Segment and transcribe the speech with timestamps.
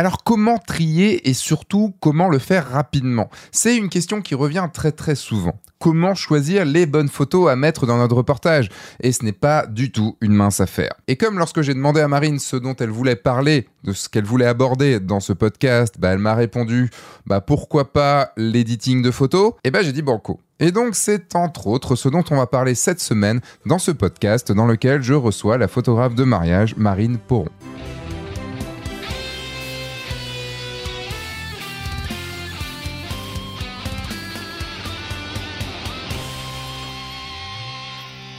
[0.00, 3.28] Alors comment trier et surtout comment le faire rapidement?
[3.52, 5.60] C'est une question qui revient très très souvent.
[5.78, 8.70] Comment choisir les bonnes photos à mettre dans notre reportage?
[9.02, 10.94] Et ce n'est pas du tout une mince affaire.
[11.06, 14.24] Et comme lorsque j'ai demandé à Marine ce dont elle voulait parler, de ce qu'elle
[14.24, 16.88] voulait aborder dans ce podcast, bah, elle m'a répondu
[17.26, 19.52] bah pourquoi pas l'editing de photos?
[19.64, 20.40] Et bah j'ai dit banco.
[20.60, 24.50] Et donc c'est entre autres ce dont on va parler cette semaine dans ce podcast
[24.50, 27.50] dans lequel je reçois la photographe de mariage Marine Poron.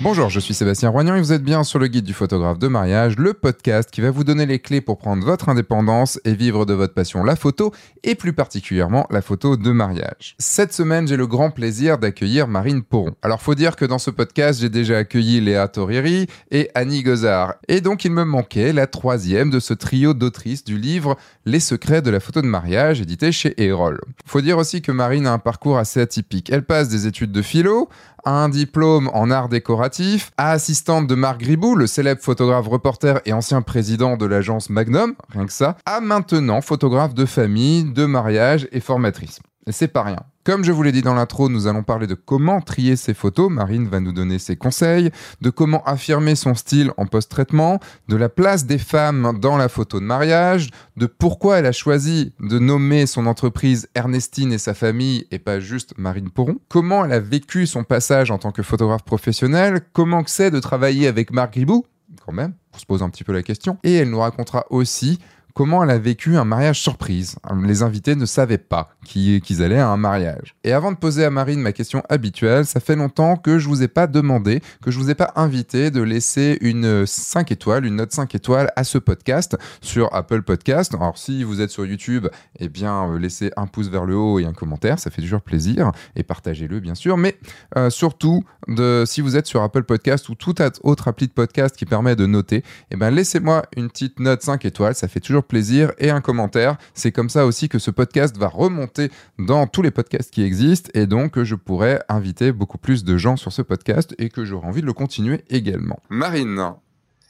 [0.04, 2.68] Bonjour, je suis Sébastien Roignan et vous êtes bien sur le guide du photographe de
[2.68, 6.66] mariage, le podcast qui va vous donner les clés pour prendre votre indépendance et vivre
[6.66, 10.36] de votre passion la photo et plus particulièrement la photo de mariage.
[10.40, 13.14] Cette semaine, j'ai le grand plaisir d'accueillir Marine Poron.
[13.22, 17.54] Alors faut dire que dans ce podcast, j'ai déjà accueilli Léa Torrieri et Annie Gozard.
[17.68, 21.16] Et donc il me manquait la troisième de ce trio d'autrices du livre
[21.46, 24.02] Les secrets de la photo de mariage édité chez Erol.
[24.26, 26.49] Faut dire aussi que Marine a un parcours assez atypique.
[26.52, 27.88] Elle passe des études de philo,
[28.26, 33.62] un diplôme en art décoratif, assistante de Marc Gribou, le célèbre photographe reporter et ancien
[33.62, 38.80] président de l'agence Magnum, rien que ça, à maintenant photographe de famille, de mariage et
[38.80, 39.40] formatrice.
[39.70, 40.20] C'est pas rien.
[40.44, 43.52] Comme je vous l'ai dit dans l'intro, nous allons parler de comment trier ses photos.
[43.52, 48.28] Marine va nous donner ses conseils, de comment affirmer son style en post-traitement, de la
[48.28, 53.06] place des femmes dans la photo de mariage, de pourquoi elle a choisi de nommer
[53.06, 57.68] son entreprise Ernestine et sa famille et pas juste Marine Poron, comment elle a vécu
[57.68, 61.86] son passage en tant que photographe professionnel, comment c'est de travailler avec Marc Gribou,
[62.26, 65.19] quand même, on se pose un petit peu la question, et elle nous racontera aussi
[65.53, 67.35] comment elle a vécu un mariage surprise.
[67.63, 70.56] Les invités ne savaient pas qu'ils allaient à un mariage.
[70.63, 73.84] Et avant de poser à Marine ma question habituelle, ça fait longtemps que je vous
[73.84, 77.96] ai pas demandé, que je vous ai pas invité de laisser une 5 étoiles, une
[77.97, 80.94] note 5 étoiles à ce podcast sur Apple Podcast.
[80.94, 82.28] Alors si vous êtes sur YouTube,
[82.59, 85.41] eh bien euh, laissez un pouce vers le haut et un commentaire, ça fait toujours
[85.41, 87.18] plaisir et partagez-le bien sûr.
[87.18, 87.38] Mais
[87.78, 91.75] euh, surtout, de, si vous êtes sur Apple Podcast ou toute autre appli de podcast
[91.75, 95.41] qui permet de noter, eh ben laissez-moi une petite note 5 étoiles, ça fait toujours
[95.44, 96.78] plaisir et un commentaire.
[96.94, 100.90] C'est comme ça aussi que ce podcast va remonter dans tous les podcasts qui existent
[100.94, 104.68] et donc je pourrais inviter beaucoup plus de gens sur ce podcast et que j'aurai
[104.68, 106.00] envie de le continuer également.
[106.09, 106.74] Marine,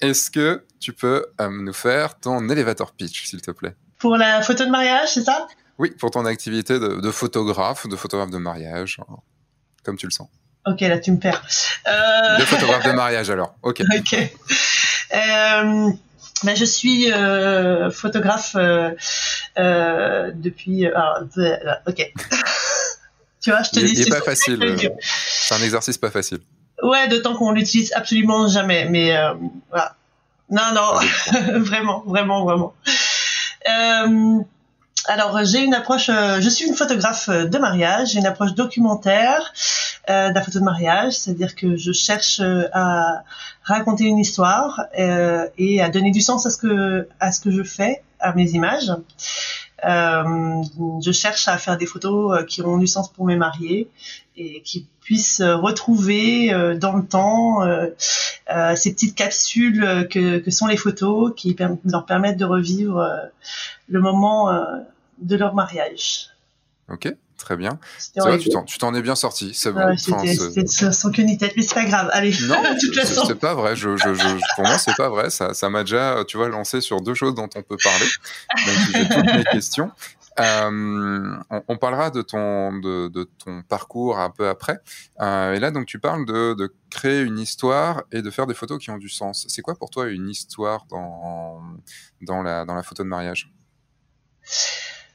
[0.01, 3.75] est-ce que tu peux euh, nous faire ton elevator pitch, s'il te plaît?
[3.99, 5.47] Pour la photo de mariage, c'est ça?
[5.77, 8.99] Oui, pour ton activité de, de photographe, de photographe de mariage,
[9.83, 10.27] comme tu le sens.
[10.65, 11.43] Ok, là tu me perds.
[11.87, 12.37] Euh...
[12.37, 13.55] De photographe de mariage alors.
[13.63, 13.81] Ok.
[13.97, 14.15] Ok.
[15.13, 15.91] Euh,
[16.43, 18.91] ben, je suis euh, photographe euh,
[19.59, 20.87] euh, depuis.
[20.87, 21.19] Alors,
[21.87, 22.11] ok.
[23.41, 23.93] tu vois, je te dis.
[23.93, 24.59] Il n'est pas facile.
[24.99, 26.39] C'est un exercice pas facile.
[26.81, 28.85] Ouais, d'autant qu'on l'utilise absolument jamais.
[28.85, 29.15] Mais
[29.69, 29.95] voilà.
[30.49, 31.01] Non, non, ah,
[31.59, 32.73] vraiment, vraiment, vraiment.
[35.05, 36.07] alors, j'ai une approche.
[36.07, 38.09] je suis une photographe de mariage.
[38.13, 39.53] J'ai une approche documentaire
[40.07, 42.41] de la photo de mariage, c'est-à-dire que je cherche
[42.73, 43.23] à
[43.63, 47.51] raconter une histoire euh, et à donner du sens à ce que à ce que
[47.51, 48.91] je fais, à mes images.
[49.83, 50.61] Euh,
[51.03, 53.89] je cherche à faire des photos qui ont du sens pour mes mariés
[54.37, 57.61] et qui puissent retrouver dans le temps
[58.75, 63.03] ces petites capsules que, que, sont les photos qui leur permettent de revivre
[63.87, 64.51] le moment
[65.19, 66.29] de leur mariage.
[66.89, 67.79] Ok, Très bien.
[68.17, 69.53] Vrai, tu t'en es bien sorti.
[69.55, 69.97] C'est bon.
[69.97, 72.09] C'était sans queue ni tête, mais c'est pas grave.
[72.13, 72.31] Allez.
[72.47, 72.61] Non,
[73.03, 73.75] c'est pas vrai.
[73.75, 75.31] Je, je, je, pour moi, c'est pas vrai.
[75.31, 78.05] Ça, ça m'a déjà, tu vois, lancé sur deux choses dont on peut parler.
[78.67, 79.91] Donc, j'ai toutes mes questions.
[80.39, 84.77] Euh, on, on, parlera de ton, de, de, ton parcours un peu après.
[85.19, 88.53] Euh, et là, donc, tu parles de, de, créer une histoire et de faire des
[88.53, 89.45] photos qui ont du sens.
[89.49, 91.59] C'est quoi pour toi une histoire dans,
[92.21, 93.51] dans, la, dans la photo de mariage?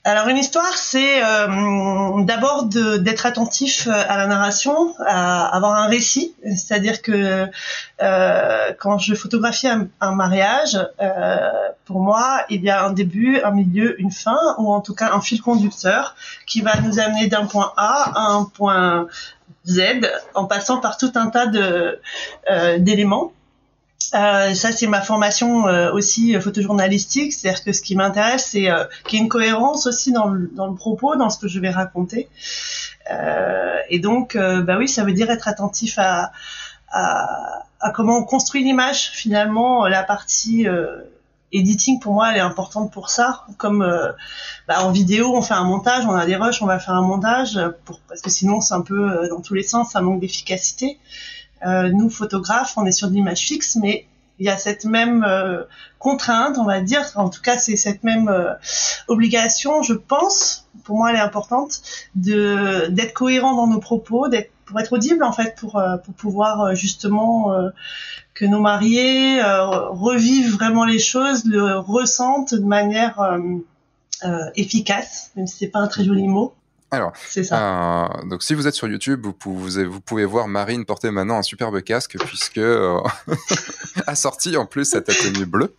[0.06, 5.88] Alors une histoire, c'est euh, d'abord d'être attentif euh, à la narration, à avoir un
[5.88, 7.48] récit, c'est-à-dire que
[8.02, 10.78] euh, quand je photographie un, mariage,
[11.86, 15.10] pour moi, il y a un début, un milieu, une fin, ou en tout cas
[15.12, 16.14] un fil conducteur
[16.46, 19.08] qui va nous amener d'un point A à un point
[19.66, 19.80] Z,
[20.34, 22.00] en passant par tout un tas de
[22.78, 23.32] d'éléments.
[24.14, 28.68] Euh, ça, c'est ma formation euh, aussi euh, photojournalistique, c'est-à-dire que ce qui m'intéresse, c'est
[29.04, 31.58] qu'il y ait une cohérence aussi dans le, dans le, propos, dans ce que je
[31.60, 32.28] vais raconter.
[33.88, 36.32] et donc, bah oui, ça veut dire être attentif à,
[36.90, 39.10] à, à comment on construit l'image.
[39.10, 40.66] Finalement, la partie
[41.52, 43.44] editing, pour moi, elle est importante pour ça.
[43.58, 43.86] Comme
[44.68, 47.06] bah, en vidéo, on fait un montage, on a des rushs, on va faire un
[47.06, 50.98] montage, pour, parce que sinon, c'est un peu dans tous les sens, ça manque d'efficacité.
[51.64, 54.06] Euh, nous, photographes, on est sur de l'image fixe, mais
[54.38, 55.62] il y a cette même euh,
[55.98, 58.52] contrainte, on va dire, en tout cas c'est cette même euh,
[59.08, 61.80] obligation, je pense, pour moi elle est importante,
[62.14, 66.14] de d'être cohérent dans nos propos, d'être pour être audible en fait, pour euh, pour
[66.14, 67.52] pouvoir justement
[68.34, 73.38] que nos mariés revivent vraiment les choses, le ressentent de manière
[74.54, 76.54] efficace, même si c'est pas un très joli mot.
[76.96, 78.06] Alors, ça.
[78.06, 81.36] Euh, donc si vous êtes sur YouTube, vous pouvez, vous pouvez voir Marine porter maintenant
[81.36, 82.98] un superbe casque puisque euh,
[84.06, 85.76] a sorti en plus cette tenue bleue,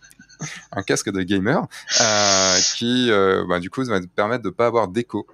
[0.70, 1.66] un casque de gamer
[2.00, 5.26] euh, qui, euh, bah, du coup, va permettre de pas avoir d'écho.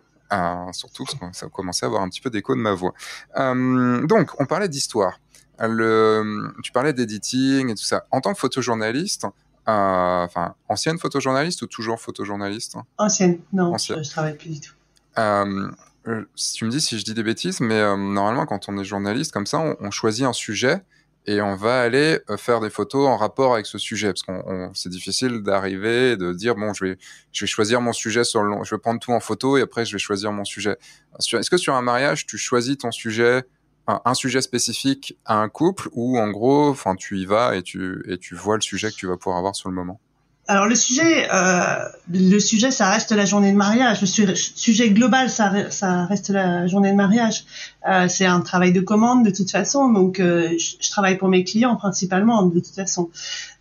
[0.72, 2.94] Surtout parce que ça commençait à avoir un petit peu d'écho de ma voix.
[3.36, 5.20] donc, on parlait d'histoire.
[5.60, 8.06] Le, tu parlais d'editing et tout ça.
[8.10, 9.26] En tant que photojournaliste,
[9.66, 14.73] enfin ancienne photojournaliste ou toujours photojournaliste Ancienne, non, Je, je travaille plus du tout.
[15.18, 15.70] Euh,
[16.06, 16.24] euh,
[16.54, 19.32] tu me dis si je dis des bêtises, mais euh, normalement, quand on est journaliste
[19.32, 20.82] comme ça, on, choisit un sujet
[21.26, 24.08] et on va aller faire des photos en rapport avec ce sujet.
[24.08, 26.98] Parce qu'on c'est difficile d'arriver de dire bon je vais
[27.32, 29.86] je vais choisir mon sujet sur le je vais prendre tout en photo et après
[29.86, 30.76] je vais choisir mon sujet.
[31.18, 33.44] Est-ce que sur un mariage tu choisis ton sujet
[33.86, 38.02] un, sujet spécifique à un couple ou en gros enfin tu y vas et tu
[38.10, 40.00] et tu vois le sujet que tu vas pouvoir avoir sur le moment?
[40.46, 44.02] Alors le sujet, euh, le sujet, ça reste la journée de mariage.
[44.02, 47.46] Le sujet global, ça, ça reste la journée de mariage.
[47.88, 51.44] Euh, c'est un travail de commande de toute façon, donc euh, je, travaille pour mes
[51.44, 53.08] clients principalement de toute façon.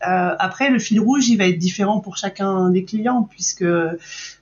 [0.06, 3.96] Euh, après, le fil rouge, il va être différent pour chacun des clients puisque euh,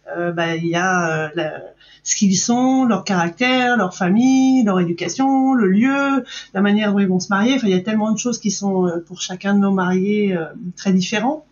[0.08, 1.62] bah, il y a la,
[2.04, 6.24] ce qu'ils sont, leur caractère, leur famille, leur éducation, le lieu,
[6.56, 7.54] la manière dont ils vont se marier.
[7.54, 10.36] Enfin, il y a tellement de choses qui sont pour chacun de nos mariés
[10.76, 11.46] très différents.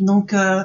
[0.00, 0.62] Donc euh,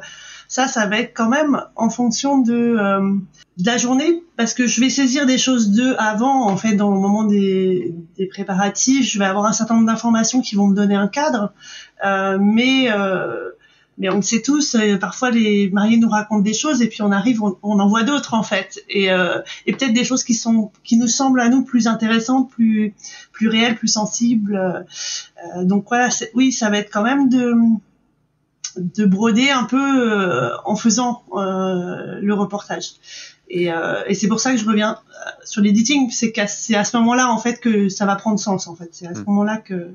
[0.54, 3.16] ça, ça va être quand même en fonction de, euh,
[3.58, 6.92] de, la journée, parce que je vais saisir des choses d'eux avant, en fait, dans
[6.92, 10.76] le moment des, des, préparatifs, je vais avoir un certain nombre d'informations qui vont me
[10.76, 11.54] donner un cadre,
[12.06, 13.50] euh, mais euh,
[13.98, 17.02] mais on le sait tous, euh, parfois les mariés nous racontent des choses et puis
[17.02, 20.24] on arrive, on, on en voit d'autres en fait, et, euh, et peut-être des choses
[20.24, 22.94] qui sont, qui nous semblent à nous plus intéressantes, plus,
[23.32, 24.86] plus réelles, plus sensibles.
[25.62, 27.54] Donc voilà, oui, ça va être quand même de,
[28.78, 32.94] de broder un peu euh, en faisant euh, le reportage.
[33.50, 35.00] Et, euh, et c'est pour ça que je reviens
[35.44, 38.68] sur l'editing, c'est qu'à c'est à ce moment-là en fait que ça va prendre sens
[38.68, 38.90] en fait.
[38.92, 39.26] C'est à ce hmm.
[39.28, 39.92] moment-là que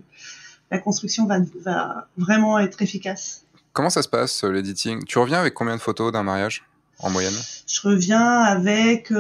[0.71, 3.45] la construction va, va vraiment être efficace.
[3.73, 6.65] Comment ça se passe l'editing Tu reviens avec combien de photos d'un mariage
[7.01, 7.35] en moyenne?
[7.67, 9.13] Je reviens avec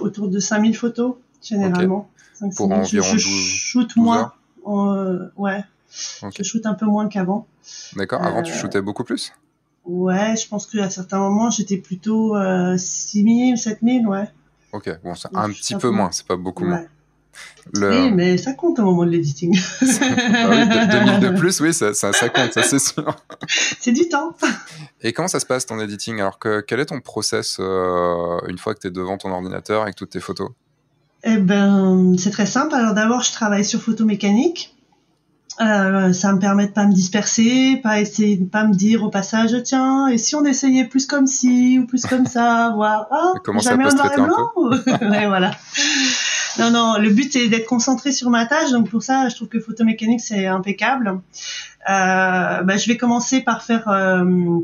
[0.00, 2.10] autour de 5000 photos généralement.
[2.56, 4.32] Pour environ je, 12, shoot moins.
[5.36, 5.64] ouais.
[6.36, 7.46] Je shoot un peu moins qu'avant.
[7.96, 8.22] D'accord.
[8.22, 9.32] Avant, tu euh, shootais beaucoup plus?
[9.84, 14.30] Ouais, je pense qu'à certains moments, j'étais plutôt euh, 6000, 7000, ouais.
[14.72, 16.84] Ok, bon, c'est un petit peu moins, c'est pas beaucoup moins.
[17.74, 19.54] Oui, mais ça compte au moment de l'editing.
[19.54, 19.86] bah
[20.50, 23.16] oui, 2000 de plus, oui, ça, ça, ça compte, ça c'est sûr.
[23.48, 24.34] c'est du temps.
[25.00, 28.58] Et comment ça se passe ton editing Alors, que, quel est ton process euh, une
[28.58, 30.50] fois que tu es devant ton ordinateur avec toutes tes photos?
[31.24, 32.74] Eh ben, c'est très simple.
[32.74, 34.76] Alors d'abord, je travaille sur photo mécanique.
[35.60, 39.08] Euh, ça me permet de pas me disperser, pas essayer de pas me dire au
[39.08, 43.32] passage tiens et si on essayait plus comme ci ou plus comme ça, voir ah
[43.60, 44.50] jamais un noir et blanc.
[44.56, 45.52] ouais, voilà.
[46.58, 49.48] Non non, le but c'est d'être concentré sur ma tâche donc pour ça je trouve
[49.48, 51.20] que photomécanique c'est impeccable.
[51.88, 54.58] Euh, bah, je vais commencer par faire euh,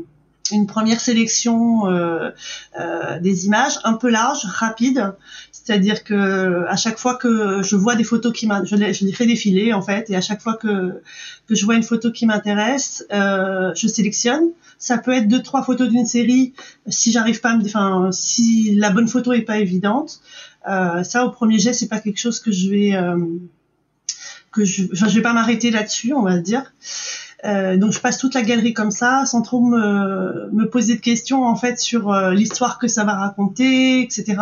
[0.55, 2.31] une première sélection euh,
[2.79, 5.13] euh, des images un peu large, rapide.
[5.51, 9.25] C'est-à-dire que à chaque fois que je vois des photos qui m'intéressent, je, les fais
[9.25, 11.01] défiler en fait, et à chaque fois que,
[11.47, 14.49] que je vois une photo qui m'intéresse, euh, je sélectionne.
[14.79, 16.53] Ça peut être deux trois photos d'une série
[16.87, 20.21] si j'arrive pas enfin si la bonne photo est pas évidente.
[20.65, 22.97] Ça au premier jet c'est pas quelque chose que je vais
[24.51, 26.73] que je, je vais pas m'arrêter là-dessus, on va dire.
[27.43, 31.01] Euh, donc je passe toute la galerie comme ça, sans trop me, me poser de
[31.01, 34.37] questions en fait sur euh, l'histoire que ça va raconter, etc.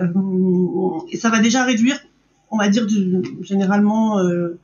[0.00, 0.08] Euh,
[1.10, 1.98] et ça va déjà réduire,
[2.50, 4.58] on va dire du, généralement, euh,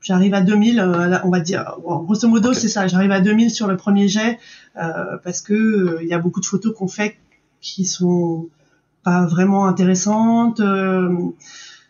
[0.00, 0.80] j'arrive à 2000,
[1.24, 4.38] on va dire, grosso modo c'est ça, j'arrive à 2000 sur le premier jet
[4.74, 7.16] parce que il y a beaucoup de photos qu'on fait
[7.60, 8.48] qui sont
[9.02, 10.60] pas vraiment intéressantes.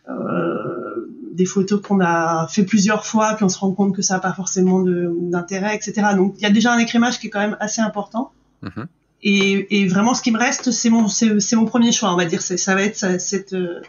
[0.09, 4.15] Euh, des photos qu'on a fait plusieurs fois, puis on se rend compte que ça
[4.15, 6.09] n'a pas forcément d'intérêt, etc.
[6.15, 8.31] Donc il y a déjà un écrémage qui est quand même assez important.
[8.63, 8.85] Mm-hmm.
[9.23, 12.25] Et, et, vraiment, ce qui me reste, c'est mon, c'est mon premier choix, on va
[12.25, 12.41] dire.
[12.41, 13.81] Ça va être cette, euh,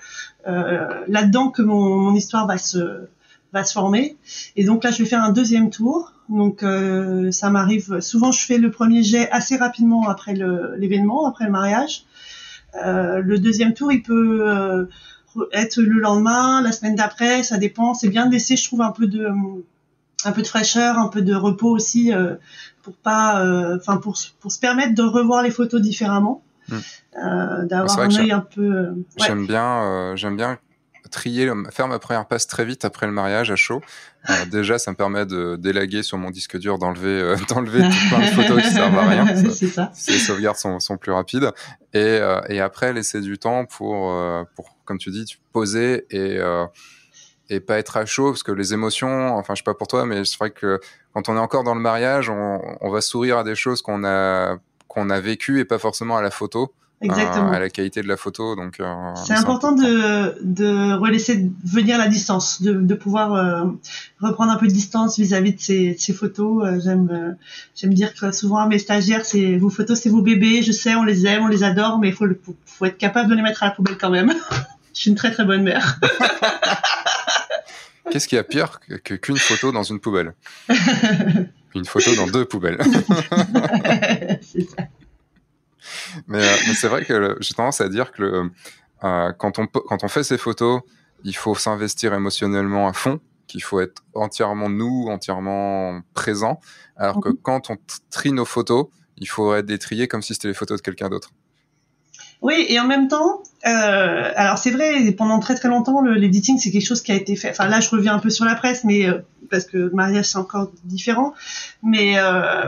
[0.47, 3.07] euh, là-dedans que mon, mon, histoire va se,
[3.53, 4.17] va se former.
[4.57, 6.13] Et donc là, je vais faire un deuxième tour.
[6.31, 8.01] Donc euh, ça m'arrive.
[8.01, 10.35] Souvent, je fais le premier jet assez rapidement après
[10.77, 12.05] l'événement, après le mariage.
[12.85, 14.89] Euh, le deuxième tour, il peut
[15.53, 17.95] être le lendemain, la semaine d'après, ça dépend.
[17.95, 19.29] C'est bien de laisser, je trouve, un peu de
[20.25, 22.13] un peu de fraîcheur, un peu de repos aussi,
[22.83, 23.45] pour pas,
[23.77, 27.67] enfin pour pour se permettre de revoir les photos différemment, mm.
[27.67, 28.89] d'avoir un œil un peu.
[29.17, 30.59] J'aime bien, j'aime bien
[31.09, 33.81] trier, faire ma première passe très vite après le mariage à chaud.
[34.31, 38.09] Euh, déjà, ça me permet de délaguer sur mon disque dur, d'enlever, euh, d'enlever tout
[38.09, 39.27] plein de photos qui servent à rien.
[39.51, 39.93] C'est ça.
[40.09, 41.51] Les sauvegardes sont, sont plus rapides.
[41.93, 44.15] Et, euh, et après, laisser du temps pour,
[44.55, 46.41] pour, comme tu dis, tu poser et
[47.51, 50.05] et pas être à chaud parce que les émotions, enfin, je sais pas pour toi,
[50.05, 50.81] mais c'est vrai que
[51.15, 54.05] quand on est encore dans le mariage, on, on va sourire à des choses qu'on
[54.05, 56.73] a qu'on a vécues et pas forcément à la photo.
[57.01, 57.53] Exactement.
[57.53, 58.57] à la qualité de la photo.
[58.57, 63.67] Donc, euh, c'est important, de, de relaisser venir la distance, de, de pouvoir euh,
[64.21, 66.67] reprendre un peu de distance vis-à-vis de ces, ces photos.
[66.67, 67.37] Euh, j'aime,
[67.77, 70.65] j'aime dire que souvent à mes stagiaires, c'est vos photos, c'est vos bébés.
[70.65, 72.27] Je sais, on les aime, on les adore, mais il faut,
[72.67, 74.35] faut être capable de les mettre à la poubelle quand même.
[74.95, 76.01] Je suis une très très bonne mère.
[78.11, 80.35] Qu'est-ce qu'il y a pire que, qu'une photo dans une poubelle?
[81.75, 82.79] Une photo dans deux poubelles.
[84.41, 84.89] c'est ça.
[86.17, 88.51] Euh, mais, c'est vrai que j'ai tendance à dire que
[89.05, 90.83] euh, quand, on, quand on fait ces photos,
[91.25, 96.61] il faut s'investir émotionnellement à fond, qu'il faut être entièrement nous, entièrement présent,
[96.97, 97.39] alors que mhm.
[97.43, 97.77] quand on
[98.11, 101.31] trie nos photos, il faudrait les trier comme si c'était les photos de quelqu'un d'autre.
[102.41, 106.71] Oui, et en même temps, euh, alors c'est vrai, pendant très très longtemps, l'editing c'est
[106.71, 107.51] quelque chose qui a été fait.
[107.51, 109.07] Enfin là, je reviens un peu sur la presse, mais
[109.51, 111.35] parce que le mariage c'est encore différent.
[111.83, 112.15] Mais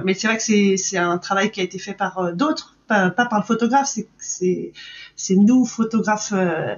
[0.05, 3.39] mais c'est vrai que c'est un travail qui a été fait par d'autres pas, par
[3.39, 4.73] le photographe, c'est
[5.17, 6.75] c'est nous photographes euh,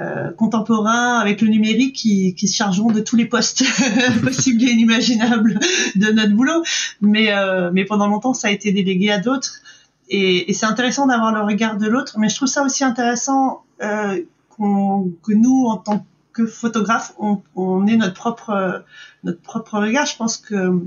[0.00, 3.62] euh, contemporains avec le numérique qui, qui se chargeons de tous les postes
[4.22, 5.58] possibles et inimaginables
[5.94, 6.62] de notre boulot.
[7.02, 9.60] Mais euh, mais pendant longtemps, ça a été délégué à d'autres.
[10.08, 12.18] Et, et c'est intéressant d'avoir le regard de l'autre.
[12.18, 14.22] Mais je trouve ça aussi intéressant euh,
[14.58, 18.84] que nous, en tant que photographes, on, on ait notre propre
[19.22, 20.06] notre propre regard.
[20.06, 20.82] Je pense que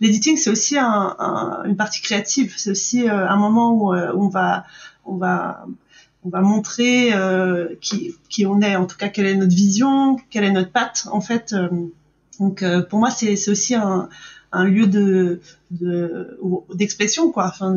[0.00, 2.54] l'editing c'est aussi un, un, une partie créative.
[2.56, 4.64] C'est aussi euh, un moment où, euh, on va
[5.04, 5.66] on va
[6.24, 10.16] on va montrer euh, qui, qui on est, en tout cas quelle est notre vision,
[10.30, 11.54] quelle est notre patte en fait.
[12.38, 14.08] donc pour moi c'est aussi un,
[14.52, 15.40] un lieu de
[16.74, 17.46] d'expression quoi.
[17.46, 17.76] Enfin,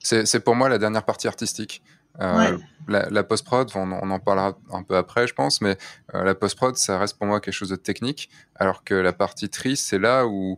[0.00, 1.82] c'est pour moi la dernière partie artistique.
[2.20, 5.76] Euh, la, post-prod, on, en parlera un peu après, je pense, mais
[6.14, 9.48] euh, la post-prod, ça reste pour moi quelque chose de technique, alors que la partie
[9.48, 10.56] triste, c'est là où,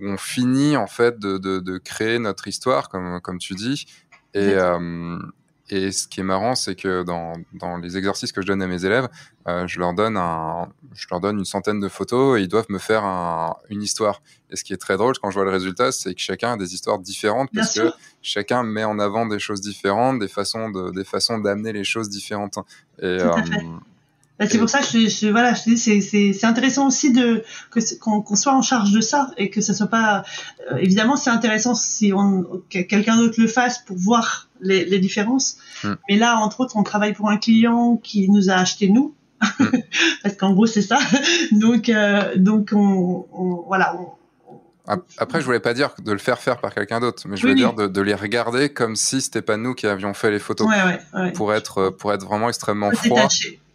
[0.00, 3.86] on finit en fait de, créer notre histoire, comme, comme tu dis,
[4.34, 4.54] et,
[5.70, 8.66] et ce qui est marrant, c'est que dans, dans, les exercices que je donne à
[8.66, 9.08] mes élèves,
[9.46, 12.70] euh, je, leur donne un, je leur donne une centaine de photos et ils doivent
[12.70, 14.22] me faire un, une histoire.
[14.50, 16.56] Et ce qui est très drôle quand je vois le résultat, c'est que chacun a
[16.56, 17.90] des histoires différentes parce que
[18.22, 22.08] chacun met en avant des choses différentes, des façons de, des façons d'amener les choses
[22.08, 22.58] différentes.
[23.02, 23.18] Et,
[24.38, 27.42] bah, c'est pour ça que je, je voilà, je dis c'est c'est intéressant aussi de
[27.72, 30.22] que qu'on soit en charge de ça et que ça soit pas
[30.70, 35.56] euh, évidemment c'est intéressant si on quelqu'un d'autre le fasse pour voir les, les différences.
[35.84, 35.92] Mm.
[36.08, 39.14] Mais là entre autres on travaille pour un client qui nous a acheté nous
[39.60, 39.64] mm.
[40.22, 40.98] parce qu'en gros c'est ça.
[41.52, 44.08] donc euh, donc on, on voilà on,
[45.18, 47.54] après, je voulais pas dire de le faire faire par quelqu'un d'autre, mais je voulais
[47.54, 50.66] dire de, de, les regarder comme si c'était pas nous qui avions fait les photos,
[50.66, 53.28] ouais, ouais, pour être pour être vraiment extrêmement froid.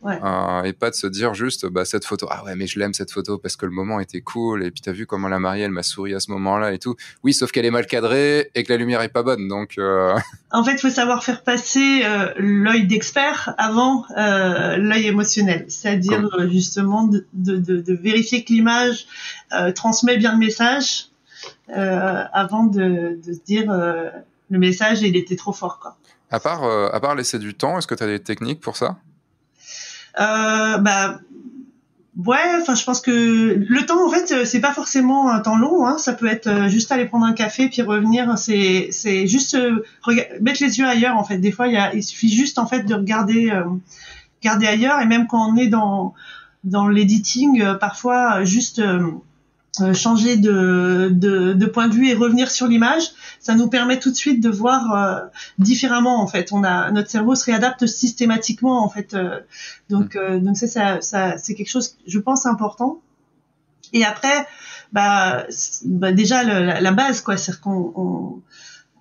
[0.06, 2.94] Euh, et pas de se dire juste bah cette photo ah ouais mais je l'aime
[2.94, 5.64] cette photo parce que le moment était cool et puis t'as vu comment la mariée
[5.64, 6.96] elle m'a souri à ce moment-là et tout.
[7.24, 10.18] Oui sauf qu'elle est mal cadrée et que la lumière est pas bonne donc euh...
[10.52, 15.66] en fait il faut savoir faire passer euh, l'œil d'expert avant l'œil émotionnel.
[15.70, 19.08] C'est-à-dire justement de, de, de, de, vérifier que l'image
[19.76, 21.08] transmet bien le message
[21.70, 25.96] avant de, de se dire le message il était trop fort quoi.
[26.30, 28.98] À part à part laisser du temps est-ce que tu as des techniques pour ça?
[30.18, 31.20] Bah
[32.18, 35.86] ouais, enfin je pense que le temps en fait c'est pas forcément un temps long,
[35.86, 35.98] hein.
[35.98, 39.84] ça peut être euh, juste aller prendre un café puis revenir, c'est c'est juste euh,
[40.42, 41.38] mettre les yeux ailleurs en fait.
[41.38, 43.64] Des fois il, suffit juste en fait de regarder euh,
[44.42, 46.14] regarder ailleurs et même quand on est dans
[46.64, 48.82] dans l'editing parfois juste
[49.82, 53.10] euh, changer de, de, point de vue et revenir sur l'image,
[53.44, 55.20] ça nous permet tout de suite de voir euh,
[55.60, 56.54] différemment en fait.
[56.54, 59.14] On a notre cerveau se réadapte systématiquement en fait.
[59.14, 59.42] Euh,
[59.90, 60.40] donc mm.
[60.40, 63.02] donc ça, ça, ça c'est quelque chose je pense important.
[63.92, 64.48] Et après
[64.94, 65.46] bah,
[65.86, 68.42] bah déjà le, la, base quoi, c'est qu'on on,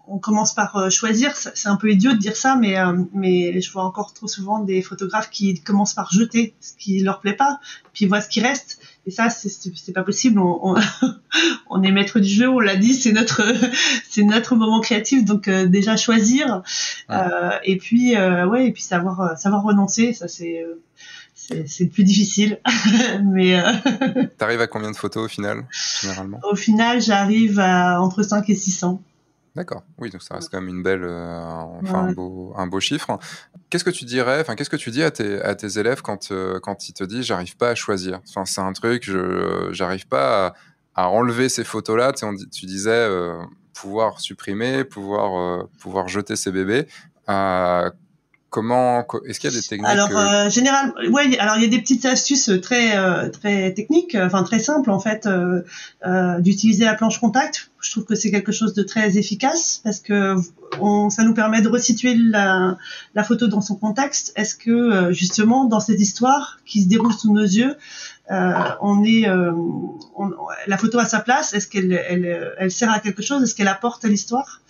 [0.09, 1.37] on commence par choisir.
[1.37, 2.77] C'est un peu idiot de dire ça, mais
[3.13, 7.21] mais je vois encore trop souvent des photographes qui commencent par jeter ce qui leur
[7.21, 7.61] plaît pas,
[7.93, 10.39] puis voient ce qui reste et ça, c'est pas possible.
[10.39, 10.77] On,
[11.71, 13.43] on, est maître du jeu, on l'a dit, c'est notre,
[14.09, 15.25] c'est notre moment créatif.
[15.25, 16.63] Donc euh, déjà choisir,
[17.11, 20.13] euh, et puis euh, ouais, et puis savoir, savoir renoncer.
[20.13, 20.65] Ça c'est,
[21.35, 22.61] c'est plus difficile.
[23.25, 23.61] mais.
[24.39, 25.67] T'arrives à combien de photos au final,
[26.01, 26.41] généralement?
[26.49, 29.03] Au final, j'arrive à entre 5 et 600.
[29.55, 29.83] D'accord.
[29.99, 31.43] Oui, donc ça reste quand même une belle, euh,
[31.83, 32.11] enfin ouais.
[32.11, 33.19] un, beau, un beau chiffre.
[33.73, 36.31] Qu'est-ce que tu dirais, enfin qu'est-ce que tu dis à tes, à tes élèves quand
[36.31, 38.21] euh, quand ils te disent j'arrive pas à choisir?
[38.29, 40.53] Enfin c'est un truc, je j'arrive pas
[40.95, 42.13] à, enlever ces photos-là.
[42.13, 46.87] Tu disais euh, pouvoir supprimer, pouvoir pouvoir jeter ces bébés.
[48.53, 51.69] Comment est-ce qu'il y a des techniques Alors euh, généralement, ouais, alors il y a
[51.69, 55.63] des petites astuces très euh, très techniques, enfin très simples en fait, euh,
[56.39, 57.71] d'utiliser la planche contact.
[57.81, 60.37] Je trouve que c'est quelque chose de très efficace parce que
[60.81, 62.77] on, ça nous permet de resituer la,
[63.15, 64.35] la photo dans son contexte.
[64.37, 67.75] Est-ce que justement dans cette histoire qui se déroule sous nos yeux,
[68.29, 70.31] on est on,
[70.67, 71.55] la photo à sa place?
[71.55, 73.43] Est-ce qu'elle elle, elle sert à quelque chose?
[73.43, 74.61] Est-ce qu'elle apporte à l'histoire?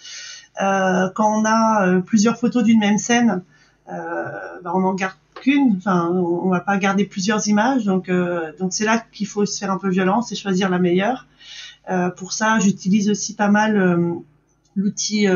[0.57, 3.52] Quand on a plusieurs photos d'une même scène euh,
[3.87, 5.77] bah, on en garde qu'une.
[5.79, 7.85] Enfin, on, va pas garder plusieurs images.
[7.85, 10.79] Donc, euh, donc c'est là qu'il faut se faire un peu violence et choisir la
[10.79, 11.27] meilleure.
[11.91, 14.23] Euh, pour ça, j'utilise aussi pas mal
[14.75, 15.27] l'outil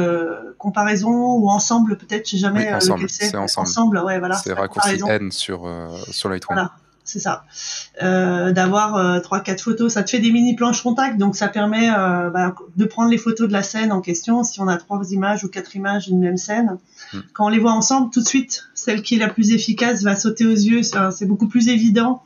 [0.58, 2.26] comparaison ou ensemble peut-être.
[2.26, 3.08] Je sais jamais oui, ensemble.
[3.08, 3.68] C'est ensemble.
[3.68, 3.98] ensemble.
[3.98, 4.36] Ouais, voilà.
[4.36, 5.68] C'est raccourci N sur
[6.10, 6.56] sur Lightroom.
[6.56, 6.72] Voilà
[7.06, 7.44] c'est ça.
[8.02, 11.90] Euh, d'avoir trois, quatre photos, ça te fait des mini planches contact, donc ça permet
[11.90, 14.44] euh, bah, de prendre les photos de la scène en question.
[14.44, 16.78] Si on a trois images ou quatre images d'une même scène,
[17.12, 17.18] mm.
[17.32, 20.16] quand on les voit ensemble, tout de suite, celle qui est la plus efficace va
[20.16, 20.82] sauter aux yeux.
[20.82, 22.22] C'est beaucoup plus évident.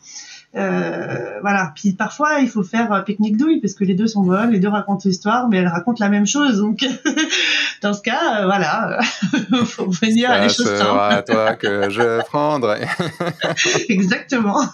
[0.57, 1.73] Euh, voilà.
[1.75, 4.69] Puis parfois, il faut faire pique-nique douille parce que les deux sont bonnes, les deux
[4.69, 6.59] racontent l'histoire, mais elles racontent la même chose.
[6.59, 6.85] Donc,
[7.83, 8.99] dans ce cas, euh, voilà,
[9.65, 12.87] faut venir à les choses sera à toi que je prendrai.
[13.89, 14.67] Exactement.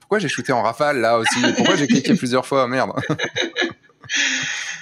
[0.00, 1.40] Pourquoi j'ai shooté en rafale là aussi?
[1.56, 2.66] Pourquoi j'ai cliqué plusieurs fois?
[2.66, 2.90] Merde.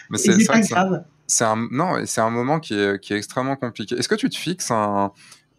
[0.08, 1.04] mais c'est pas grave.
[1.26, 3.96] C'est un non, c'est un moment qui est, qui est extrêmement compliqué.
[3.96, 5.12] Est-ce que tu te fixes un,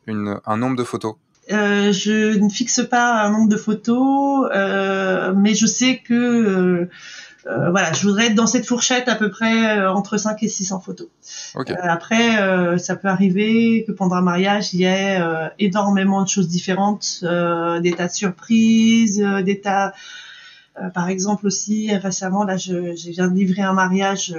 [0.08, 1.14] une, un nombre de photos?
[1.52, 6.88] Euh, je ne fixe pas un nombre de photos, euh, mais je sais que
[7.48, 10.82] euh, voilà, je voudrais être dans cette fourchette à peu près entre 5 et 600
[10.82, 11.08] photos.
[11.56, 11.74] Okay.
[11.82, 15.20] après, ça peut arriver que pendant un mariage, il y ait
[15.58, 19.94] énormément de choses différentes, des tas de surprises, des tas...
[20.94, 24.36] par exemple aussi, récemment, là, je, je viens de livrer un mariage...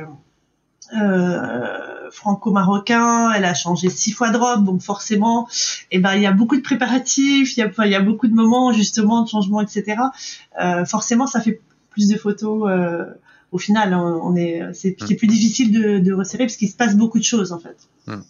[0.92, 5.48] Euh, franco-marocain, elle a changé six fois de robe, donc forcément,
[5.92, 8.26] eh ben il y a beaucoup de préparatifs, il y a, il y a beaucoup
[8.26, 9.96] de moments justement de changement, etc.
[10.61, 12.68] Euh, forcément, ça fait plus de photos.
[12.68, 13.05] Euh,
[13.53, 16.96] au final, on, est, c'est, c'est plus difficile de, de resserrer parce qu'il se passe
[16.96, 17.76] beaucoup de choses en fait.
[18.07, 18.20] Mm.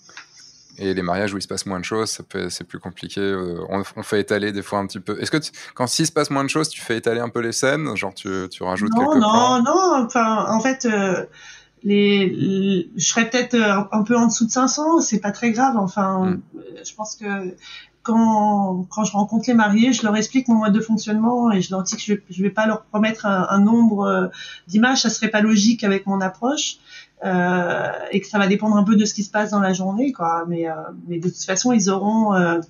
[0.79, 3.21] Et les mariages où il se passe moins de choses, c'est plus compliqué.
[3.69, 5.21] On, on, fait étaler des fois un petit peu.
[5.21, 7.41] Est-ce que tu, quand s'il se passe moins de choses, tu fais étaler un peu
[7.41, 9.63] les scènes, genre tu, tu rajoutes non, quelques non, plans?
[9.63, 10.87] Non, enfin, en fait.
[11.85, 13.55] Euh, les, les, je serais peut-être
[13.93, 15.77] un peu en dessous de 500, c'est pas très grave.
[15.77, 16.43] Enfin, Mm.
[16.85, 17.55] je pense que
[18.03, 21.71] quand, quand je rencontre les mariés, je leur explique mon mode de fonctionnement et je
[21.71, 24.27] leur dis que je, je vais pas leur promettre un, un nombre euh,
[24.69, 26.77] d'images, ça serait pas logique avec mon approche.
[27.23, 29.75] Euh, et que ça va dépendre un peu de ce qui se passe dans la
[29.75, 30.47] journée, quoi.
[30.49, 30.75] Mais, euh,
[31.07, 32.61] mais de toute façon, ils auront, euh,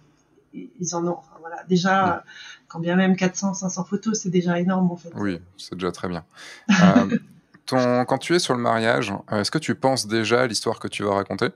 [0.52, 1.58] ils en ont, enfin, voilà.
[1.68, 2.24] Déjà,
[2.66, 5.10] quand bien même 400, 500 photos, c'est déjà énorme, en fait.
[5.14, 6.24] Oui, c'est déjà très bien.
[7.72, 10.78] Euh, ton, quand tu es sur le mariage, est-ce que tu penses déjà à l'histoire
[10.78, 11.48] que tu vas raconter?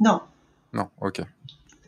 [0.00, 0.20] Non.
[0.72, 1.22] Non, ok.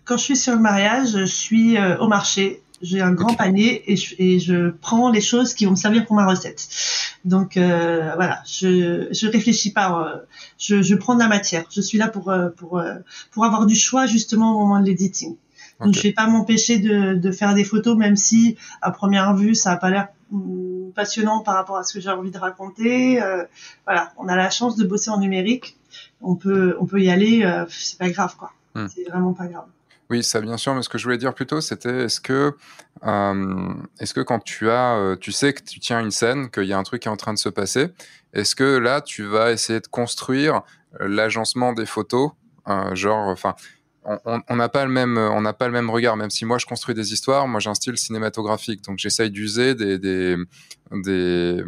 [0.04, 2.62] Quand je suis sur le mariage, je suis euh, au marché.
[2.80, 6.06] J'ai un grand panier et je, et je prends les choses qui vont me servir
[6.06, 6.68] pour ma recette.
[7.24, 10.18] Donc euh, voilà, je je réfléchis pas, euh,
[10.58, 11.64] je, je prends de la matière.
[11.70, 12.94] Je suis là pour euh, pour euh,
[13.32, 15.34] pour avoir du choix justement au moment de l'editing.
[15.80, 15.94] Donc Ok.
[15.94, 19.72] je vais pas m'empêcher de de faire des photos, même si à première vue ça
[19.72, 23.22] a pas l'air hum, passionnant par rapport à ce que j'ai envie de raconter.
[23.22, 23.44] Euh,
[23.86, 25.76] voilà, on a la chance de bosser en numérique.
[26.20, 28.52] On peut on peut y aller, euh, c'est pas grave quoi.
[28.74, 28.86] Hmm.
[28.94, 29.66] C'est vraiment pas grave.
[30.10, 32.56] Oui, ça bien sûr, mais ce que je voulais dire plutôt, c'était est-ce que,
[33.06, 36.64] euh, est-ce que quand tu as, euh, tu sais que tu tiens une scène, qu'il
[36.64, 37.88] y a un truc qui est en train de se passer,
[38.32, 40.62] est-ce que là tu vas essayer de construire
[40.98, 42.30] l'agencement des photos,
[42.68, 43.54] euh, genre, enfin,
[44.24, 46.66] on- n'a pas le même, on n'a pas le même regard, même si moi je
[46.66, 50.36] construis des histoires, moi j'ai un style cinématographique, donc j'essaye d'user des des,
[50.92, 51.62] des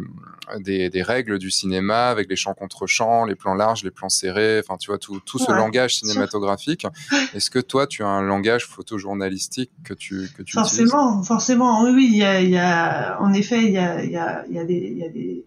[0.59, 4.09] des des règles du cinéma avec les champs contre champs, les plans larges, les plans
[4.09, 6.85] serrés, enfin tu vois tout tout ce Ouais, langage cinématographique.
[7.33, 10.89] Est-ce que toi, tu as un langage photojournalistique que tu, que tu utilises?
[10.91, 14.03] Forcément, forcément, oui, oui, il y a, il y a, en effet, il y a,
[14.03, 15.45] il y a, il y a des, il y a des,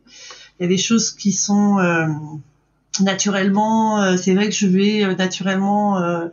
[0.59, 2.07] il y a des choses qui sont euh,
[3.01, 4.03] naturellement.
[4.03, 6.29] euh, c'est vrai que je vais euh, naturellement euh,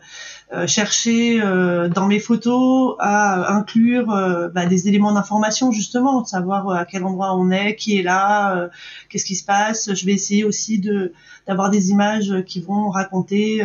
[0.68, 4.08] chercher dans mes photos à inclure
[4.54, 8.70] bah, des éléments d'information justement, savoir à quel endroit on est, qui est là,
[9.10, 9.94] qu'est-ce qui se passe.
[9.94, 11.14] Je vais essayer aussi de
[11.48, 13.64] d'avoir des images qui vont raconter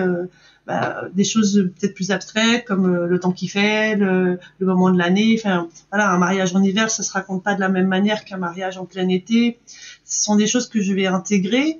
[0.66, 4.90] bah, des choses peut-être plus abstraites comme euh, le temps qu'il fait, le, le, moment
[4.90, 5.36] de l'année.
[5.38, 8.36] Enfin, voilà, un mariage en hiver, ça se raconte pas de la même manière qu'un
[8.36, 9.60] mariage en plein été.
[10.04, 11.78] Ce sont des choses que je vais intégrer.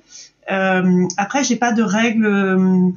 [0.49, 2.25] Euh, après, j'ai pas de règles.
[2.25, 2.89] Euh,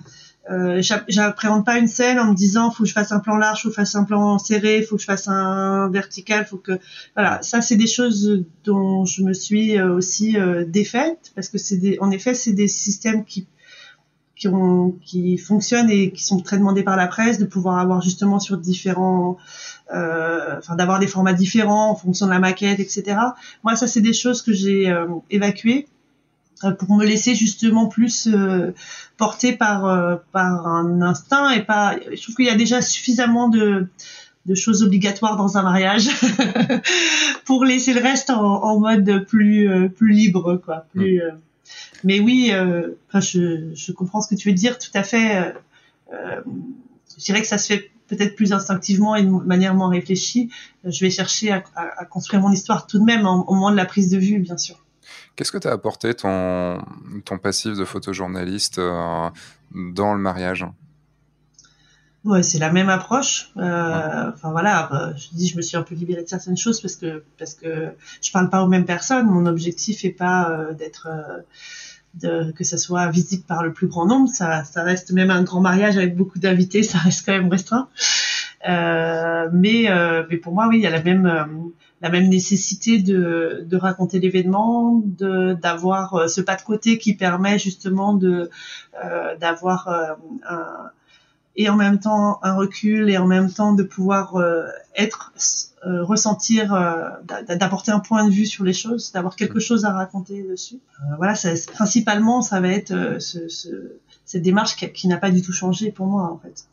[0.50, 3.62] euh j'appréhende pas une scène en me disant faut que je fasse un plan large,
[3.62, 6.78] faut que je fasse un plan serré, faut que je fasse un vertical, faut que
[7.14, 11.76] voilà ça c'est des choses dont je me suis euh, aussi défaite parce que c'est
[11.76, 13.46] des en effet c'est des systèmes qui
[14.40, 18.00] qui, ont, qui fonctionnent et qui sont très demandés par la presse, de pouvoir avoir
[18.00, 19.36] justement sur différents,
[19.94, 23.18] euh, enfin d'avoir des formats différents en fonction de la maquette, etc.
[23.62, 25.99] Moi, ça c'est des choses que j'ai euh, évacuées euh,
[26.78, 28.74] pour me laisser justement plus euh,
[29.16, 31.96] porter par euh, par un instinct et pas.
[32.12, 33.88] Je trouve qu'il y a déjà suffisamment de
[34.46, 36.08] de choses obligatoires dans un mariage
[37.44, 41.38] pour laisser le reste en, en mode plus plus libre quoi plus mm.
[42.04, 45.36] Mais oui, euh, je, je, comprends ce que tu veux dire tout à fait.
[45.36, 45.52] Euh,
[46.12, 46.40] euh,
[47.18, 50.50] je dirais que ça se fait peut-être plus instinctivement et de manière moins réfléchie.
[50.84, 53.84] Je vais chercher à, à, construire mon histoire tout de même au moment de la
[53.84, 54.76] prise de vue, bien sûr.
[55.36, 56.82] Qu'est-ce que tu as apporté ton,
[57.24, 59.30] ton passif de photojournaliste euh,
[59.74, 60.66] dans le mariage?
[62.24, 63.50] Ouais, c'est la même approche.
[63.56, 66.96] Euh, enfin voilà, je dis, je me suis un peu libérée de certaines choses parce
[66.96, 69.26] que parce que je parle pas aux mêmes personnes.
[69.26, 71.08] Mon objectif est pas euh, d'être
[72.14, 74.28] de, que ça soit visible par le plus grand nombre.
[74.28, 77.88] Ça, ça reste même un grand mariage avec beaucoup d'invités, ça reste quand même restreint.
[78.68, 79.86] Euh, mais,
[80.28, 84.20] mais pour moi, oui, il y a la même, la même nécessité de, de raconter
[84.20, 88.50] l'événement, de d'avoir euh, ce pas de côté qui permet justement de
[89.38, 90.90] d'avoir un
[91.56, 95.32] et en même temps un recul et en même temps de pouvoir euh, être
[95.86, 99.92] euh, ressentir euh, d'apporter un point de vue sur les choses d'avoir quelque chose à
[99.92, 100.80] raconter dessus.
[101.18, 103.68] Voilà ça, principalement ça va être ce, ce,
[104.24, 106.66] cette démarche qui, qui n'a pas du tout changé pour moi en fait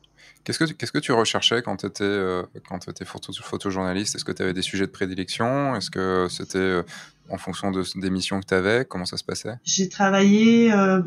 [0.48, 2.22] Qu'est-ce que, qu'est-ce que tu recherchais quand tu étais,
[2.70, 4.16] quand tu étais photo, photojournaliste?
[4.16, 5.76] Est-ce que tu avais des sujets de prédilection?
[5.76, 6.84] Est-ce que c'était
[7.30, 9.56] en fonction de, des missions que tu avais Comment ça se passait?
[9.66, 11.02] J'ai travaillé euh,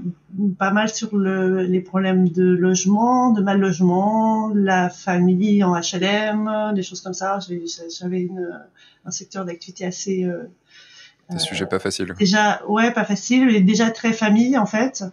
[0.59, 6.75] pas mal sur le, les problèmes de logement, de mal logement, la famille en HLM,
[6.75, 7.39] des choses comme ça.
[7.99, 8.29] J'avais
[9.07, 10.25] un secteur d'activité assez...
[10.25, 10.45] Euh,
[11.31, 12.13] des sujets pas faciles.
[12.19, 15.05] Déjà, ouais, pas facile, et déjà très famille en fait.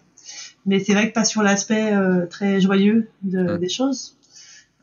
[0.65, 3.57] Mais c'est vrai que pas sur l'aspect euh, très joyeux de, mmh.
[3.59, 4.16] des choses.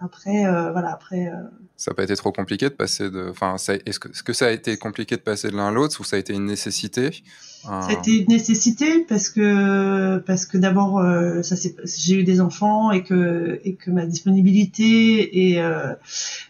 [0.01, 1.29] Après, euh, voilà, après.
[1.29, 1.43] Euh,
[1.77, 3.29] ça n'a pas été trop compliqué de passer de.
[3.31, 6.01] Enfin, est-ce que, est que, ça a été compliqué de passer de l'un à l'autre
[6.01, 7.23] ou ça a été une nécessité?
[7.63, 12.41] Ça a été une nécessité parce que parce que d'abord, euh, ça j'ai eu des
[12.41, 15.63] enfants et que et que ma disponibilité et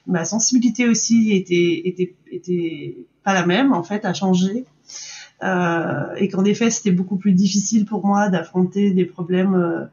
[0.06, 4.64] ma sensibilité aussi était était était pas la même en fait, a changé.
[5.42, 9.88] et qu'en effet, c'était beaucoup plus difficile pour moi d'affronter des problèmes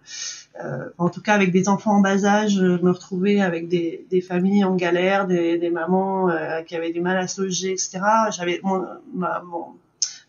[0.64, 4.22] euh, en tout cas avec des enfants en bas âge, me retrouver avec des, des
[4.22, 8.00] familles en galère, des, des mamans euh, qui avaient du mal à se loger, etc.
[8.36, 9.66] J'avais mon, ma, mon,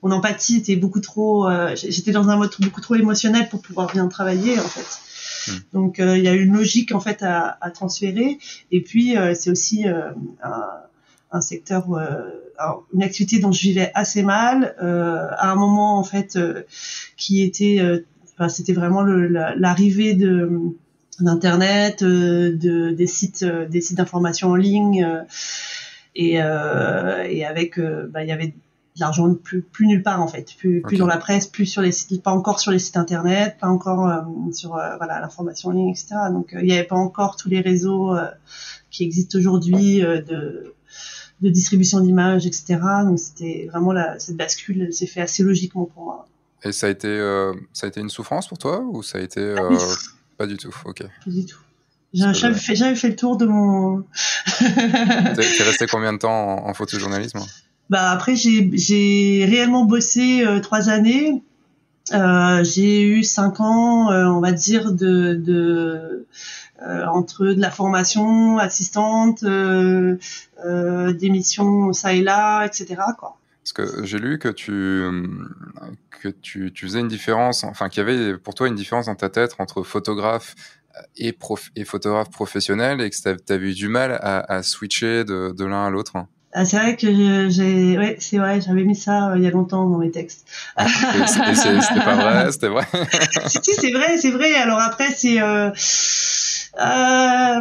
[0.02, 3.92] mon, empathie était beaucoup trop, euh, j'étais dans un mode beaucoup trop émotionnel pour pouvoir
[3.92, 5.50] bien travailler en fait.
[5.50, 5.58] Hmm.
[5.72, 8.38] Donc il y a une logique en fait à, à transférer.
[8.70, 10.14] Et puis c'est aussi un,
[11.32, 11.86] un, secteur,
[12.94, 16.38] une activité dont je vivais assez mal, à un moment en fait
[17.16, 18.04] qui était
[18.48, 20.74] c'était vraiment l'arrivée de
[21.20, 25.22] d'internet, euh, de, des sites, euh, des sites d'information en ligne, euh,
[26.14, 30.82] et, avec, bah, il y avait de l'argent plus, plus nulle part en fait, plus,
[30.82, 33.68] plus dans la presse, plus sur les sites, pas encore sur les sites internet, pas
[33.68, 36.08] encore sur voilà l'information en ligne, etc.
[36.30, 38.14] Donc il n'y avait pas encore tous les réseaux
[38.90, 40.74] qui existent aujourd'hui de
[41.40, 42.78] de distribution d'images, etc.
[43.04, 46.26] Donc c'était vraiment la, cette bascule s'est fait assez logiquement pour moi.
[46.64, 49.20] Et ça a été, euh, ça a été une souffrance pour toi ou ça a
[49.20, 49.76] été euh,
[50.38, 50.74] pas du tout?
[50.84, 51.02] Ok.
[51.02, 51.58] Pas du tout.
[52.14, 54.04] J'avais fait, fait, le tour de mon.
[54.58, 57.40] T'es resté combien de temps en, photojournalisme
[57.88, 61.42] Bah après j'ai réellement bossé euh, trois années.
[62.10, 66.26] J'ai eu cinq ans, on va dire de, de
[67.08, 72.96] entre de la formation assistante, des missions ça et là, etc.
[73.18, 73.38] Quoi.
[73.62, 75.04] Parce que j'ai lu que tu
[76.20, 79.14] que tu, tu, faisais une différence, enfin qu'il y avait pour toi une différence dans
[79.14, 80.54] ta tête entre photographe
[81.16, 85.24] et, prof, et photographe professionnel et que tu avais eu du mal à, à switcher
[85.24, 86.16] de, de l'un à l'autre.
[86.54, 89.50] Ah, c'est vrai que j'ai, ouais, c'est vrai, j'avais mis ça euh, il y a
[89.50, 90.46] longtemps dans mes textes.
[90.78, 92.86] c'était pas vrai, c'était vrai.
[93.46, 94.52] si, si c'est vrai, c'est vrai.
[94.54, 95.70] Alors après, c'est, euh,
[96.78, 97.60] Euh,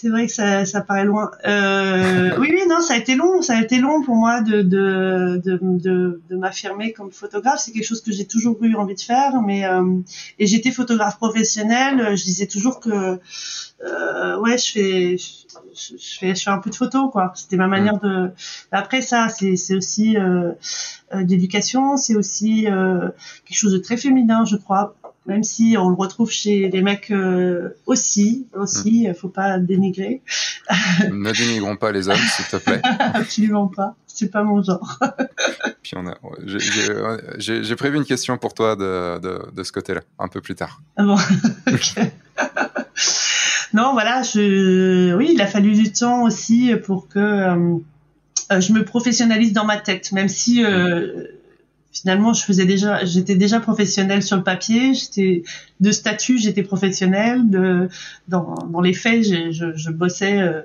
[0.00, 1.30] c'est vrai que ça, ça paraît loin.
[1.46, 3.42] Euh, oui, oui, non, ça a été long.
[3.42, 7.60] Ça a été long pour moi de de de, de, de m'affirmer comme photographe.
[7.60, 9.98] C'est quelque chose que j'ai toujours eu envie de faire, mais euh,
[10.38, 12.16] et j'étais photographe professionnel.
[12.16, 13.18] Je disais toujours que
[13.82, 17.32] euh, ouais, je fais je, fais je fais un peu de photos quoi.
[17.34, 18.30] C'était ma manière de.
[18.72, 20.52] Après ça, c'est aussi euh,
[21.14, 21.98] euh d'éducation.
[21.98, 23.08] C'est aussi euh,
[23.44, 24.96] quelque chose de très féminin, je crois
[25.30, 29.14] même si on le retrouve chez les mecs euh, aussi, aussi, mm.
[29.14, 30.22] faut pas dénigrer.
[31.08, 32.80] ne dénigrons pas les hommes, s'il te plaît.
[32.98, 34.98] Absolument pas, c'est pas mon genre.
[35.82, 36.18] Puis on a,
[37.38, 40.82] j'ai prévu une question pour toi de, de, de ce côté-là, un peu plus tard.
[40.96, 41.16] Ah bon,
[43.72, 47.78] non, voilà, je, oui, il a fallu du temps aussi pour que
[48.52, 51.28] euh, je me professionnalise dans ma tête, même si euh,
[51.92, 55.42] finalement, je faisais déjà, j'étais déjà professionnelle sur le papier, j'étais
[55.80, 57.88] de statut, j'étais professionnelle, de
[58.28, 60.62] dans, dans les faits, je, je, je bossais, euh,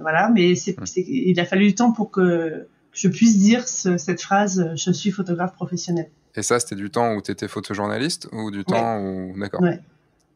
[0.00, 0.30] voilà.
[0.30, 4.70] Mais c'est, il a fallu du temps pour que je puisse dire ce, cette phrase,
[4.76, 6.08] je suis photographe professionnel.
[6.36, 9.62] Et ça, c'était du temps où tu étais photojournaliste ou du temps où, d'accord.
[9.62, 9.80] Ouais.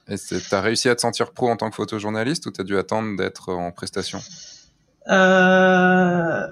[0.09, 0.17] Et
[0.49, 3.53] t'as réussi à te sentir pro en tant que photojournaliste ou t'as dû attendre d'être
[3.53, 4.21] en prestation?
[5.09, 6.47] Euh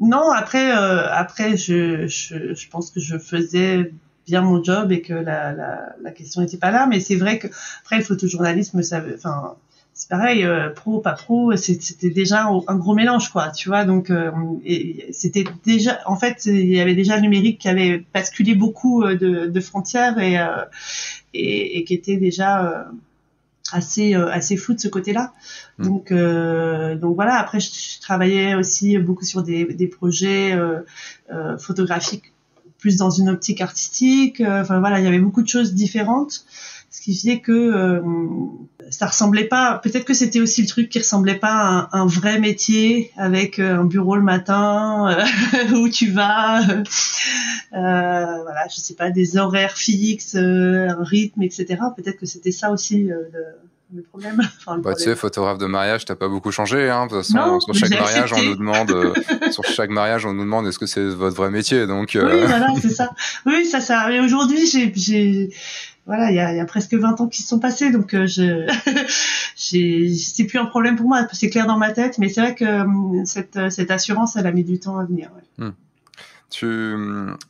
[0.00, 3.92] non, après, euh, après, je, je, je, pense que je faisais
[4.26, 6.86] bien mon job et que la, la, la question n'était pas là.
[6.86, 7.48] Mais c'est vrai que
[7.82, 9.56] après le photojournalisme, ça, enfin,
[9.92, 13.50] c'est pareil, euh, pro, pas pro, c'était déjà un gros mélange, quoi.
[13.50, 14.30] Tu vois, donc euh,
[15.12, 19.46] c'était déjà, en fait, il y avait déjà le numérique qui avait basculé beaucoup de,
[19.46, 20.38] de frontières et,
[21.34, 22.86] et, et qui était déjà
[23.72, 25.32] assez euh, assez fou de ce côté-là.
[25.78, 25.84] Mm.
[25.84, 27.36] Donc euh, donc voilà.
[27.36, 32.32] Après, je, travaillais aussi beaucoup sur des, des projets euh, photographiques
[32.78, 34.40] plus dans une optique artistique.
[34.40, 36.46] Enfin voilà, il y avait beaucoup de choses différentes,
[37.00, 38.02] ce qui faisait que
[38.90, 39.80] ça ressemblait pas.
[39.82, 43.84] Peut-être que c'était aussi le truc qui ressemblait pas à un, vrai métier avec un
[43.84, 45.16] bureau le matin
[45.74, 46.60] où tu vas.
[46.68, 46.82] Euh,
[47.72, 51.76] voilà, je sais pas, des horaires fixes, un rythme, etc.
[51.96, 53.08] Peut-être que c'était ça aussi
[53.94, 54.40] le problème.
[54.58, 56.90] Enfin, le bah, Tu sais, photographe de mariage, t'as pas beaucoup changé.
[56.90, 57.06] Hein.
[57.06, 59.14] De toute façon, sur chaque mariage, on nous demande, euh,
[59.50, 61.86] sur chaque mariage, on nous demande est-ce que c'est votre vrai métier.
[61.86, 62.40] Donc, euh...
[62.40, 63.10] Oui, voilà, c'est ça.
[63.46, 64.06] Oui, ça, ça.
[64.08, 65.50] Mais aujourd'hui, j'ai, j'ai,
[66.06, 68.26] voilà, il y a, y a, presque 20 ans qui se sont passés, donc euh,
[68.26, 68.66] je,
[69.56, 71.26] j'ai, c'est plus un problème pour moi.
[71.32, 74.52] C'est clair dans ma tête, mais c'est vrai que euh, cette, cette assurance, elle a
[74.52, 75.30] mis du temps à venir.
[75.58, 75.66] Ouais.
[75.66, 75.72] Hmm.
[76.50, 76.96] Tu,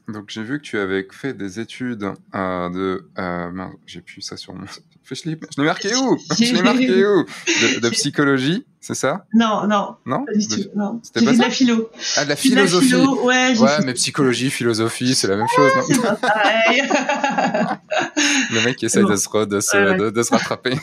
[0.08, 4.36] donc j'ai vu que tu avais fait des études euh, de, euh, j'ai plus ça
[4.36, 4.66] sur mon,
[5.14, 6.18] je l'ai marqué où?
[6.38, 7.24] Je l'ai marqué où?
[7.24, 9.26] De, de, psychologie, c'est ça?
[9.34, 9.96] Non, non.
[10.06, 10.24] Non?
[10.24, 11.00] Pas du tout, non.
[11.02, 11.90] C'était pas de la philo.
[12.16, 12.90] Ah, de la philosophie.
[12.90, 16.02] De la philo, ouais, ouais mais psychologie, philosophie, c'est la même chose, non?
[16.02, 16.82] pas pareil.
[18.52, 19.10] Le mec qui essaye bon.
[19.10, 20.74] de, se, de, se, ouais, de, de, se rattraper.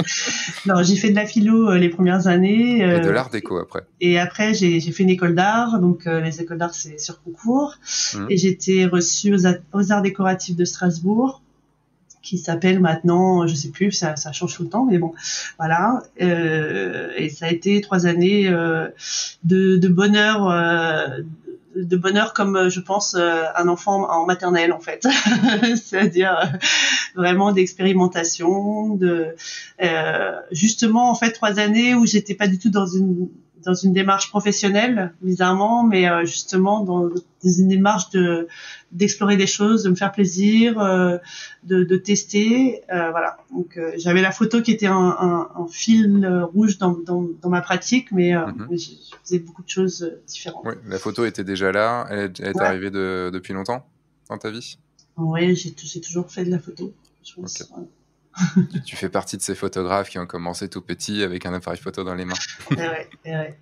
[0.66, 2.84] non, j'ai fait de la philo euh, les premières années.
[2.84, 3.86] Euh, et de l'art déco après.
[4.00, 5.78] Et après, j'ai fait une école d'art.
[5.80, 7.74] Donc, euh, les écoles d'art, c'est sur concours.
[8.14, 8.26] Mmh.
[8.30, 11.42] Et j'étais reçue aux, aux arts décoratifs de Strasbourg
[12.22, 15.14] qui s'appelle maintenant, je sais plus, ça, ça, change tout le temps, mais bon,
[15.58, 16.02] voilà.
[16.20, 18.88] Euh, et ça a été trois années euh,
[19.44, 21.22] de, de, bonheur, euh,
[21.76, 25.06] de bonheur comme euh, je pense euh, un enfant en maternelle en fait,
[25.62, 26.46] c'est-à-dire euh,
[27.14, 29.34] vraiment d'expérimentation, de
[30.50, 33.28] justement en fait trois années où j'étais pas du tout dans une
[33.64, 37.08] dans une démarche professionnelle bizarrement, mais justement dans,
[37.44, 38.48] une démarche de
[38.92, 41.18] d'explorer des choses, de me faire plaisir, euh,
[41.62, 43.38] de, de, tester, euh, voilà.
[43.52, 47.48] Donc euh, j'avais la photo qui était un, un, un fil rouge dans, dans, dans,
[47.48, 48.66] ma pratique, mais, mm -hmm.
[48.70, 48.90] mais, je
[49.22, 50.64] faisais beaucoup de choses différentes.
[50.66, 52.66] Oui, la photo était déjà là, elle est, elle est ouais.
[52.70, 53.82] arrivée de, depuis longtemps
[54.28, 54.78] dans ta vie?
[55.16, 56.92] Oui, j'ai toujours fait de la photo.
[57.22, 57.64] Je pense, okay.
[57.68, 57.99] tu,
[58.86, 62.04] tu fais partie de ces photographes qui ont commencé tout petit avec un appareil photo
[62.04, 62.34] dans les mains.
[62.70, 63.58] ouais, et ouais.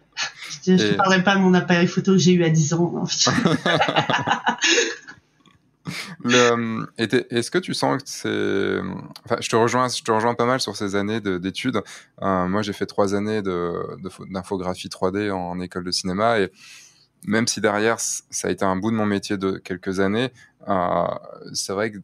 [0.64, 0.96] Je ne et...
[0.96, 3.04] parlerai pas de mon appareil photo que j'ai eu à 10 ans.
[6.98, 8.80] Est-ce que tu sens que c'est...
[9.24, 11.80] Enfin, je te rejoins, je te rejoins pas mal sur ces années d'études.
[12.22, 16.50] Euh, moi, j'ai fait trois années d'infographie 3D en école de cinéma et
[17.26, 20.30] même si derrière ça a été un bout de mon métier de quelques années,
[20.68, 21.06] euh,
[21.52, 21.98] c'est vrai que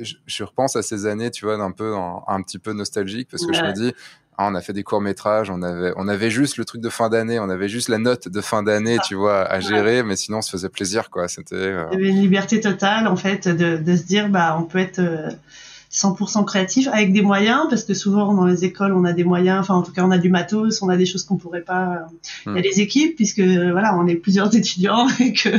[0.00, 3.28] je, je, repense à ces années, tu vois, d'un peu un, un petit peu nostalgique
[3.30, 3.58] parce que ouais.
[3.58, 3.94] je me dis,
[4.36, 6.88] ah, on a fait des courts métrages, on avait, on avait juste le truc de
[6.88, 10.16] fin d'année, on avait juste la note de fin d'année, tu vois, à gérer, mais
[10.16, 11.28] sinon on se faisait plaisir, quoi.
[11.28, 11.54] C'était.
[11.54, 11.86] Euh...
[11.92, 14.78] Il y avait une liberté totale, en fait, de, de se dire, bah, on peut
[14.78, 14.98] être.
[14.98, 15.30] Euh
[15.94, 19.60] 100% créatif avec des moyens parce que souvent dans les écoles on a des moyens
[19.60, 22.08] enfin en tout cas on a du matos on a des choses qu'on pourrait pas
[22.46, 25.50] il y a des équipes puisque voilà on est plusieurs étudiants et que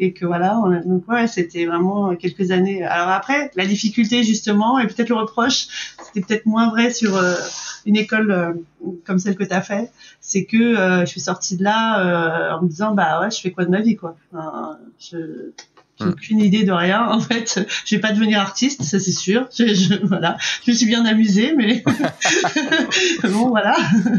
[0.00, 4.24] et que voilà on a, donc ouais c'était vraiment quelques années alors après la difficulté
[4.24, 5.68] justement et peut-être le reproche
[6.04, 7.34] c'était peut-être moins vrai sur euh,
[7.86, 8.60] une école
[9.04, 12.68] comme celle que tu as fait, c'est que je suis sortie de là en me
[12.68, 14.16] disant bah ouais, je fais quoi de ma vie quoi.
[14.98, 15.50] je
[16.00, 17.60] j'ai aucune idée de rien en fait.
[17.84, 19.48] Je vais pas devenir artiste, ça c'est sûr.
[19.56, 21.82] Je, je, voilà, je me suis bien amusée, mais
[23.24, 23.76] bon voilà.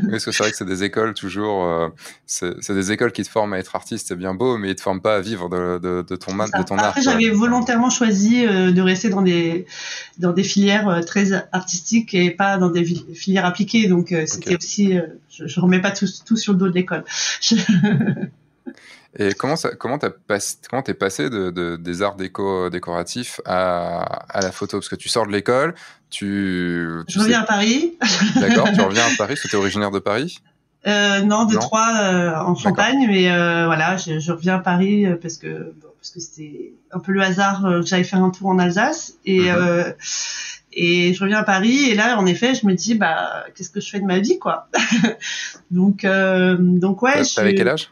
[0.10, 1.90] Parce que c'est vrai que c'est des écoles toujours, euh,
[2.26, 4.82] c'est des écoles qui te forment à être artiste, c'est bien beau, mais ils te
[4.82, 6.90] forment pas à vivre de, de, de ton, de ton art.
[6.90, 9.66] Après, j'avais volontairement choisi euh, de rester dans des
[10.18, 14.98] dans des filières euh, très artistiques et pas dans des filières appliquées, donc c'était aussi,
[15.30, 17.04] je, je remets pas tout, tout sur le dos de l'école.
[19.18, 20.12] Et comment ça, comment t'as
[20.70, 24.78] comment t'es passé de, des arts déco, décoratifs à, à, la photo?
[24.78, 25.76] Parce que tu sors de l'école,
[26.10, 27.98] tu, Je reviens à Paris.
[28.36, 30.40] D'accord, tu reviens à Paris, tu es originaire de Paris?
[30.88, 35.06] Euh, Non, de Troyes euh, en Champagne, mais euh, voilà, je, je, reviens à Paris
[35.22, 38.60] parce que parce que c'était un peu le hasard que j'allais faire un tour en
[38.60, 39.94] Alsace et mhm.
[40.74, 43.80] et je reviens à Paris et là en effet je me dis bah qu'est-ce que
[43.80, 44.70] je fais de ma vie quoi?
[45.72, 47.22] Donc donc ouais.
[47.36, 47.92] T'avais quel âge?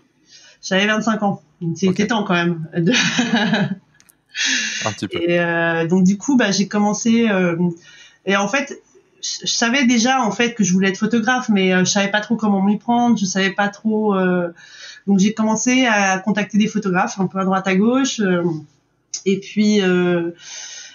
[0.62, 1.42] J'avais 25 ans.
[1.76, 2.68] C'était temps quand même.
[2.76, 2.92] De...
[4.86, 5.20] Un petit peu.
[5.22, 7.30] Et euh, donc du coup, bah, j'ai commencé.
[7.30, 7.58] Euh,
[8.26, 8.82] et en fait,
[9.22, 12.22] je savais déjà en fait que je voulais être photographe, mais euh, je savais pas
[12.22, 13.18] trop comment m'y prendre.
[13.18, 14.16] Je savais pas trop.
[14.16, 14.50] Euh,
[15.08, 18.22] donc j'ai commencé à contacter des photographes un peu à droite à gauche.
[19.26, 19.82] Et puis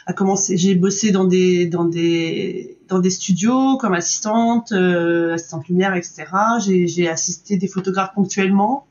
[0.06, 5.94] à commencer, j'ai bossé dans des dans des dans des studios comme assistante, assistante lumière,
[5.94, 6.26] etc.
[6.60, 8.86] J'ai assisté des photographes ponctuellement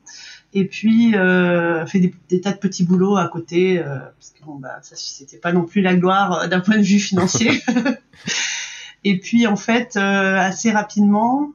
[0.54, 4.54] et puis euh, fait des, tas de petits boulots à côté euh, parce que bon
[4.54, 7.50] bah ça c'était pas non plus la gloire euh, d'un point de vue financier.
[9.06, 11.52] Et puis en fait euh, assez rapidement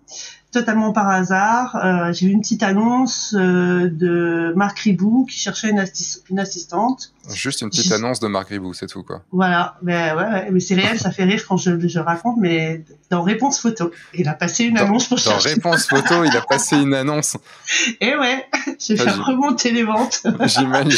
[0.52, 5.70] totalement par hasard, euh, j'ai eu une petite annonce euh, de Marc Ribou qui cherchait
[5.70, 5.84] une,
[6.30, 7.14] une, assistante.
[7.32, 9.22] Juste une petite annonce de Marc Ribou, c'est tout quoi.
[9.32, 13.22] Voilà, mais ouais, mais c'est réel, ça fait rire quand je, je, raconte, mais dans
[13.22, 15.54] Réponse Photo, il a passé une annonce pour dans chercher.
[15.54, 17.38] Réponse Photo, il a passé une annonce.
[18.02, 18.46] Et ouais,
[18.80, 20.24] j'ai fait remonter les ventes.
[20.46, 20.98] J'imagine.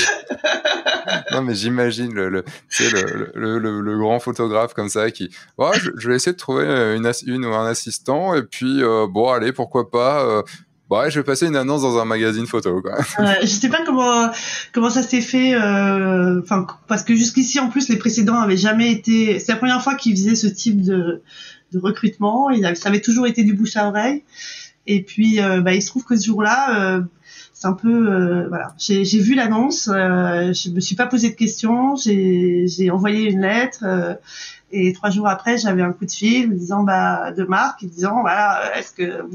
[1.31, 2.45] non mais j'imagine le, le,
[3.35, 7.11] le, le, le, grand photographe comme ça qui, ouais, je, vais essayer de trouver une,
[7.25, 10.23] une ou un assistant et puis euh, bon pourquoi pas.
[10.23, 10.41] Euh,
[10.89, 12.81] bah je vais passer une annonce dans un magazine photo.
[12.81, 12.97] Quoi.
[13.41, 14.29] je sais pas comment
[14.73, 15.53] comment ça s'est fait.
[15.55, 16.41] Euh,
[16.87, 19.39] parce que jusqu'ici, en plus, les précédents avaient jamais été.
[19.39, 21.21] C'est la première fois qu'ils faisaient ce type de,
[21.73, 22.49] recrutement.
[22.75, 24.23] Ça avait toujours été du bouche à oreille.
[24.87, 27.01] Et puis, bah, il se trouve que ce jour-là,
[27.53, 28.75] c'est un peu voilà.
[28.77, 29.85] J'ai vu l'annonce.
[29.87, 31.95] je me suis pas posé de questions.
[31.95, 33.85] J'ai envoyé une lettre
[34.71, 38.21] et trois jours après, j'avais un coup de fil me disant bah de Marc, disant
[38.21, 39.25] voilà, est-ce que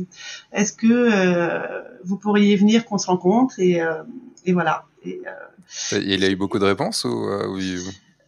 [0.53, 4.03] est-ce que euh, vous pourriez venir qu'on se rencontre et, euh,
[4.44, 4.85] et voilà.
[5.05, 7.79] Et, euh, il a eu beaucoup de réponses ou, oui,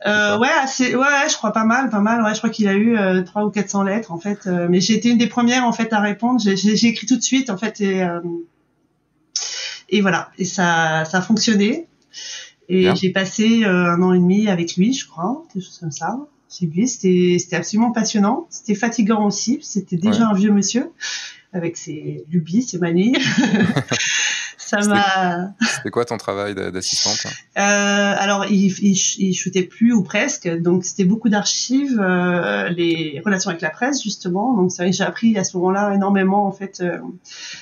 [0.07, 2.23] euh, ouais, assez, ouais, je crois pas mal, pas mal.
[2.23, 4.47] Ouais, je crois qu'il a eu trois ou 400 lettres en fait.
[4.47, 6.41] mais j'ai été une des premières en fait à répondre.
[6.41, 8.07] J'ai écrit tout de suite en fait et
[9.89, 10.31] et voilà.
[10.39, 11.89] Et ça ça a fonctionné.
[12.69, 16.19] Et j'ai passé un an et demi avec lui, je crois, quelque chose comme ça
[16.49, 18.47] c'était c'était absolument passionnant.
[18.51, 19.59] C'était fatigant aussi.
[19.63, 20.91] C'était déjà un vieux monsieur
[21.53, 23.17] avec ses lubies, ses manies.
[24.69, 25.55] ça m'a.
[25.77, 30.85] C'était quoi ton travail d'assistante euh, Alors, il, il, il shootait plus ou presque, donc
[30.85, 34.55] c'était beaucoup d'archives, euh, les relations avec la presse justement.
[34.55, 36.99] Donc c'est vrai que j'ai appris à ce moment-là énormément en fait euh,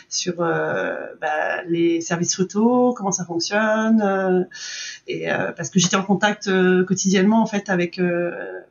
[0.09, 4.47] sur bah, les services photo, comment ça fonctionne,
[5.07, 6.51] et parce que j'étais en contact
[6.85, 8.01] quotidiennement en fait avec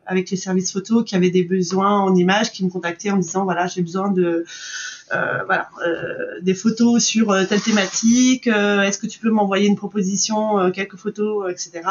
[0.05, 3.21] avec les services photo qui avaient des besoins en images, qui me contactaient en me
[3.21, 4.45] disant voilà j'ai besoin de
[5.11, 8.47] voilà, euh, des photos sur euh, telle thématique.
[8.47, 11.81] Est-ce que tu peux m'envoyer une proposition, quelques photos, etc.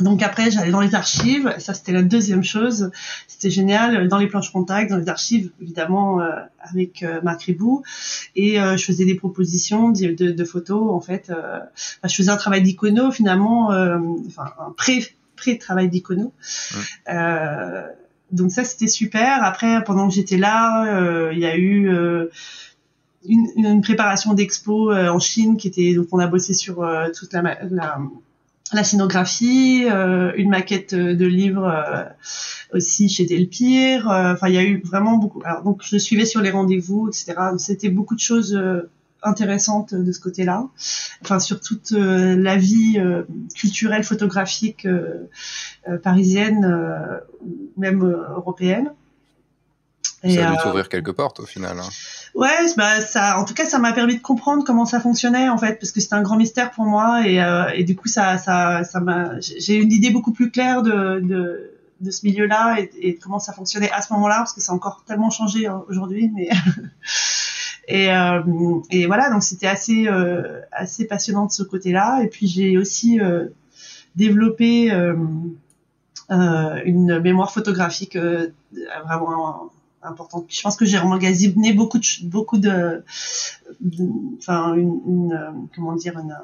[0.00, 1.54] Donc après, j'allais dans les archives.
[1.58, 2.90] Ça, c'était la deuxième chose.
[3.28, 4.08] C'était génial.
[4.08, 6.20] Dans les planches contact, dans les archives, évidemment,
[6.60, 7.82] avec Marc Ribou.
[8.34, 10.90] Et je faisais des propositions de, de, photos.
[10.90, 11.30] En fait,
[12.04, 16.32] je faisais un travail d'icono, finalement, enfin, un pré pré-travail d'icono.
[17.08, 17.82] Euh,
[18.30, 19.42] donc ça c'était super.
[19.42, 21.91] Après pendant que j'étais là, euh, il y a eu euh,
[23.28, 27.32] une, une, préparation d'expo euh, en Chine qui était donc on a bossé sur toute
[27.32, 27.98] la, la,
[28.72, 29.86] la scénographie,
[30.36, 32.06] une maquette de livre
[32.72, 34.06] aussi chez Delpire.
[34.08, 35.40] Enfin il y a eu vraiment beaucoup.
[35.44, 37.34] Alors, donc je suivais sur les rendez-vous etc.
[37.58, 38.60] C'était beaucoup de choses
[39.22, 40.66] intéressante de ce côté-là,
[41.22, 43.22] enfin sur toute euh, la vie euh,
[43.54, 45.28] culturelle photographique euh,
[46.02, 47.20] parisienne
[47.76, 48.92] même européenne.
[50.24, 51.78] Et, ça a dû t'ouvrir quelques portes au final.
[51.78, 51.88] Hein.
[52.34, 55.58] Ouais, bah ça, en tout cas, ça m'a permis de comprendre comment ça fonctionnait en
[55.58, 57.40] fait, parce que c'était un grand mystère pour moi et,
[57.74, 61.72] et du coup, ça, ça, ça m'a, j'ai une idée beaucoup plus claire de, de
[62.02, 64.74] de ce milieu-là et, et, comment ça fonctionnait à ce moment-là, parce que ça a
[64.74, 66.30] encore tellement changé hein, aujourd'hui.
[66.34, 66.48] Mais
[67.88, 68.42] et, euh,
[68.90, 72.20] et voilà, donc c'était assez euh, assez passionnant de ce côté-là.
[72.22, 73.46] Et puis j'ai aussi euh,
[74.16, 74.90] développé
[76.28, 79.70] une mémoire photographique vraiment
[80.02, 80.46] importante.
[80.48, 83.04] Je pense que j'ai emmagasiné beaucoup de beaucoup de,
[84.38, 86.36] enfin une, une, comment dire une,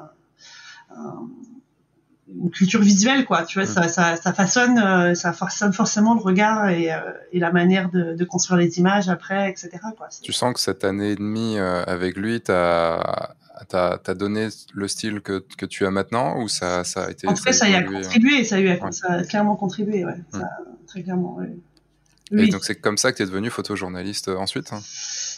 [2.35, 3.43] une culture visuelle quoi.
[3.45, 6.99] Tu vois ça, ça, ça façonne euh, ça façonne forcément le regard et, euh,
[7.31, 10.09] et la manière de, de, construire les images après etc quoi.
[10.21, 13.33] Tu sens que cette année et demie euh, avec lui t'as
[13.67, 17.33] t'as donné le style que, que tu as maintenant ou ça, ça a été en
[17.33, 20.49] tout cas ça, y a contribué ça, y a, ça a clairement contribué ouais, ça,
[20.87, 21.55] très clairement ouais.
[22.31, 22.43] Oui.
[22.43, 24.81] Et donc c'est comme ça que tu es devenu photojournaliste ensuite hein?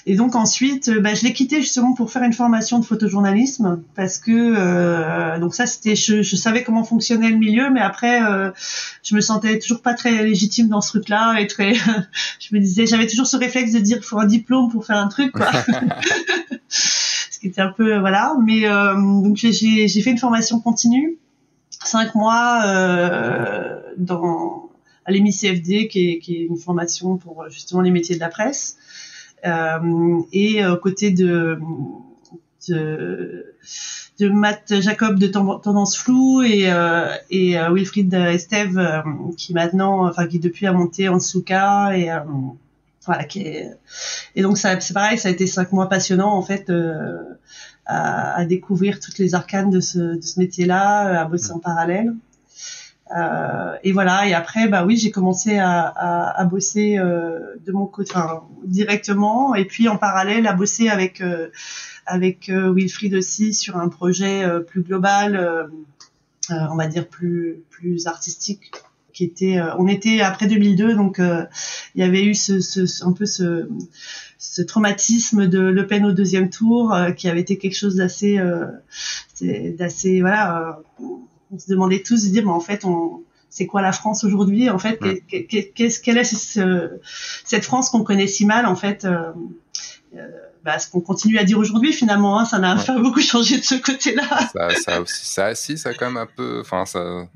[0.06, 3.84] Et donc ensuite, euh, bah, je l'ai quitté justement pour faire une formation de photojournalisme
[3.96, 8.24] parce que euh, donc ça c'était, je, je, savais comment fonctionnait le milieu, mais après
[8.24, 8.50] euh,
[9.04, 11.74] je me sentais toujours pas très légitime dans ce truc-là et très,
[12.40, 14.98] je me disais, j'avais toujours ce réflexe de dire il faut un diplôme pour faire
[14.98, 15.52] un truc quoi.
[16.68, 21.18] ce qui était un peu voilà, mais euh, donc j'ai fait une formation continue,
[21.84, 24.71] cinq mois euh, dans
[25.06, 28.78] à l'EMI-CFD qui qui est une formation pour justement les métiers de la presse.
[29.46, 31.58] Euh, et aux côtés de,
[32.68, 33.56] de
[34.22, 39.02] de Matt Jacob de Tendance Floue et, euh, et euh, Wilfried Esteve euh,
[39.36, 42.10] qui maintenant, enfin qui depuis a monté en Souka et
[43.04, 43.72] voilà qui est...
[44.36, 46.72] et donc c'est pareil, ça a été cinq mois passionnants en fait
[47.88, 52.14] à, à, découvrir toutes les arcanes de ce, de ce métier-là, à bosser en parallèle.
[53.18, 54.28] Euh, et voilà.
[54.28, 58.44] Et après, bah oui, j'ai commencé à, à, à bosser euh, de mon côté, enfin,
[58.64, 61.50] directement, et puis en parallèle à bosser avec euh,
[62.06, 65.70] avec euh, Wilfried aussi sur un projet euh, plus global,
[66.50, 68.72] on va dire plus plus artistique,
[69.14, 69.60] qui était.
[69.78, 73.70] on était après 2002, donc il y avait eu ce, ce, un peu ce
[74.38, 78.40] ce traumatisme de Le Pen au deuxième tour, qui avait été quelque chose d'assez
[79.42, 80.80] d'assez voilà
[81.52, 84.70] on se demandait tous de dire, mais en fait, on, c'est quoi la France aujourd'hui
[84.70, 84.98] En fait,
[85.28, 87.00] qu'est-ce quelle est ce,
[87.44, 89.32] cette France qu'on connaît si mal En fait, euh,
[90.16, 90.28] euh,
[90.64, 93.64] bah, ce qu'on continue à dire aujourd'hui, finalement, hein, ça n'a pas beaucoup changé de
[93.64, 94.24] ce côté-là.
[94.54, 97.28] Ça, ça aussi, ça, si, ça a quand même un peu, enfin, ça.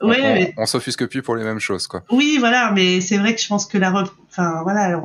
[0.00, 2.04] Ouais, on, s'offusque plus pour les mêmes choses, quoi.
[2.10, 3.92] Oui, voilà, mais c'est vrai que je pense que la,
[4.30, 5.00] enfin, voilà,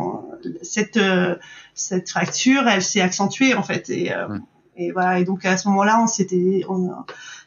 [0.61, 1.35] cette euh,
[1.73, 4.41] cette fracture, elle s'est accentuée en fait, et, mm.
[4.77, 6.91] et voilà, et donc à ce moment-là, on s'était, on,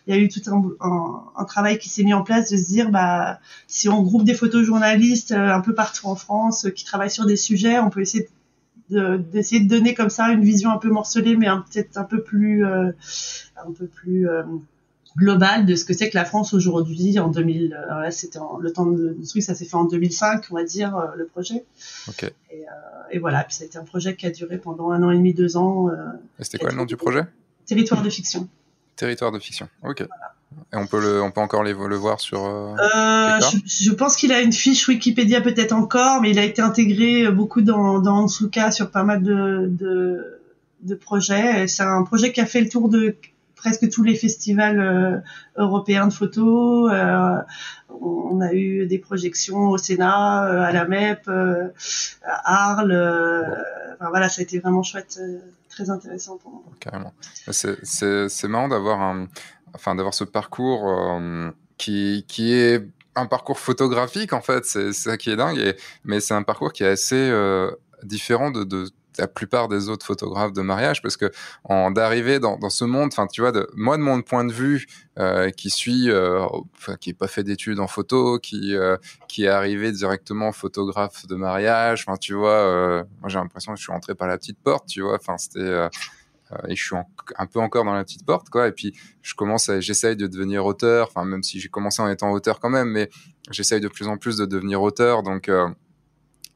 [0.06, 2.66] il y a eu tout un, un, travail qui s'est mis en place de se
[2.66, 3.38] dire bah
[3.68, 7.26] si on groupe des photojournalistes euh, un peu partout en France euh, qui travaillent sur
[7.26, 8.28] des sujets, on peut essayer
[8.90, 12.66] d'essayer de, donner comme ça une vision un peu morcelée mais peut-être un peu plus
[12.66, 12.90] euh,
[13.56, 14.26] un peu plus
[15.16, 18.70] globale de ce que c'est que la France aujourd'hui en 2000 alors là c'était le
[18.70, 21.64] temps de, de truc ça s'est fait en 2005 on va dire le projet.
[22.08, 22.30] Okay.
[22.50, 22.64] et,
[23.12, 25.16] et, voilà puis ça a été un projet qui a duré pendant un an et
[25.16, 25.88] demi deux ans
[26.38, 27.22] et c'était quoi le nom du projet?
[27.64, 28.48] Territoire de fiction
[28.96, 29.68] Territoire de fiction.
[29.82, 30.02] Ok.
[30.72, 32.44] Et on peut le, on peut encore les, le voir sur.
[32.44, 36.60] Euh, euh je, pense qu'il a une fiche Wikipédia peut-être encore, mais il a été
[36.60, 40.40] intégré beaucoup dans dans Ansuka sur pas mal de de,
[40.82, 41.66] de projets.
[41.68, 43.16] C'est un projet qui a fait le tour de
[43.62, 45.18] presque tous les festivals euh,
[45.56, 46.90] européens de photos.
[46.92, 47.36] Euh,
[48.00, 51.28] on a eu des projections au Sénat, euh, à la MEP,
[52.24, 52.92] à Arles.
[53.94, 55.20] Enfin voilà, ça a été vraiment chouette,
[55.72, 56.62] très intéressant pour moi.
[56.80, 57.12] Carrément.
[57.50, 59.26] C'est marrant d'avoir un,
[59.74, 61.20] enfin d'avoir ce parcours
[61.78, 65.76] qui qui est un parcours photographique en fait, c'est ça qui est dingue.
[66.04, 67.30] mais c'est un parcours qui est assez
[68.02, 68.88] différent de, de
[69.18, 71.30] la plupart des autres photographes de mariage parce que
[71.64, 74.86] en d'arriver dans, ce monde enfin tu vois de, moi de mon point de vue
[75.18, 76.46] euh, qui suis euh,
[77.00, 78.96] qui est pas fait d'études en photo qui euh,
[79.28, 83.84] qui est arrivé directement photographe de mariage enfin tu vois moi j'ai l'impression que je
[83.84, 85.88] suis rentré par la petite porte tu vois enfin c'était
[86.68, 86.96] et je suis
[87.38, 88.68] un peu encore dans la petite porte quoi.
[88.68, 92.30] Et puis je commence j'essaye de devenir auteur enfin même si j'ai commencé en étant
[92.30, 93.08] auteur quand même mais
[93.50, 95.50] j'essaye de plus en plus de devenir auteur donc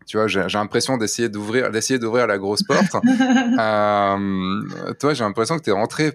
[0.07, 2.95] tu vois, j'ai l'impression d'essayer d'ouvrir, d'essayer d'ouvrir la grosse porte.
[3.59, 4.63] euh,
[5.01, 6.13] toi, j'ai l'impression que tu es rentré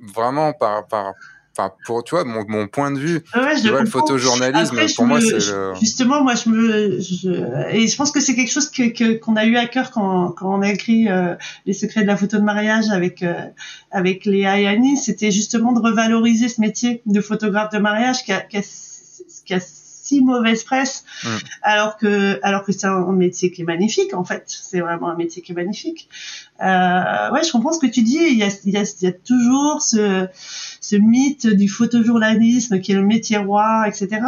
[0.00, 1.12] vraiment par, par,
[1.56, 5.06] Enfin, pour tu vois mon, mon point de vue ouais, tu vois, le photojournalisme pour
[5.06, 5.72] moi c'est le...
[5.78, 9.44] justement moi je me je, et je pense que c'est quelque chose que qu'on a
[9.44, 12.42] eu à cœur quand quand on a écrit euh, les secrets de la photo de
[12.42, 13.34] mariage avec euh,
[13.92, 18.32] avec Léa et Annie c'était justement de revaloriser ce métier de photographe de mariage qui
[18.32, 18.62] a, qui a,
[19.44, 19.60] qui a
[20.04, 21.04] si mauvaise presse,
[21.62, 24.44] alors que alors que c'est un métier qui est magnifique en fait.
[24.46, 26.10] C'est vraiment un métier qui est magnifique.
[26.62, 28.18] Euh, ouais, je comprends ce que tu dis.
[28.20, 30.28] Il y a, il y a, il y a toujours ce
[30.80, 34.20] ce mythe du photojournalisme qui est le métier roi, etc.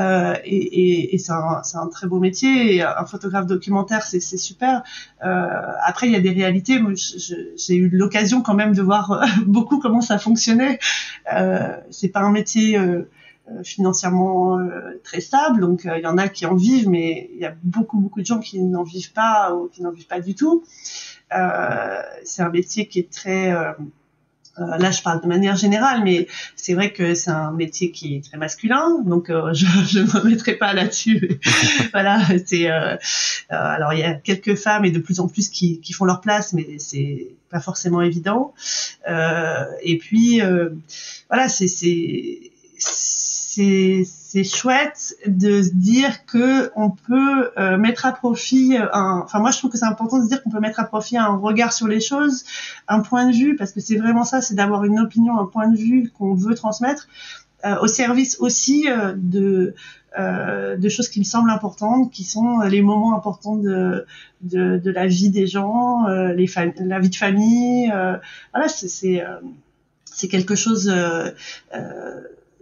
[0.00, 2.74] Euh, et, et, et c'est un, un, très beau métier.
[2.74, 4.82] Et un photographe documentaire, c'est super.
[5.24, 5.46] Euh,
[5.84, 6.80] après, il y a des réalités.
[7.56, 10.80] J'ai eu l'occasion quand même de voir beaucoup comment ça fonctionnait.
[11.32, 13.08] Euh, c'est pas un métier euh, euh,
[13.64, 15.60] financièrement euh, très stable.
[15.60, 18.26] Donc il y en a qui en vivent, mais il y a beaucoup beaucoup de
[18.26, 20.64] gens qui n'en vivent pas ou qui n'en vivent pas du tout.
[22.24, 23.52] c'est un métier qui est très
[24.58, 26.26] euh, là, je parle de manière générale, mais
[26.56, 30.30] c'est vrai que c'est un métier qui est très masculin, donc euh, je ne me
[30.30, 31.40] mettrai pas là-dessus.
[31.92, 32.96] voilà, c'est euh,
[33.48, 36.20] alors il y a quelques femmes et de plus en plus qui, qui font leur
[36.20, 38.52] place, mais c'est pas forcément évident.
[39.06, 40.40] et puis
[41.28, 42.52] voilà, c'est c'est
[43.54, 49.50] c'est chouette de se dire que on peut euh, mettre à profit un enfin moi
[49.50, 51.72] je trouve que c'est important de se dire qu'on peut mettre à profit un regard
[51.72, 52.44] sur les choses
[52.88, 55.68] un point de vue parce que c'est vraiment ça c'est d'avoir une opinion un point
[55.68, 57.08] de vue qu'on veut transmettre
[57.66, 59.74] euh, au service aussi euh, de
[60.18, 64.04] de choses qui me semblent importantes qui sont les moments importants de
[64.42, 66.46] de, de la vie des gens les
[66.80, 67.90] la vie de famille
[68.52, 69.24] voilà c'est
[70.04, 71.30] c'est quelque chose euh,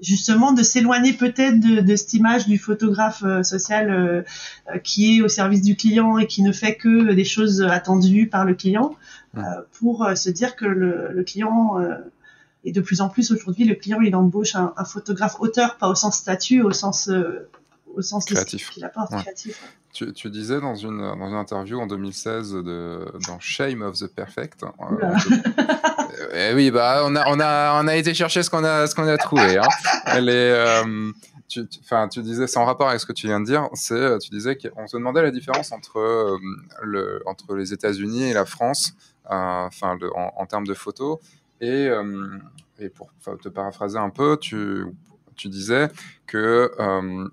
[0.01, 4.22] justement de s'éloigner peut-être de, de, cette image du photographe euh, social euh,
[4.72, 8.28] euh, qui est au service du client et qui ne fait que des choses attendues
[8.28, 8.96] par le client,
[9.78, 11.76] pour se dire que le, le client
[12.64, 15.88] et de plus en plus aujourd'hui, le client il embauche un, un, photographe auteur, pas
[15.88, 17.09] au sens statut, au sens
[17.95, 18.70] au sens créatif.
[18.70, 19.62] qu'il apporte, créatif.
[19.93, 24.07] Tu, tu, disais dans une, dans une interview en 2016 de, dans Shame of the
[24.07, 24.64] Perfect.
[26.34, 28.95] Eh oui, bah on a on a on a été chercher ce qu'on a ce
[28.95, 29.59] qu'on a trouvé.
[29.59, 29.68] Hein.
[30.07, 31.11] Elle est, euh,
[31.49, 33.68] tu, enfin, tu, disais, c'est en rapport avec ce que tu viens de dire.
[33.74, 36.38] C'est, euh, tu disais qu'on se demandait la différence entre euh,
[36.82, 38.93] le entre les États-Unis et la France,
[39.24, 41.18] enfin, en, en, termes de photos.
[41.61, 41.88] Et
[42.78, 43.11] et pour
[43.43, 44.84] te paraphraser un peu, tu
[45.41, 45.88] tu disais
[46.26, 46.70] que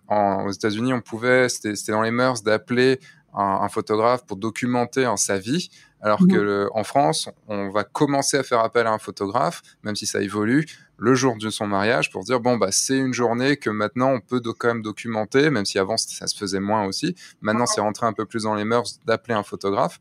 [0.08, 3.00] en, aux États-Unis, on pouvait, c'était dans les mœurs d'appeler
[3.34, 5.70] un, un, photographe pour documenter en sa vie,
[6.02, 6.28] alors mmh.
[6.28, 10.22] que en France, on va commencer à faire appel à un photographe, même si ça
[10.22, 10.66] évolue,
[10.98, 14.20] le jour de son mariage pour dire bon bah c'est une journée que maintenant on
[14.20, 17.16] peut quand même documenter, même si avant ça se faisait moins aussi.
[17.42, 20.00] Maintenant c'est rentré un peu plus dans les mœurs d'appeler un photographe,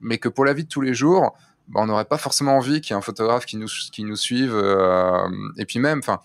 [0.00, 1.36] mais que pour la vie de tous les jours,
[1.68, 4.16] bah, on n'aurait pas forcément envie qu'il y ait un photographe qui nous qui nous
[4.16, 4.54] suive.
[4.54, 5.28] Euh,
[5.58, 6.20] et puis même, enfin,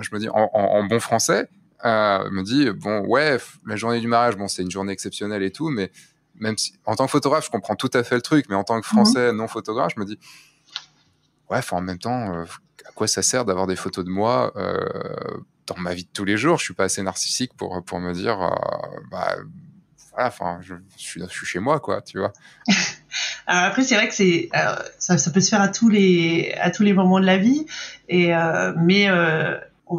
[0.00, 1.48] je me dis en, en, bon français,
[1.84, 5.52] euh, me dit bon ouais la journée du mariage bon c'est une journée exceptionnelle et
[5.52, 5.90] tout, mais
[6.38, 8.64] même si en tant que photographe, je comprends tout à fait le truc, mais en
[8.64, 9.38] tant que Français mhm.
[9.38, 10.18] non photographe, je me dis,
[11.50, 12.44] ouais, en même temps, euh,
[12.86, 14.78] à quoi ça sert d'avoir des photos de moi euh,
[15.66, 16.58] dans ma vie de tous les jours?
[16.58, 18.50] Je suis pas assez narcissique pour pour me dire, euh,
[19.10, 19.36] bah,
[20.12, 22.32] voilà, enfin, je, suis, je suis chez moi, quoi, tu vois.
[23.46, 24.50] Alors après, c'est vrai que c'est
[24.98, 27.66] ça, ça, peut se faire à tous les à tous les moments de la vie,
[28.08, 28.32] et
[28.76, 29.08] mais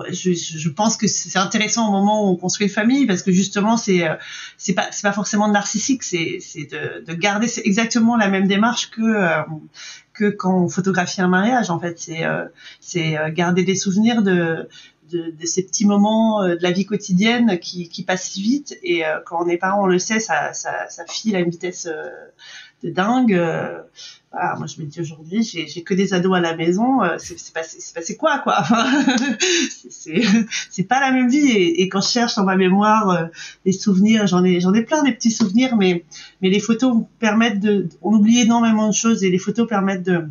[0.09, 3.31] je, je, pense que c'est intéressant au moment où on construit une famille parce que
[3.31, 4.15] justement c'est euh,
[4.57, 8.89] c'est pas c'est pas forcément narcissique c'est c'est de, de garder exactement la même démarche
[8.91, 9.41] que euh,
[10.13, 11.99] que quand on photographie un mariage en fait.
[11.99, 12.45] C'est euh,
[12.79, 14.67] c'est garder des souvenirs de,
[15.11, 18.77] de, de ces petits moments de la vie quotidienne qui, qui passent si vite.
[18.83, 21.87] Et quand on est parent on le sait ça ça, ça file à une vitesse
[22.83, 23.39] de dingue
[24.39, 27.53] ah, moi je me dis aujourd'hui, j'ai que des ados à la maison, euh, c'est
[27.53, 28.55] passé, passé quoi quoi?
[28.59, 28.85] Enfin,
[30.69, 33.25] C'est pas la même vie et, quand je cherche dans ma mémoire euh,
[33.65, 36.05] des souvenirs, j'en ai j'en ai plein des petits souvenirs, mais
[36.41, 40.27] mais les photos permettent de, on oublie énormément de choses et les photos permettent de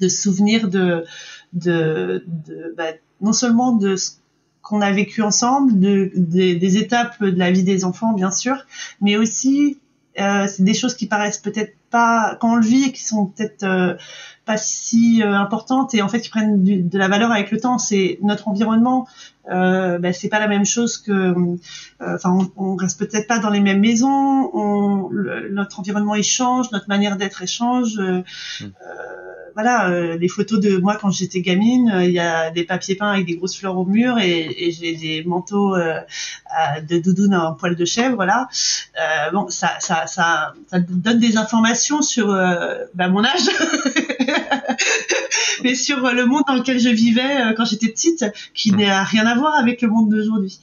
[0.00, 1.04] de souvenir de
[1.52, 4.12] de, de bah, non seulement de ce
[4.62, 8.66] qu'on a vécu ensemble, de, des étapes de la vie des enfants bien sûr,
[9.00, 9.78] mais aussi
[10.18, 13.62] euh, c'est des choses qui paraissent peut-être pas quand on le vit qui sont peut-être
[13.62, 13.94] euh,
[14.50, 17.78] pas si euh, importantes et en fait qui prennent de la valeur avec le temps.
[17.78, 19.06] C'est notre environnement
[19.50, 21.34] euh, ben, c'est pas la même chose que
[22.00, 24.50] enfin on, on, reste peut-être pas dans les mêmes maisons.
[24.52, 25.08] On,
[25.52, 28.66] notre environnement il change notre manière d'être échange mmh
[29.54, 32.94] voilà, euh, les photos de moi quand j'étais gamine, euh, il y a des papiers
[32.94, 36.00] peints avec des grosses fleurs au mur et, et j'ai des manteaux euh,
[36.88, 38.48] de doudoune en poil de chèvre, voilà.
[39.32, 42.28] bon, ça, ça, ça, ça donne des informations sur
[42.94, 43.48] bah, mon âge,
[45.64, 48.24] mais sur le monde dans lequel je vivais quand j'étais petite,
[48.54, 48.76] qui mmh.
[48.76, 50.60] n'a rien à voir avec le monde d'aujourd'hui.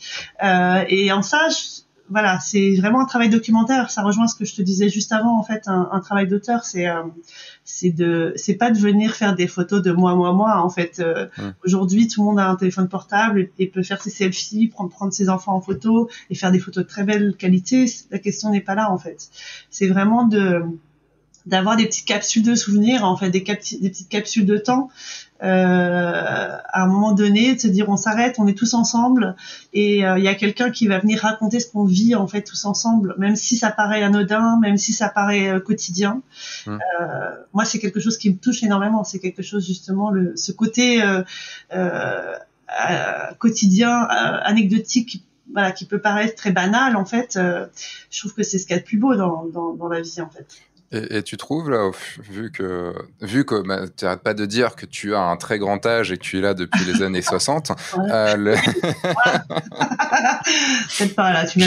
[0.89, 1.47] et en ça,
[2.09, 3.91] voilà, c'est vraiment un travail documentaire.
[3.91, 5.37] Ça rejoint ce que je te disais juste avant.
[5.37, 7.03] En fait, un, un travail d'auteur, c'est euh,
[7.63, 10.61] c'est de c'est pas de venir faire des photos de moi moi moi.
[10.61, 11.27] En fait, euh,
[11.65, 15.13] aujourd'hui, tout le monde a un téléphone portable et, peut faire ses selfies, prendre prendre
[15.13, 17.85] ses enfants en photo et faire des photos de très belle qualité.
[18.09, 19.29] La question n'est pas là en fait.
[19.69, 20.61] C'est vraiment de
[21.47, 24.89] d'avoir des petites capsules de souvenirs, en fait, des, des petites capsules de temps.
[25.43, 29.35] Euh, à un moment donné, de se dire on s'arrête, on est tous ensemble,
[29.71, 32.41] et euh, il y a quelqu'un qui va venir raconter ce qu'on vit en fait
[32.41, 36.23] tous ensemble, même si ça paraît anodin, même si ça paraît euh, quotidien.
[36.65, 36.79] Mmh.
[37.01, 39.03] Euh, moi, c'est quelque chose qui me touche énormément.
[39.03, 41.03] C'est quelque chose justement le ce côté
[43.37, 44.07] quotidien,
[44.43, 45.23] anecdotique
[45.53, 47.39] voilà, qui peut paraître très banal, en fait,
[48.09, 50.01] je trouve que c'est ce qu'il y a de plus beau dans, dans, dans la
[50.01, 50.47] vie, en fait.
[50.91, 51.91] Et, tu trouves, là,
[52.29, 55.59] vu que, vu que bah, tu n'arrêtes pas de dire que tu as un très
[55.59, 58.55] grand âge et que tu es là depuis les années 60, euh, le...
[60.97, 61.59] Peut-être pas, là, tu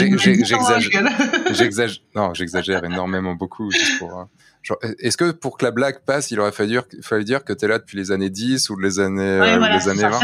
[1.53, 4.27] J'exagère, non, j'exagère énormément beaucoup, juste pour, hein.
[4.99, 6.83] Est-ce que pour que la blague passe, il aurait fallu dire,
[7.23, 10.07] dire que tu es là depuis les années 10 ou les années, euh, les années
[10.07, 10.19] 20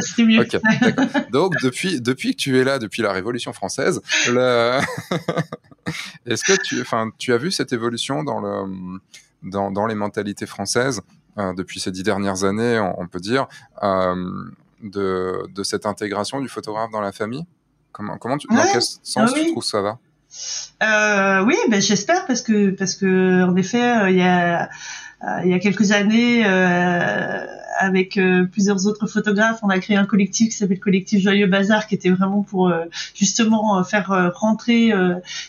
[1.32, 4.80] Donc, depuis, depuis que tu es là, depuis la Révolution française, le...
[6.28, 6.84] est-ce que tu,
[7.18, 9.00] tu as vu cette évolution dans, le,
[9.42, 11.02] dans, dans les mentalités françaises
[11.40, 13.48] euh, depuis ces dix dernières années, on, peut dire,
[13.82, 14.50] euh,
[14.84, 17.46] de, de, cette intégration du photographe dans la famille?
[17.92, 19.98] Comment, comment tu, Dans quel sens ah tu trouves ça va?
[20.84, 24.70] Euh, oui, ben j'espère parce que parce que en effet euh, il y a
[25.24, 26.46] euh, il y a quelques années
[27.80, 28.20] avec
[28.52, 32.10] plusieurs autres photographes, on a créé un collectif qui s'appelle Collectif Joyeux Bazar qui était
[32.10, 32.72] vraiment pour
[33.16, 34.92] justement faire rentrer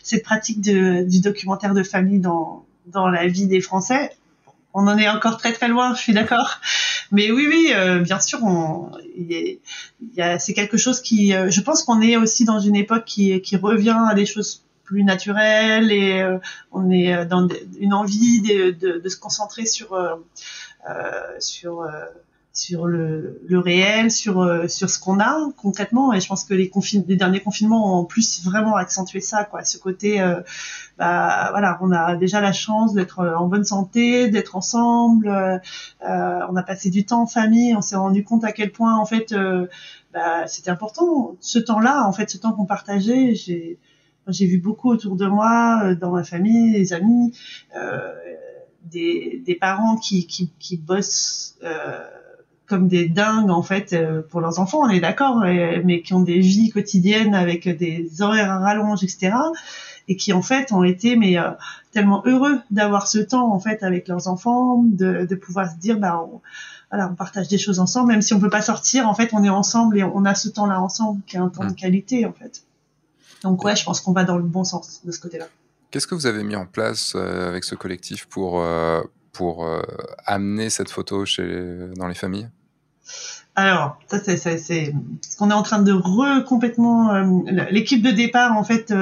[0.02, 4.10] cette pratique de, du documentaire de famille dans dans la vie des Français.
[4.74, 6.60] On en est encore très très loin, je suis d'accord.
[7.12, 7.72] Mais oui, oui,
[8.02, 9.58] bien sûr, on, y
[10.18, 13.56] a, c'est quelque chose qui, je pense qu'on est aussi dans une époque qui, qui
[13.56, 16.38] revient à des choses plus naturel et euh,
[16.72, 17.46] on est euh, dans
[17.78, 20.16] une envie de, se concentrer sur euh,
[21.38, 21.86] sur
[22.54, 24.34] sur le, réel, sur
[24.68, 26.12] sur ce qu'on a concrètement.
[26.14, 26.70] Et je pense que les,
[27.16, 29.62] derniers confinements ont en plus vraiment accentué ça, quoi.
[29.64, 30.18] Ce côté,
[30.98, 35.30] bah voilà, on a déjà la chance d'être en bonne santé, d'être ensemble.
[36.00, 37.76] On a passé du temps en famille.
[37.76, 39.34] On s'est rendu compte à quel point en fait,
[40.12, 41.36] bah, c'était important.
[41.40, 43.34] Ce temps-là, en fait, ce temps qu'on partageait,
[44.32, 47.36] j'ai vu beaucoup autour de moi, euh, dans ma famille, les amis,
[47.76, 48.14] euh,
[48.84, 51.98] des, des, parents qui, qui, qui bossent euh,
[52.68, 56.20] comme des dingues en fait euh, pour leurs enfants, on est d'accord, mais qui ont
[56.20, 59.32] des vies quotidiennes avec des horaires à rallonge, etc.
[60.06, 61.50] Et qui en fait ont été mais euh,
[61.92, 65.98] tellement heureux d'avoir ce temps en fait avec leurs enfants, de, de pouvoir se dire
[65.98, 66.40] bah on,
[66.90, 69.42] voilà, on partage des choses ensemble, même si on peut pas sortir, en fait on
[69.44, 72.32] est ensemble et on a ce temps-là ensemble qui est un temps de qualité en
[72.32, 72.62] fait.
[73.42, 75.46] Donc ouais, je pense qu'on va dans le bon sens de ce côté-là.
[75.90, 79.00] Qu'est-ce que vous avez mis en place euh, avec ce collectif pour, euh,
[79.32, 79.80] pour euh,
[80.26, 82.48] amener cette photo chez, dans les familles?
[83.56, 87.12] Alors, ça c'est ce qu'on est en train de re complètement.
[87.70, 88.94] L'équipe de départ en fait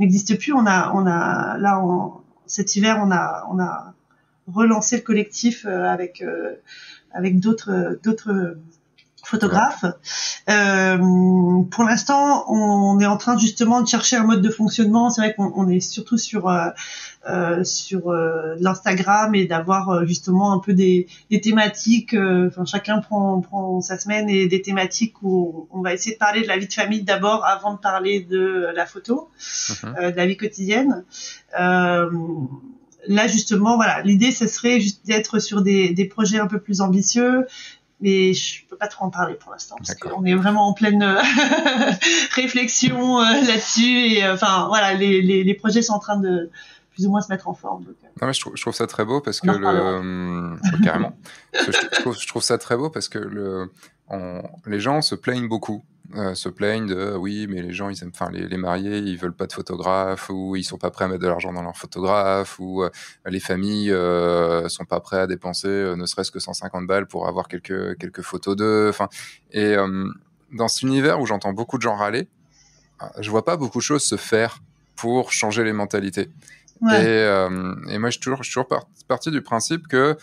[0.00, 0.52] n'existe plus.
[0.52, 1.80] On a, on a là,
[2.46, 3.94] cet hiver, on a, on a
[4.48, 6.24] relancé le collectif avec
[7.12, 8.56] avec d'autres d'autres
[9.28, 9.84] photographe.
[10.48, 10.98] Euh,
[11.70, 15.10] pour l'instant, on est en train justement de chercher un mode de fonctionnement.
[15.10, 16.68] C'est vrai qu'on est surtout sur euh,
[17.28, 22.14] euh, sur euh, l'Instagram et d'avoir justement un peu des, des thématiques.
[22.14, 26.42] Enfin, chacun prend prend sa semaine et des thématiques où on va essayer de parler
[26.42, 29.28] de la vie de famille d'abord avant de parler de la photo,
[29.82, 30.10] mhm.
[30.12, 31.04] de la vie quotidienne.
[31.54, 36.80] là justement, voilà, l'idée ce serait juste d'être sur des, des projets un peu plus
[36.80, 37.46] ambitieux,
[38.00, 41.02] mais je peux pas trop en parler pour l'instant parce qu'on est vraiment en pleine
[41.02, 41.20] euh,
[42.32, 46.50] réflexion euh, là-dessus et euh, enfin voilà les, les, les, projets sont en train de
[46.98, 47.84] plus ou moins se mettre en forme.
[48.20, 51.16] non, mais je, trouve, je trouve ça très beau parce que le carrément
[51.54, 53.70] je, trouve, je, trouve, ça très beau parce que le
[54.08, 55.84] on, les gens se plaignent beaucoup
[56.16, 59.16] euh, se plaignent de oui, mais les gens, ils aiment, enfin, les, les, mariés, ils
[59.16, 61.76] veulent pas de photographe ou ils sont pas prêts à mettre de l'argent dans leur
[61.76, 62.90] photographe ou euh,
[63.26, 67.46] les familles euh, sont pas prêts à dépenser ne serait-ce que 150 balles pour avoir
[67.46, 68.88] quelques quelques photos d'eux.
[68.88, 69.08] Enfin,
[69.52, 69.76] et
[70.50, 72.26] dans cet univers où j'entends beaucoup de gens râler,
[73.20, 74.58] je vois pas beaucoup de choses se faire
[74.98, 76.28] pour changer les mentalités.
[76.92, 78.68] Et, et, moi, je suis toujours, je suis toujours
[79.06, 80.16] parti du principe que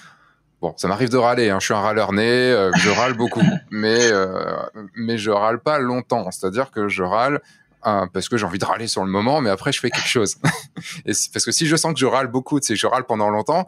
[0.61, 1.59] Bon, ça m'arrive de râler, hein.
[1.59, 4.55] je suis un râleur né, euh, je râle beaucoup, mais, euh,
[4.95, 6.31] mais je râle pas longtemps.
[6.31, 7.41] C'est-à-dire que je râle
[7.85, 10.07] euh, parce que j'ai envie de râler sur le moment, mais après je fais quelque
[10.07, 10.37] chose.
[11.05, 13.29] et parce que si je sens que je râle beaucoup, c'est que je râle pendant
[13.29, 13.67] longtemps,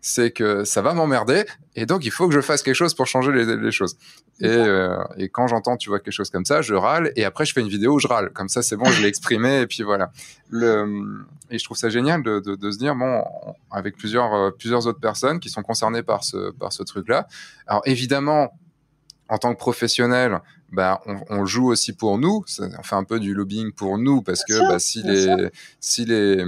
[0.00, 1.44] c'est que ça va m'emmerder
[1.74, 3.96] et donc il faut que je fasse quelque chose pour changer les, choses.
[4.40, 7.44] Et, euh, et, quand j'entends, tu vois, quelque chose comme ça, je râle et après
[7.44, 8.30] je fais une vidéo où je râle.
[8.30, 10.10] Comme ça, c'est bon, je l'ai exprimé et puis voilà.
[10.50, 13.24] Le, et je trouve ça génial de, de, de se dire, bon,
[13.70, 17.26] avec plusieurs, euh, plusieurs autres personnes qui sont concernées par ce, par ce truc-là.
[17.66, 18.58] Alors évidemment,
[19.28, 20.40] en tant que professionnel,
[20.70, 21.00] bah,
[21.30, 24.68] on, joue aussi pour nous, on fait un peu du lobbying pour nous parce que
[24.68, 25.50] bah, si, les,
[25.80, 26.44] si, les,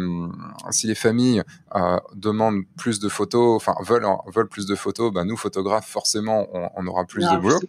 [0.71, 1.43] si les familles
[1.75, 6.49] euh, demandent plus de photos, enfin veulent, veulent plus de photos, bah, nous photographes forcément
[6.77, 7.61] on, aura plus de boulot.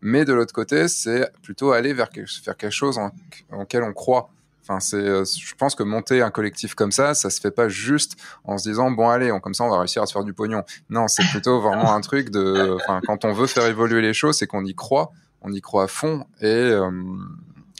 [0.00, 2.08] Mais de l'autre côté, c'est plutôt aller vers,
[2.42, 3.10] faire quelque chose en,
[3.52, 4.30] en on croit.
[4.68, 7.68] Enfin, c'est, euh, je pense que monter un collectif comme ça, ça se fait pas
[7.68, 10.24] juste en se disant bon allez, on, comme ça on va réussir à se faire
[10.24, 10.64] du pognon.
[10.90, 14.38] Non, c'est plutôt vraiment un truc de, enfin, quand on veut faire évoluer les choses,
[14.38, 15.12] c'est qu'on y croit,
[15.46, 16.90] on y croit à fond et euh,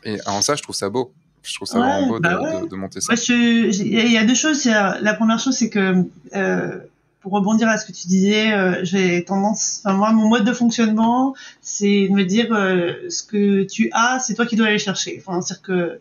[0.05, 1.13] et en ça, je trouve ça beau.
[1.43, 3.15] Je trouve ça vraiment beau bah de, de, monter ça.
[3.29, 4.65] Il y a deux choses.
[4.65, 6.05] La première chose, c'est que
[6.35, 6.79] euh,
[7.27, 10.53] pour rebondir à ce que tu disais, euh, j'ai tendance, enfin moi, mon mode de
[10.53, 14.79] fonctionnement, c'est de me dire euh, ce que tu as, c'est toi qui dois aller
[14.79, 15.21] chercher.
[15.21, 15.99] Enfin, c'est-à-dire que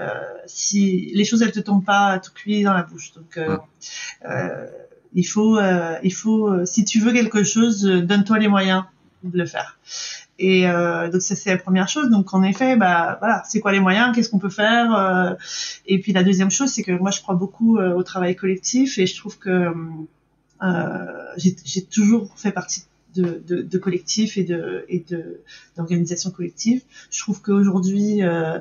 [0.00, 0.08] euh,
[0.46, 3.38] si les choses elles te tombent pas tout cuit dans la bouche, donc
[5.14, 5.60] il faut,
[6.02, 8.82] il faut, si tu veux quelque chose, donne-toi les moyens
[9.22, 9.78] de le faire.
[10.38, 12.10] Et donc ça c'est la première chose.
[12.10, 15.36] Donc en effet, bah voilà, c'est quoi les moyens, qu'est-ce qu'on peut faire?
[15.86, 19.06] et puis la deuxième chose, c'est que moi je crois beaucoup au travail collectif et
[19.06, 19.72] je trouve que
[20.62, 22.84] euh, j'ai toujours fait partie
[23.20, 25.42] de, collectifs et de
[25.76, 26.82] d'organisations collectives.
[27.10, 28.58] Je trouve qu'aujourd'hui, euh,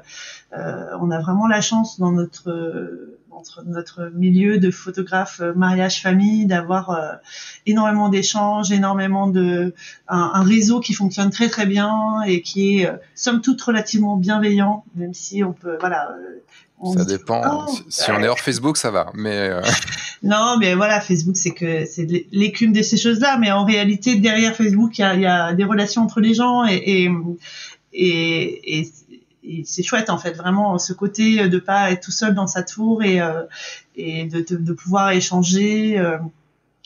[0.53, 3.16] euh, on a vraiment la chance dans notre
[3.66, 7.14] notre milieu de photographes euh, mariage famille d'avoir euh,
[7.66, 9.74] énormément d'échanges, énormément de
[10.08, 15.14] un, réseau qui fonctionne très très bien et qui est somme toute relativement bienveillant, même
[15.14, 16.16] si on peut voilà
[16.84, 17.65] ça dépend.
[17.67, 19.11] Oh, si, on est hors Facebook, ça va.
[19.13, 19.61] Mais euh,
[20.23, 23.38] non, mais voilà, Facebook, c'est que c'est l'écume de ces choses-là.
[23.38, 26.65] Mais en réalité, derrière Facebook, il y a, y a, des relations entre les gens
[26.65, 27.09] et, et,
[27.93, 28.91] et,
[29.43, 32.63] et c'est chouette en fait, vraiment ce côté de pas être tout seul dans sa
[32.63, 33.43] tour et, euh,
[33.95, 35.97] et de, de, de, pouvoir échanger.
[35.97, 36.17] Euh.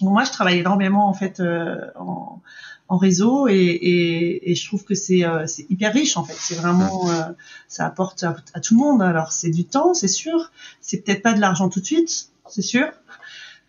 [0.01, 1.41] moi, je travaille énormément en fait
[1.95, 2.41] en
[2.89, 6.35] en réseau et, et, et je trouve que c'est euh, hyper riche en fait.
[6.35, 7.21] C'est vraiment euh,
[7.67, 9.01] ça apporte à, tout le monde.
[9.01, 10.51] Alors c'est du temps, c'est sûr.
[10.81, 12.87] C'est peut-être pas de l'argent tout de suite, c'est sûr.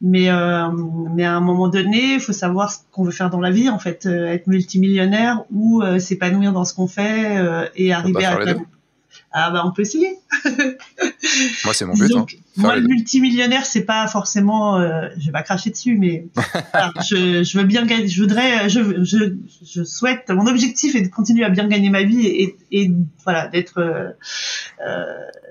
[0.00, 0.70] Mais euh,
[1.14, 3.68] mais à un moment donné, il faut savoir ce qu'on veut faire dans la vie
[3.68, 8.38] en fait, être multimillionnaire ou s'épanouir dans ce qu'on fait et arriver à
[9.32, 10.18] ah bah on peut essayer.
[11.64, 12.14] moi c'est mon but.
[12.14, 12.26] Hein.
[12.56, 16.26] Moi le multimillionnaire c'est pas forcément, euh, je vais pas cracher dessus, mais
[17.08, 19.34] je, je, veux bien gagner, je voudrais, je, je,
[19.64, 22.90] je, souhaite, mon objectif est de continuer à bien gagner ma vie et, et,
[23.24, 23.78] voilà d'être.
[23.78, 24.10] Euh,
[24.86, 25.04] euh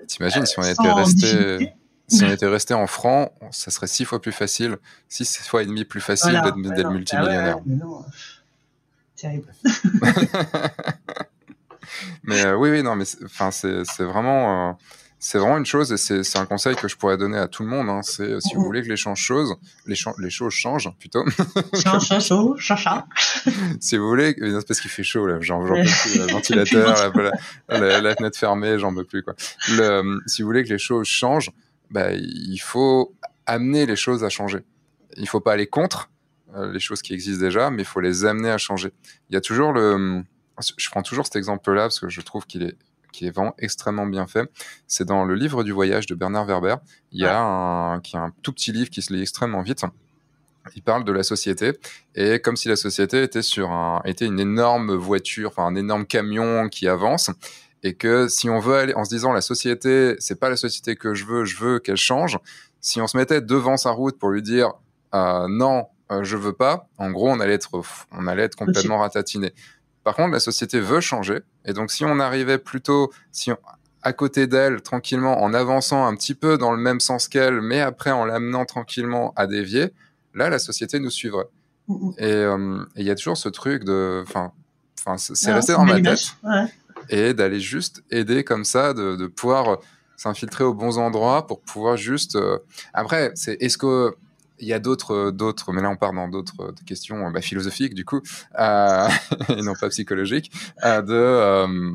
[0.08, 1.74] T'imagines si on était resté.
[2.08, 5.66] Si on était resté en francs, ça serait six fois plus facile, six fois et
[5.66, 7.58] demi plus facile d'être bah multimillionnaire.
[7.60, 8.04] Ah non.
[9.16, 9.54] Terrible.
[12.24, 14.70] Mais euh, oui, oui, non, mais enfin, c'est vraiment.
[14.70, 14.74] Euh,
[15.22, 17.68] c'est vraiment une chose et c'est un conseil que je pourrais donner à tout le
[17.68, 17.90] monde.
[17.90, 18.00] Hein.
[18.04, 19.54] C'est euh, si vous voulez que les, choses,
[19.86, 21.26] les, les choses changent plutôt.
[21.74, 22.88] Change, change, change,
[23.82, 24.34] Si vous voulez,
[24.66, 27.12] parce qu'il fait chaud là, j'en peux plus, le ventilateur,
[27.68, 29.36] la, la, fenêtre fermée, j'en peux plus quoi.
[29.72, 31.52] Le, si vous voulez que les choses changent,
[31.92, 33.14] bah, il faut
[33.46, 34.60] amener les choses à changer.
[35.18, 36.10] Il faut pas aller contre
[36.72, 38.94] les choses qui existent déjà, mais il faut les amener à changer.
[39.30, 40.24] Il y a toujours le
[40.78, 42.76] je prends toujours cet exemple-là parce que je trouve qu'il est,
[43.12, 44.50] qui est vraiment extrêmement bien fait.
[44.88, 46.76] C'est dans le livre du voyage de Bernard Werber.
[47.12, 49.84] Il y a un, qui a un tout petit livre qui se lit extrêmement vite.
[50.76, 51.74] Il parle de la société
[52.16, 56.06] et comme si la société était sur un, était une énorme voiture, enfin un énorme
[56.06, 57.32] camion qui avance
[57.82, 60.96] et que si on veut aller en se disant la société, c'est pas la société
[60.96, 62.38] que je veux, je veux qu'elle change.
[62.82, 64.74] Si on se mettait devant sa route pour lui dire
[65.16, 67.82] euh, non, euh, je veux pas, en gros on allait être,
[68.12, 69.54] on allait être complètement ratatiné.
[70.04, 71.42] Par contre, la société veut changer.
[71.66, 73.52] Et donc, si on arrivait plutôt, si
[74.02, 77.82] à côté d'elle, tranquillement, en avançant un petit peu dans le même sens qu'elle, mais
[77.82, 79.92] après en l'amenant tranquillement à dévier,
[80.34, 81.48] là, la société nous suivrait.
[82.22, 84.52] Euh, et il y a toujours ce truc de, enfin,
[85.18, 86.36] c'est resté dans ma tête.
[87.10, 89.80] Et d'aller juste aider comme ça, de, pouvoir
[90.16, 92.36] s'infiltrer aux bons endroits pour pouvoir juste.
[92.36, 92.60] Euh,
[92.94, 94.16] après, c'est est-ce que
[94.60, 98.06] il y a d'autres, d'autres, mais là on part dans d'autres questions bah, philosophiques du
[98.06, 98.22] coup,
[98.60, 99.08] euh,
[99.50, 100.52] et non pas psychologiques,
[100.84, 101.92] euh, de, euh,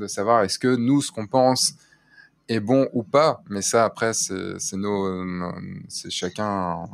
[0.00, 1.74] de savoir est-ce que nous, ce qu'on pense
[2.48, 5.52] est bon ou pas, mais ça après c'est, c'est nos,
[5.88, 6.86] c'est chacun.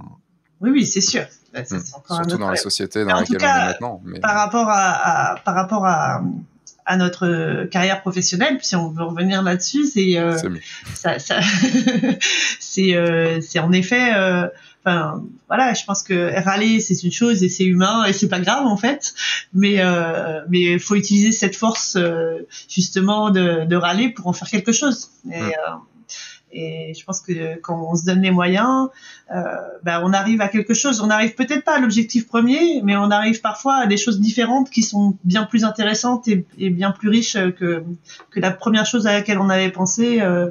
[0.60, 1.24] Oui, oui, c'est sûr.
[1.52, 1.80] Hmm.
[2.06, 4.02] Surtout dans la société dans laquelle on est maintenant.
[4.04, 4.20] Mais...
[4.20, 6.22] Par rapport à, par rapport à,
[6.86, 10.16] à notre carrière professionnelle, si on veut revenir là-dessus, c'est
[10.94, 11.40] ça, ça
[12.60, 14.12] c'est c'est en effet
[14.84, 18.40] Enfin, voilà, je pense que râler c'est une chose et c'est humain et c'est pas
[18.40, 19.14] grave en fait,
[19.52, 24.48] mais euh, mais faut utiliser cette force euh, justement de, de râler pour en faire
[24.48, 25.10] quelque chose.
[25.30, 25.76] Et, euh,
[26.52, 28.88] Et je pense que quand on se donne les moyens,
[29.32, 29.44] euh,
[29.84, 31.00] ben on arrive à quelque chose.
[31.00, 34.68] On n'arrive peut-être pas à l'objectif premier, mais on arrive parfois à des choses différentes
[34.68, 37.84] qui sont bien plus intéressantes et, et bien plus riches que,
[38.30, 40.50] que la première chose à laquelle on avait pensé, euh,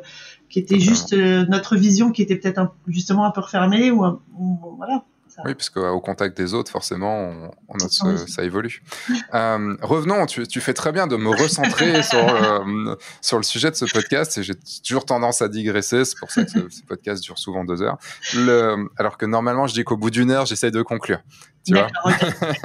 [0.50, 4.04] qui était juste euh, notre vision qui était peut-être justement un peu refermée ou,
[4.38, 5.04] ou voilà.
[5.46, 7.32] Oui, parce qu'au contact des autres, forcément,
[7.68, 8.82] on, on ça évolue.
[9.34, 13.70] Euh, revenons, tu, tu, fais très bien de me recentrer sur, le, sur le sujet
[13.70, 17.22] de ce podcast, et j'ai toujours tendance à digresser, c'est pour ça que ce, podcast
[17.22, 17.98] dure souvent deux heures.
[18.34, 21.20] Le, alors que normalement, je dis qu'au bout d'une heure, j'essaye de conclure.
[21.64, 21.90] Tu vois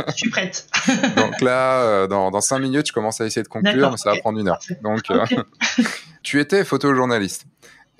[0.09, 0.66] je suis prête.
[1.16, 4.12] Donc là, euh, dans, dans, cinq minutes, je commence à essayer de conclure, mais ça
[4.12, 4.59] va prendre une heure.
[4.82, 5.24] Donc, euh,
[6.22, 7.45] tu étais photojournaliste.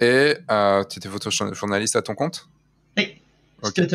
[0.01, 2.49] Et euh, tu étais photojournaliste à ton compte?
[2.97, 3.20] Oui,
[3.62, 3.86] okay.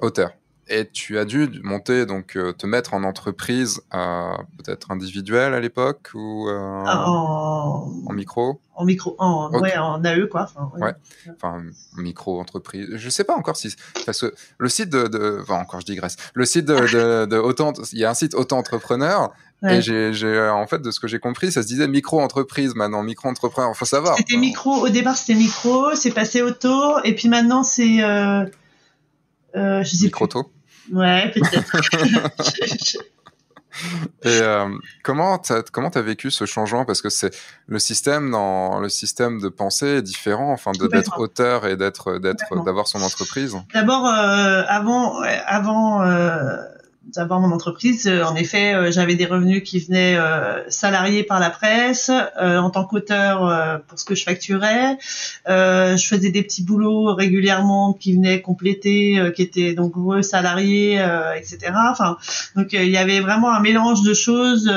[0.00, 0.32] Auteur.
[0.66, 5.60] Et tu as dû monter, donc euh, te mettre en entreprise, euh, peut-être individuelle à
[5.60, 7.92] l'époque ou euh, en...
[8.06, 8.12] en...
[8.14, 8.60] micro?
[8.74, 10.44] En micro, en, ouais, en AE quoi.
[10.44, 10.94] Enfin, ouais.
[11.36, 11.62] enfin
[11.98, 12.88] micro-entreprise.
[12.94, 13.76] Je sais pas encore si.
[14.06, 15.06] Parce que le site de.
[15.06, 15.40] de...
[15.42, 16.16] Enfin, encore je digresse.
[16.32, 17.74] Le site de, de, de autant.
[17.92, 19.32] Il y a un site auto-entrepreneur.
[19.68, 23.70] Et j'ai, en fait, de ce que j'ai compris, ça se disait micro-entreprise maintenant, micro-entrepreneur.
[23.74, 24.16] Il faut savoir.
[24.16, 28.02] C'était micro, au départ c'était micro, c'est passé auto, et puis maintenant c'est.
[28.02, 28.44] Euh,
[29.56, 30.50] euh, je sais Microto
[30.92, 31.76] Ouais, peut-être.
[34.22, 34.68] Et euh,
[35.02, 36.84] comment t'as comment as vécu ce changement?
[36.84, 37.34] Parce que c'est
[37.66, 42.64] le système dans le système de pensée est différent enfin d'être auteur et d'être d'être
[42.64, 43.56] d'avoir son entreprise.
[43.72, 46.56] D'abord euh, avant avant euh,
[47.12, 51.40] d'avoir mon entreprise, euh, en effet, euh, j'avais des revenus qui venaient euh, salariés par
[51.40, 54.98] la presse, en tant qu'auteur pour ce que je facturais.
[55.46, 60.94] je faisais des petits boulots régulièrement qui venaient compléter, qui étaient donc eux salariés,
[61.36, 61.72] etc.
[61.90, 62.16] Enfin,
[62.56, 64.72] donc il y avait vraiment un mélange de choses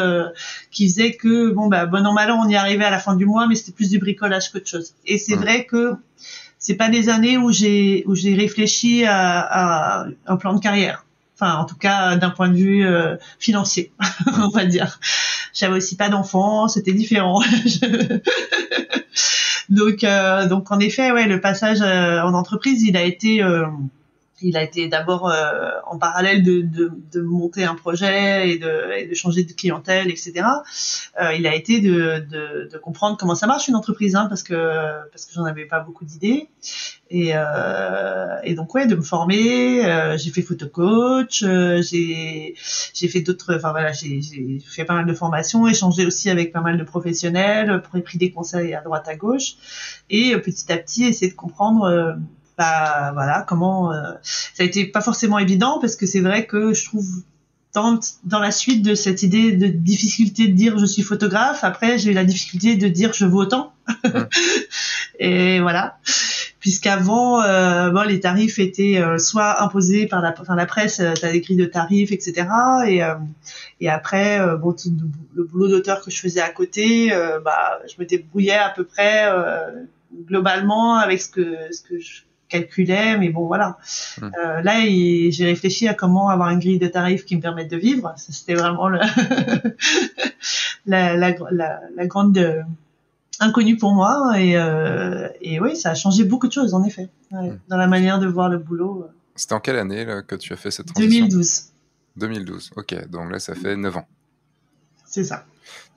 [0.72, 3.16] qui faisait que bon bah bon an mal an on y arrivait à la fin
[3.16, 4.94] du mois, mais c'était plus du bricolage qu'autre chose.
[5.06, 5.40] Et c'est mmh.
[5.40, 5.94] vrai que
[6.60, 11.07] c'est pas des années où j'ai où j'ai réfléchi à, à un plan de carrière
[11.40, 13.92] enfin en tout cas d'un point de vue euh, financier,
[14.38, 15.00] on va dire.
[15.54, 17.42] J'avais aussi pas d'enfants, c'était différent.
[19.70, 23.44] donc euh, donc en effet ouais le passage euh, en entreprise il a été
[24.42, 28.92] il a été d'abord euh, en parallèle de, de, de, monter un projet et de,
[28.98, 30.46] et de changer de clientèle, etc.
[31.20, 32.26] Euh, il a été de,
[32.70, 34.54] de, comprendre comment ça marche une entreprise, hein, parce que
[35.12, 36.50] parce que j'en avais pas beaucoup d'idées.
[37.10, 39.86] Et, euh, et donc ouais, de me former.
[39.86, 42.56] Euh, j'ai fait photo coach, euh, j'ai
[42.94, 43.56] j'ai fait d'autres.
[43.56, 44.22] Enfin voilà, j'ai
[44.66, 48.76] fait pas mal de formations, échangé aussi avec pas mal de professionnels, pris des conseils
[48.76, 49.56] à droite à gauche,
[50.10, 52.18] et petit à petit essayer de comprendre
[52.58, 56.74] bah voilà comment euh, ça a été pas forcément évident parce que c'est vrai que
[56.74, 57.06] je trouve
[57.74, 62.00] dans, dans la suite de cette idée de difficulté de dire je suis photographe après
[62.00, 63.74] j'ai eu la difficulté de dire je vaux autant.
[65.20, 65.98] Et voilà.
[66.60, 71.14] Puisqu'avant euh, bon, les tarifs étaient euh, soit imposés par la, enfin, la presse euh,
[71.20, 72.48] t'as des grilles de tarifs etc
[72.88, 73.14] et euh,
[73.80, 74.92] et après bon tout,
[75.36, 77.12] le boulot d'auteur que je faisais à côté
[77.46, 79.30] bah je me débrouillais à peu près
[80.26, 83.78] globalement avec ce que ce que je calculais, mais bon voilà.
[84.22, 84.26] Hmm.
[84.26, 87.78] Euh, là, j'ai réfléchi à comment avoir une grille de tarifs qui me permette de
[87.78, 88.14] vivre.
[88.18, 89.00] C'était vraiment le
[90.86, 92.62] la, la, la, la, grande euh,
[93.40, 94.34] inconnue pour moi.
[94.40, 97.60] Et, euh, et oui, ça a changé beaucoup de choses, en effet, ouais, hmm.
[97.68, 99.08] dans la manière de voir le boulot.
[99.36, 101.26] C'était en quelle année là, que tu as fait cette transition?
[101.28, 101.64] 2012.
[102.16, 103.10] 2012, ok.
[103.10, 104.08] Donc là, ça fait 9 ans.
[105.06, 105.46] C'est ça.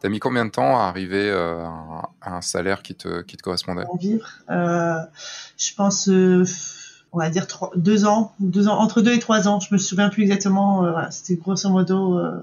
[0.01, 1.67] T'as mis combien de temps à arriver euh,
[2.23, 4.99] à un salaire qui te, qui te correspondait Pour vivre, euh,
[5.59, 6.45] je pense, euh,
[7.13, 9.61] on va dire trois, deux ans, deux ans, entre deux et trois ans.
[9.61, 10.81] Je me souviens plus exactement.
[10.91, 12.19] Voilà, C'était grosso modo.
[12.19, 12.41] Euh.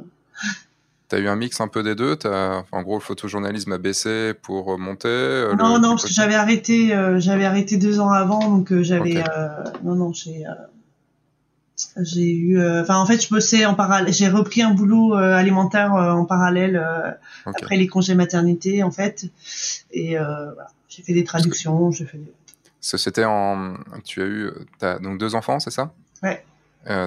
[1.10, 4.34] T'as eu un mix un peu des deux as, En gros, le photojournalisme a baissé
[4.40, 9.22] pour monter Non, non, parce que j'avais arrêté, j'avais arrêté deux ans avant, donc j'avais.
[9.22, 9.32] Okay.
[9.84, 10.44] non, non, j'ai
[12.02, 14.14] j'ai eu, euh, enfin en fait, je bossais en parallèle.
[14.14, 16.78] J'ai repris un boulot euh, alimentaire euh, en parallèle
[17.46, 17.58] okay.
[17.64, 19.26] après les congés maternité en fait,
[19.92, 22.18] et voilà, j'ai fait des traductions, j'ai fait.
[22.18, 22.34] Des...
[22.80, 25.94] C'était en, tu as eu, as donc deux enfants, c'est ça?
[26.24, 26.44] Ouais.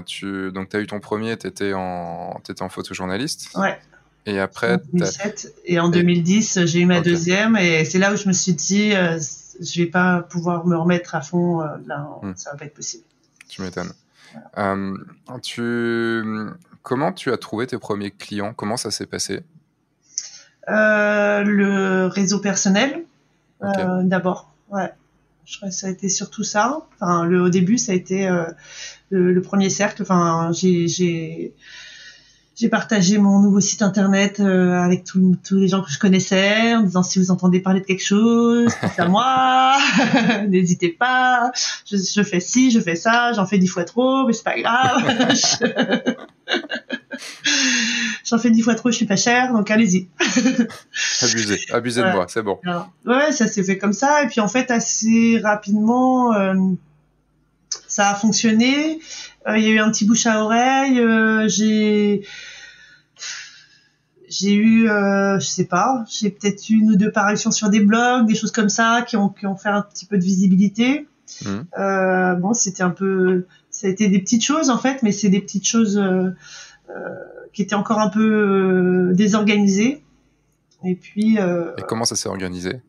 [0.05, 3.51] tu donc as eu ton premier, tu étais en, étais en photojournaliste.
[3.57, 3.79] Ouais.
[4.27, 4.75] Et après.
[4.75, 7.11] En 2007 et en 2010, j'ai eu ma okay.
[7.11, 11.15] deuxième et c'est là où je me suis dit, je vais pas pouvoir me remettre
[11.15, 12.33] à fond là, hmm.
[12.37, 13.05] ça va pas être possible.
[13.49, 13.93] Tu m'étonnes.
[14.59, 14.97] Euh,
[15.43, 16.23] tu...
[16.83, 18.55] Comment tu as trouvé tes premiers clients?
[18.55, 19.43] Comment ça s'est passé?
[20.69, 23.05] Euh, Le réseau personnel,
[23.61, 23.81] okay.
[23.81, 24.53] euh, d'abord.
[24.71, 24.91] Ouais.
[25.45, 26.87] Je crois que ça a été surtout ça.
[26.95, 28.29] Enfin, le, au début, ça a été
[29.11, 30.03] le, le, premier cercle.
[30.03, 31.55] Enfin, j'ai
[32.61, 36.83] j'ai partagé mon nouveau site internet euh, avec tous les gens que je connaissais en
[36.83, 39.79] disant si vous entendez parler de quelque chose, c'est à moi,
[40.49, 41.53] n'hésitez pas.
[41.91, 44.61] Je, je, fais ci, je fais ça, j'en fais dix fois trop, mais c'est pas
[44.61, 45.03] grave.
[48.27, 50.09] j'en fais dix fois trop, je suis pas cher, donc allez-y.
[51.23, 52.59] abusez, abusez de moi, c'est bon.
[53.07, 56.55] ouais, ça s'est fait comme ça, et puis en fait assez rapidement, euh,
[57.89, 59.01] ça a fonctionné.
[59.49, 61.01] Euh, il y a eu un petit bouche à oreille.
[61.01, 62.23] Euh, j'ai
[64.31, 68.27] j'ai eu, euh, je sais pas, j'ai peut-être une ou deux parutions sur des blogs,
[68.27, 71.09] des choses comme ça qui ont, qui ont fait un petit peu de visibilité.
[71.45, 71.49] Mmh.
[71.79, 75.29] Euh, bon, c'était un peu, ça a été des petites choses en fait, mais c'est
[75.29, 76.31] des petites choses euh,
[77.53, 80.05] qui étaient encore un peu désorganisées.
[80.85, 81.37] Et puis.
[81.37, 82.81] Et comment ça s'est organisé?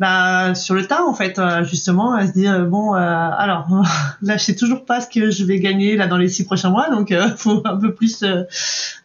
[0.00, 3.68] Bah, sur le tas en fait euh, justement à se dire euh, bon euh, alors
[4.22, 6.70] là je sais toujours pas ce que je vais gagner là dans les six prochains
[6.70, 8.24] mois donc euh, faut un peu plus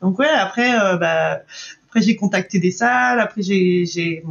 [0.02, 1.42] donc ouais après bah
[1.90, 4.24] après j'ai contacté des salles après j'ai j'ai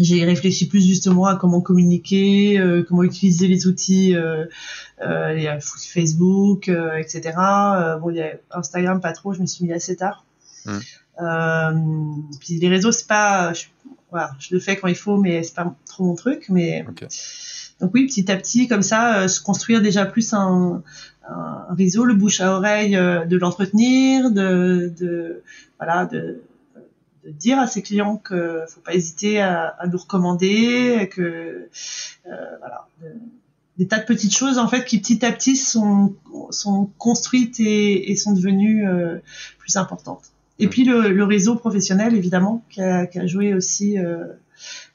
[0.00, 4.44] j'ai réfléchi plus justement à comment communiquer comment utiliser les outils euh,
[5.60, 6.68] Facebook
[6.98, 7.32] etc
[8.00, 10.24] bon il y a Instagram pas trop je me suis mis assez tard
[10.64, 12.20] mmh.
[12.40, 13.52] puis les réseaux c'est pas
[14.10, 16.46] voilà, je le fais quand il faut, mais c'est pas trop mon truc.
[16.48, 16.84] Mais
[17.80, 20.82] donc oui, petit à petit, comme ça, euh, se construire déjà plus un,
[21.28, 25.42] un, réseau, le bouche à oreille, euh, de l'entretenir, de, de,
[25.78, 26.42] voilà, de,
[27.24, 32.56] de, dire à ses clients que faut pas hésiter à, à nous recommander, que euh,
[32.58, 32.88] voilà.
[33.76, 36.14] des tas de petites choses en fait qui petit à petit sont,
[36.50, 39.18] sont construites et, et sont devenues euh,
[39.58, 40.32] plus importantes.
[40.58, 40.70] Et mm.
[40.70, 43.98] puis le, le, réseau professionnel, évidemment, qui a, qui a joué aussi.
[43.98, 44.24] Euh,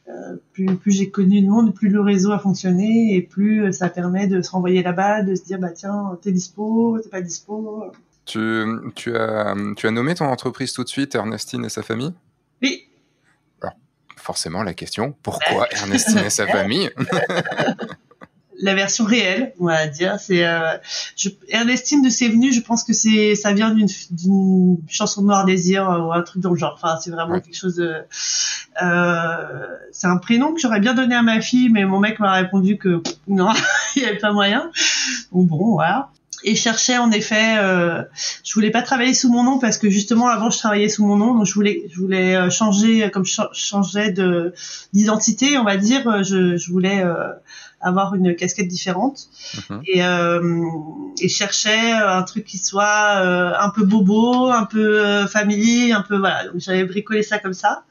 [0.09, 3.88] euh, plus, plus j'ai connu de monde, plus le réseau a fonctionné et plus ça
[3.88, 7.91] permet de se renvoyer balle, de se dire bah tiens t'es dispo, t'es pas dispo.
[8.26, 12.14] Tu, tu, as, tu as nommé ton entreprise tout de suite, Ernestine et sa famille?
[12.62, 12.88] Oui.
[13.62, 13.76] Alors,
[14.18, 16.89] forcément la question, pourquoi Ernestine et sa famille?
[18.62, 20.18] la version réelle, on va dire.
[20.20, 20.78] C'est euh,
[21.49, 25.89] Ernestine de C'est venu, je pense que c'est ça vient d'une chanson de Noir Désir
[25.89, 26.80] euh, ou un truc dans le genre.
[26.82, 27.95] Enfin, c'est vraiment quelque chose de.
[28.82, 32.34] Euh, c'est un prénom que j'aurais bien donné à ma fille, mais mon mec m'a
[32.34, 33.49] répondu que non,
[33.95, 34.72] il n'y avait pas moyen.
[35.32, 36.09] Bon, bon, voilà
[36.43, 38.03] et cherchais en effet euh,
[38.43, 41.18] je voulais pas travailler sous mon nom parce que justement avant je travaillais sous mon
[41.18, 44.53] nom donc je voulais je voulais euh, changer comme je changeais de
[44.93, 47.30] d'identité on va dire je, je voulais euh,
[47.82, 49.27] avoir une casquette différente
[49.69, 49.82] mhm.
[49.86, 50.63] et, euh,
[51.19, 56.01] et cherchais un truc qui soit euh, un peu bobo, un peu euh, familier, un
[56.01, 56.45] peu voilà.
[56.47, 57.84] Donc j'avais bricolé ça comme ça.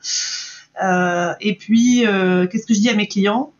[0.82, 2.05] Euh, et puis
[2.51, 3.53] qu'est-ce que je dis à mes clients?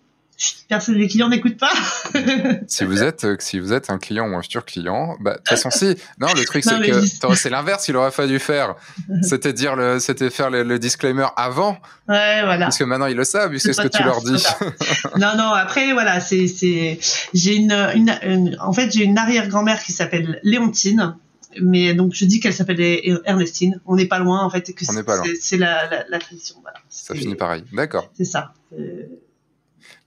[0.69, 1.73] Personne, les clients n'écoutent pas.
[2.67, 5.37] si vous êtes, euh, si vous êtes un client ou un futur client, bah, de
[5.39, 5.97] toute façon, si.
[6.19, 8.75] Non, le truc, c'est que c'est l'inverse qu'il aurait fallu faire.
[9.23, 11.79] C'était dire le, c'était faire le, disclaimer avant.
[12.09, 12.67] Ouais, voilà.
[12.67, 14.43] Parce que maintenant, ils le savent, puisque c'est ce que tu leur dis.
[15.19, 16.99] non, non, après, voilà, c'est, c'est,
[17.35, 21.17] j'ai une, une, en fait, j'ai une arrière-grand-mère qui s'appelle Léontine
[21.61, 22.81] mais donc je dis qu'elle s'appelle
[23.25, 23.81] Ernestine.
[23.85, 24.73] On n'est pas loin en fait.
[24.73, 25.27] Que On n'est pas loin.
[25.41, 26.55] C'est la, la, la, tradition.
[26.63, 26.79] Voilà.
[26.89, 27.65] Ça finit pareil.
[27.73, 28.09] D'accord.
[28.17, 28.53] C'est ça.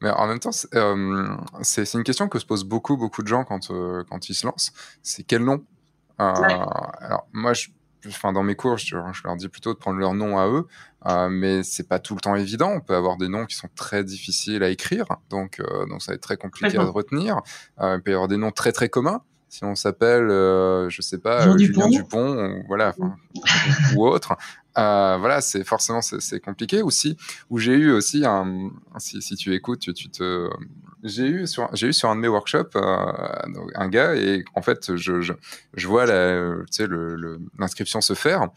[0.04, 1.28] Mais en même temps, euh,
[1.62, 4.46] c'est une question que se posent beaucoup, beaucoup de gens quand, euh, quand ils se
[4.46, 4.74] lancent.
[5.02, 5.64] C'est quel nom?
[6.20, 6.34] Euh,
[7.00, 7.70] Alors, moi, je,
[8.08, 10.68] enfin, dans mes cours, je, leur dis plutôt de prendre leur nom à eux,
[11.30, 12.70] mais c'est pas tout le temps évident.
[12.70, 16.16] On peut avoir des noms qui sont très difficiles à écrire, donc, donc ça va
[16.16, 17.40] être très compliqué à retenir.
[17.82, 19.22] il peut y avoir des noms très, très communs
[19.54, 22.96] si on s'appelle, euh, je sais pas, Julien Dupont, voilà,
[23.96, 24.36] ou autre,
[24.78, 27.18] euh, voilà, c'est forcément c'est compliqué aussi.
[27.50, 30.50] Où j'ai eu aussi un, si, si, tu écoutes, tu, tu te,
[31.04, 33.12] j'ai eu sur j'ai eu sur un de mes workshops euh,
[33.76, 35.34] un gars et en fait je je,
[35.74, 36.88] je vois la, tu sais
[37.60, 38.48] l'inscription se faire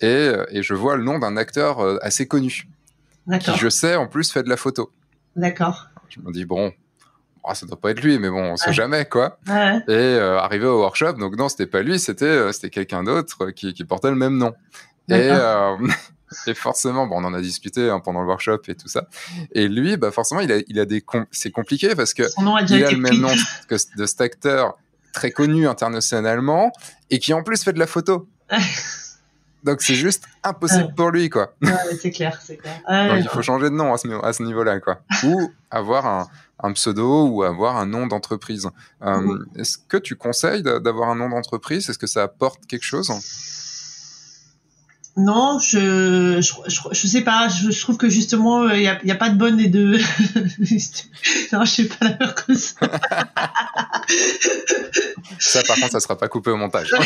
[0.00, 2.68] et, et je vois le nom d'un acteur euh, assez connu
[3.40, 4.92] qui je sais en plus fait de la photo.
[5.36, 5.88] D'accord.
[6.08, 6.72] Je me dis bon,
[7.42, 9.38] oh, ça doit pas être lui, mais bon, on sait jamais quoi.
[9.48, 9.78] Ouais.
[9.88, 13.50] Et euh, arrivé au workshop, donc non, c'était pas lui, c'était euh, c'était quelqu'un d'autre
[13.50, 14.52] qui, qui portait le même nom.
[15.08, 15.76] Et, euh,
[16.46, 19.06] et forcément, bon, on en a discuté hein, pendant le workshop et tout ça.
[19.52, 22.24] Et lui, bah forcément, il a, il a des, c'est compliqué parce que
[22.70, 23.34] il a le même nom
[23.68, 24.76] que de cet acteur
[25.12, 26.72] très connu internationalement
[27.10, 28.28] et qui en plus fait de la photo.
[29.64, 31.54] Donc c'est juste impossible pour lui, quoi.
[31.62, 32.82] Ouais, c'est clair, c'est clair.
[32.86, 35.00] Donc il faut changer de nom à ce, niveau-là, quoi.
[35.24, 36.28] Ou avoir un,
[36.62, 38.68] un, pseudo ou avoir un nom d'entreprise.
[39.02, 41.88] Euh, Est-ce que tu conseilles d'avoir un nom d'entreprise?
[41.88, 43.10] Est-ce que ça apporte quelque chose?
[45.16, 46.52] Non, je, je,
[46.90, 47.48] je, sais pas.
[47.48, 49.92] Je, trouve que justement, il n'y a, y a, pas de bonne et de.
[51.52, 52.74] non, je sais pas la peur que ça.
[55.38, 56.90] ça, par contre, ça sera pas coupé au montage.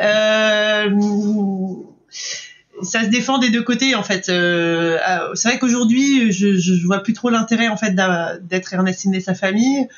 [0.00, 0.88] euh
[2.84, 4.28] ça se défend des deux côtés en fait.
[4.28, 7.94] Euh, euh, c'est vrai qu'aujourd'hui, je, je vois plus trop l'intérêt en fait
[8.42, 9.88] d'être Ernestine et sa famille.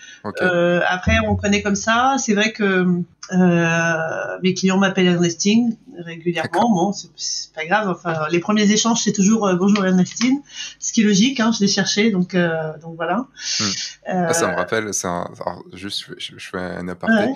[0.42, 2.16] Euh, après, on connaît comme ça.
[2.18, 2.86] C'est vrai que
[3.32, 6.70] euh, mes clients m'appellent Ernestine régulièrement.
[6.70, 7.88] Bon, c'est pas grave.
[7.88, 10.40] Enfin, les premiers échanges, c'est toujours bonjour Ernestine,
[10.78, 11.40] ce qui est logique.
[11.40, 12.36] Hein, je l'ai cherché, donc
[12.82, 13.26] donc voilà.
[13.60, 13.64] Hmm.
[14.06, 14.90] Ah, ça me rappelle.
[15.04, 15.28] Un...
[15.72, 17.32] juste, je, fais un aparté.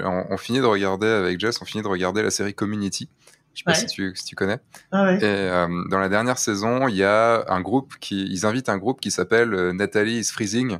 [0.00, 3.08] on, on, finit de regarder avec Jess, on finit de regarder la série Community.
[3.54, 4.58] Je sais pas si, tu, si tu connais.
[4.92, 8.68] Ah et euh, dans la dernière saison, il y a un groupe qui, ils invitent
[8.68, 10.78] un groupe qui s'appelle euh, Nathalie is Freezing.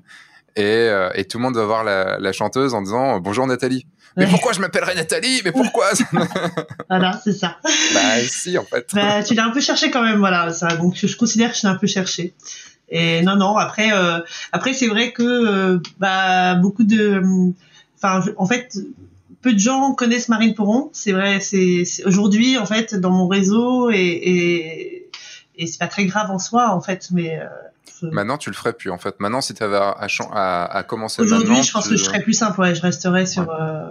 [0.57, 3.87] Et, euh, et, tout le monde va voir la, la chanteuse en disant bonjour Nathalie.
[4.17, 5.41] Mais pourquoi je m'appellerais Nathalie?
[5.45, 5.91] Mais pourquoi?
[6.89, 7.59] Voilà, c'est ça.
[7.95, 8.89] Bah si, en fait.
[8.93, 10.53] Bah, tu l'as un peu cherché quand même, voilà.
[10.53, 12.35] Ça, donc je considère que je l'ai un peu cherché.
[12.89, 13.57] Et non, non.
[13.57, 14.19] Après, euh,
[14.51, 17.23] après c'est vrai que bah beaucoup de,
[17.97, 18.77] enfin, en fait,
[19.43, 20.91] peu de gens connaissent Marine Poron.
[20.93, 25.11] C'est vrai, c'est aujourd'hui en fait dans mon réseau et, et,
[25.57, 27.47] et c'est pas très grave en soi en fait, mais euh,
[28.03, 29.21] Maintenant, tu le ferais plus en fait.
[29.21, 29.97] Maintenant, si tu avais à,
[30.33, 32.61] à, à, commencer Aujourd'hui, je pense que je serais plus simple.
[32.61, 33.51] Ouais, je resterais sur.
[33.51, 33.91] Euh,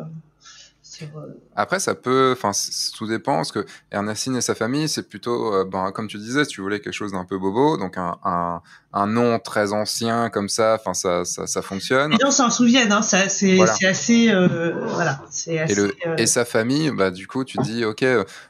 [1.01, 2.51] euh, Après, ça peut, enfin,
[2.95, 6.45] tout dépend, parce que Ernestine et sa famille, c'est plutôt, euh, ben, comme tu disais,
[6.45, 8.61] si tu voulais quelque chose d'un peu bobo, donc un, un,
[8.93, 12.11] un, nom très ancien comme ça, enfin, ça, ça, ça, fonctionne.
[12.11, 15.73] Les gens s'en souviennent, hein, ça, c'est, assez, euh, voilà, c'est assez.
[15.73, 18.05] Et, le, et, sa famille, bah, du coup, tu dis, ok,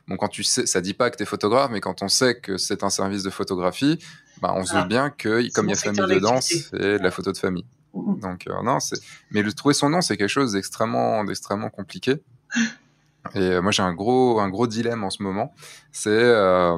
[0.07, 2.39] bon, quand tu sais, ça dit pas que tu es photographe, mais quand on sait
[2.39, 3.99] que c'est un service de photographie,
[4.41, 7.11] bah, on se doute bien que, comme il y a famille dedans, c'est de la
[7.11, 7.65] photo de famille.
[7.93, 8.99] Donc non, c'est.
[9.31, 12.21] Mais le trouver son nom, c'est quelque chose d'extrêmement, d'extrêmement compliqué.
[13.35, 15.53] Et euh, moi, j'ai un gros, un gros dilemme en ce moment.
[15.91, 16.77] C'est euh,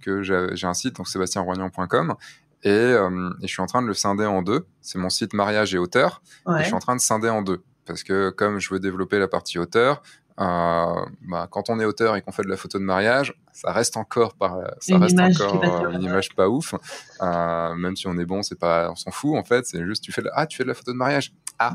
[0.00, 2.14] que j'ai un site, donc sébastienroignan.com,
[2.62, 4.66] et, euh, et, je suis en train de le scinder en deux.
[4.80, 6.22] C'est mon site mariage et auteur.
[6.48, 7.62] Et je suis en train de scinder en deux.
[7.84, 10.00] Parce que comme je veux développer la partie auteur,
[10.40, 13.70] euh, bah, quand on est auteur et qu'on fait de la photo de mariage, ça
[13.70, 16.74] reste encore par, ça une reste image encore une image pas ouf.
[17.20, 19.66] Euh, même si on est bon, c'est pas, on s'en fout en fait.
[19.66, 21.34] C'est juste tu fais de, ah tu fais de la photo de mariage.
[21.58, 21.74] Ah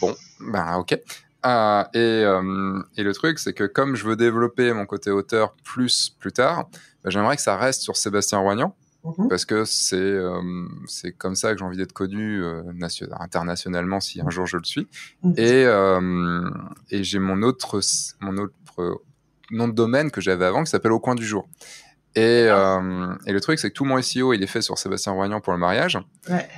[0.00, 0.98] bon, ben ok.
[1.46, 5.54] Euh, et, euh, et, le truc, c'est que comme je veux développer mon côté auteur
[5.64, 6.68] plus plus tard,
[7.04, 8.74] bah, j'aimerais que ça reste sur Sébastien Roignan.
[9.04, 9.28] Mhm.
[9.28, 12.62] Parce que c'est euh, c'est comme ça que j'ai envie d'être connu euh,
[13.20, 14.88] internationalement si un jour je le suis.
[15.22, 15.34] Mhm.
[15.36, 15.64] Et,
[16.90, 17.80] et j'ai mon autre,
[18.20, 19.02] mon autre
[19.52, 21.48] nom de domaine que j'avais avant qui s'appelle Au coin du jour.
[22.16, 22.80] Et, ah.
[23.26, 25.52] et le truc, c'est que tout mon SEO, il est fait sur Sébastien Roignan pour
[25.52, 25.98] le mariage.
[26.28, 26.48] Ouais.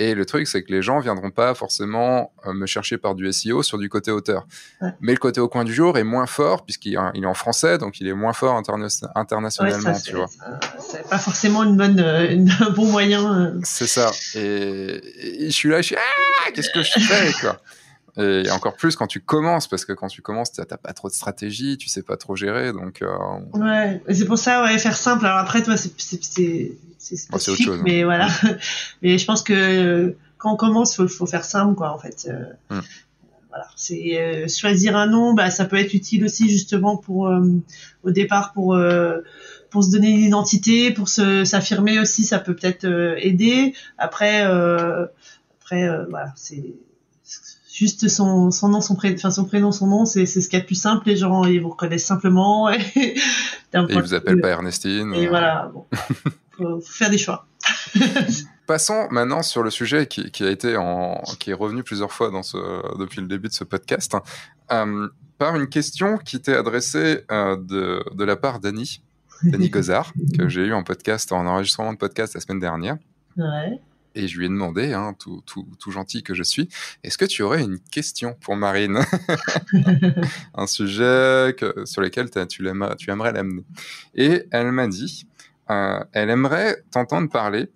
[0.00, 3.30] Et le truc, c'est que les gens viendront pas forcément euh, me chercher par du
[3.32, 4.46] SEO sur du côté auteur.
[5.00, 8.00] Mais le côté au coin du jour est moins fort puisqu'il est en français, donc
[8.00, 8.62] il est moins fort
[9.16, 10.28] internationalement, tu vois.
[10.78, 13.40] C'est pas forcément une bonne, euh, un bon moyen.
[13.40, 13.60] Euh.
[13.64, 14.12] C'est ça.
[14.36, 15.00] Et,
[15.46, 17.60] je suis là, je suis ah, qu'est-ce que je fais quoi?
[18.16, 21.08] Et encore plus quand tu commences, parce que quand tu commences, tu n'as pas trop
[21.08, 23.02] de stratégie, tu sais pas trop gérer, donc.
[23.54, 25.26] Ouais, c'est pour ça, ouais, faire simple.
[25.26, 25.92] Alors après, toi, c'est
[26.98, 27.82] c'est autre chose, hein.
[27.84, 28.28] mais voilà.
[29.02, 32.28] mais je pense que quand on commence, faut, faut faire simple, quoi, en fait.
[32.28, 32.44] Euh,
[32.74, 32.82] hum.
[33.48, 37.40] Voilà, c'est euh, choisir un nom, bah, ça peut être utile aussi justement pour euh,
[38.02, 38.78] au départ pour
[39.70, 42.84] pour se donner une identité, pour se s'affirmer aussi, ça peut peut-être
[43.18, 43.74] aider.
[43.96, 46.74] Après, après, voilà, c'est
[47.78, 50.56] juste son, son nom, son prénom, enfin son prénom, son nom, c'est ce qu'il y
[50.56, 51.08] a de plus simple.
[51.08, 52.68] Les gens, ils vous reconnaissent simplement.
[52.72, 52.80] Et,
[53.74, 55.12] et ils vous appellent pas Ernestine.
[55.14, 55.70] Et voilà.
[55.72, 55.84] Bon.
[56.56, 57.46] faut, faire des choix.
[58.66, 62.30] Passons maintenant sur le sujet qui, qui, a été en, qui est revenu plusieurs fois
[62.30, 62.56] dans ce,
[62.98, 64.16] depuis le début de ce podcast,
[64.72, 69.02] euh, par une question qui t'est adressée euh, de, de, la part d'Annie,
[69.52, 72.96] Annie Gozard, que j'ai eu en podcast, en enregistrement de podcast la semaine dernière.
[73.36, 73.80] Ouais.
[74.14, 76.68] Et je lui ai demandé, hein, tout, tout, tout, gentil que je suis,
[77.04, 79.00] est-ce que tu aurais une question pour Marine
[80.54, 82.64] Un sujet que, sur lequel tu,
[82.98, 83.64] tu aimerais l'amener.
[84.14, 85.26] Et elle m'a dit,
[85.70, 87.70] euh, elle aimerait t'entendre parler,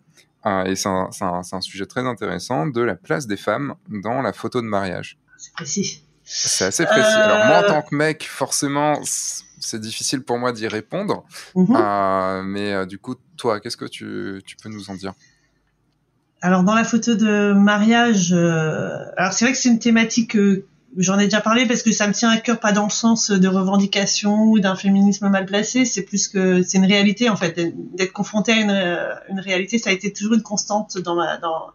[0.46, 4.22] euh, et c'est un, un, un, sujet très intéressant, de la place des femmes dans
[4.22, 5.18] la photo de mariage.
[5.38, 6.02] C'est précis.
[6.24, 7.16] C'est assez précis.
[7.16, 11.24] Alors moi, en tant que mec, forcément, c'est difficile pour moi d'y répondre.
[11.54, 11.76] Mhm.
[11.76, 15.14] euh, mais euh, du coup, toi, qu'est-ce que tu, tu, peux nous en dire?
[16.42, 20.36] Alors dans la photo de mariage, euh, alors c'est vrai que c'est une thématique
[20.96, 23.30] j'en ai déjà parlé parce que ça me tient à cœur, pas dans le sens
[23.30, 27.58] de revendication ou d'un féminisme mal placé, c'est plus que c'est une réalité en fait.
[27.94, 28.98] D'être confronté à une,
[29.30, 31.68] une, réalité, ça a été toujours une constante dans ma, dans,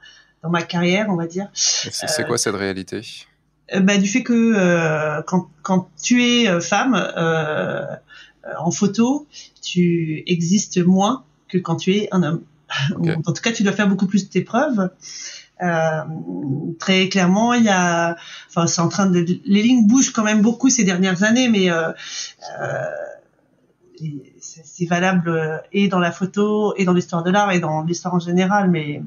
[0.43, 1.49] dans ma carrière, on va dire.
[1.53, 3.01] C'est quoi cette réalité?
[3.73, 7.85] euh, bah, Du fait que euh, quand, quand tu es euh, femme, euh,
[8.59, 9.27] en photo,
[9.61, 12.41] tu existes moins que quand tu es un homme.
[13.25, 14.89] En tout cas, tu dois faire beaucoup plus de tes preuves.
[15.61, 16.01] Euh,
[16.79, 18.15] très clairement, il y a,
[18.49, 21.71] enfin, c'est en train de, les lignes bougent quand même beaucoup ces dernières années, mais
[21.71, 21.91] euh,
[22.61, 22.85] euh,
[24.39, 28.19] c'est valable et dans la photo, et dans l'histoire de l'art, et dans l'histoire en
[28.19, 29.01] général, mais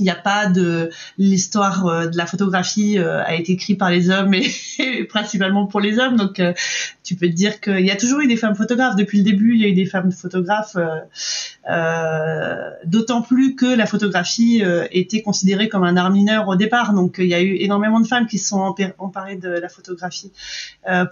[0.00, 3.90] il n'y a pas de l'histoire euh, de la photographie euh, a été écrite par
[3.90, 4.34] les hommes
[4.78, 6.16] et, principalement pour les hommes.
[6.16, 6.52] Donc euh,
[7.04, 8.96] tu peux te dire qu'il y a toujours eu des femmes photographes.
[8.96, 10.76] Depuis le début il y a eu des femmes photographes
[12.84, 16.94] d'autant plus que la photographie était considérée comme un art mineur au départ.
[16.94, 20.32] Donc il y a eu énormément de femmes qui se sont emparées de la photographie.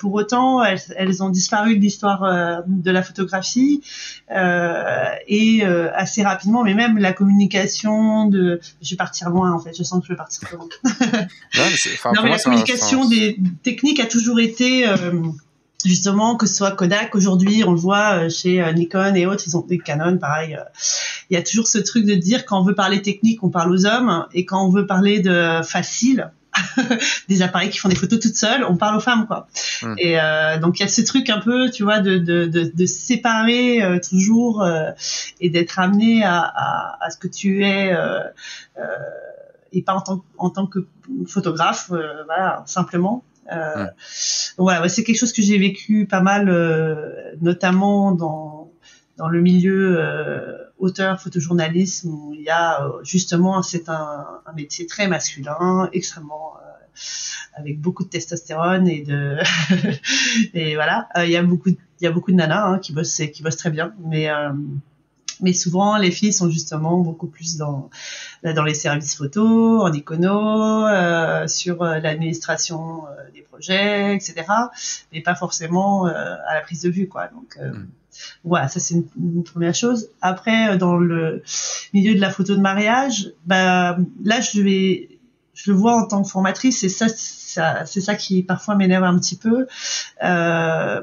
[0.00, 3.82] Pour autant elles, elles, ont disparu de l'histoire de la photographie
[4.30, 6.64] et assez rapidement.
[6.64, 9.76] Mais même la communication de je vais partir loin en fait.
[9.76, 10.68] Je sens que je vais partir loin.
[10.84, 15.12] non, mais, la communication des techniques a toujours été euh,
[15.84, 19.44] justement que ce soit Kodak aujourd'hui, on le voit euh, chez euh, Nikon et autres,
[19.46, 20.58] ils ont des Canon pareil.
[21.30, 23.72] Il y a toujours ce truc de dire quand on veut parler technique, on parle
[23.72, 26.30] aux hommes et quand on veut parler de facile,
[27.28, 29.48] des appareils qui font des photos toutes seules, on parle aux femmes quoi.
[29.82, 29.94] Hmm.
[29.98, 32.70] Et euh, donc il y a ce truc un peu, tu vois, de, de, de,
[32.74, 34.90] de séparer euh, toujours euh,
[35.40, 38.20] et d'être amené à, à, à, ce que tu es euh,
[38.78, 38.82] euh,
[39.72, 40.86] et pas en tant, en tant que
[41.26, 43.24] photographe, voilà, simplement.
[43.50, 43.86] Hmm.
[44.58, 46.46] Voilà, c'est quelque chose que j'ai vécu pas mal,
[47.40, 48.70] notamment dans
[49.16, 54.86] dans le milieu auteur, photojournalisme, où il y a euh, justement, c'est un, un, métier
[54.86, 56.68] très masculin, extrêmement euh,
[57.54, 59.38] avec beaucoup de testostérone et de
[60.54, 62.92] et voilà, euh, il y a beaucoup il y a beaucoup de nanas hein, qui
[62.92, 64.28] bossent qui bossent très bien, mais
[65.40, 67.90] mais souvent les filles sont justement beaucoup plus dans
[68.44, 73.02] dans les services photo, en icono, euh, sur l'administration
[73.34, 74.44] des projets, etc.
[75.12, 77.28] Mais pas forcément à la prise de vue, quoi.
[77.28, 77.86] Donc, mm.
[78.44, 80.10] Voilà, ça c'est une, première chose.
[80.20, 81.42] Après, euh, dans le
[81.92, 85.18] milieu de la photo de mariage, bah là je vais,
[85.54, 89.18] je le vois en tant que formatrice, et ça, c'est ça qui parfois m'énerve un
[89.18, 89.66] petit peu.
[90.22, 91.02] Euh,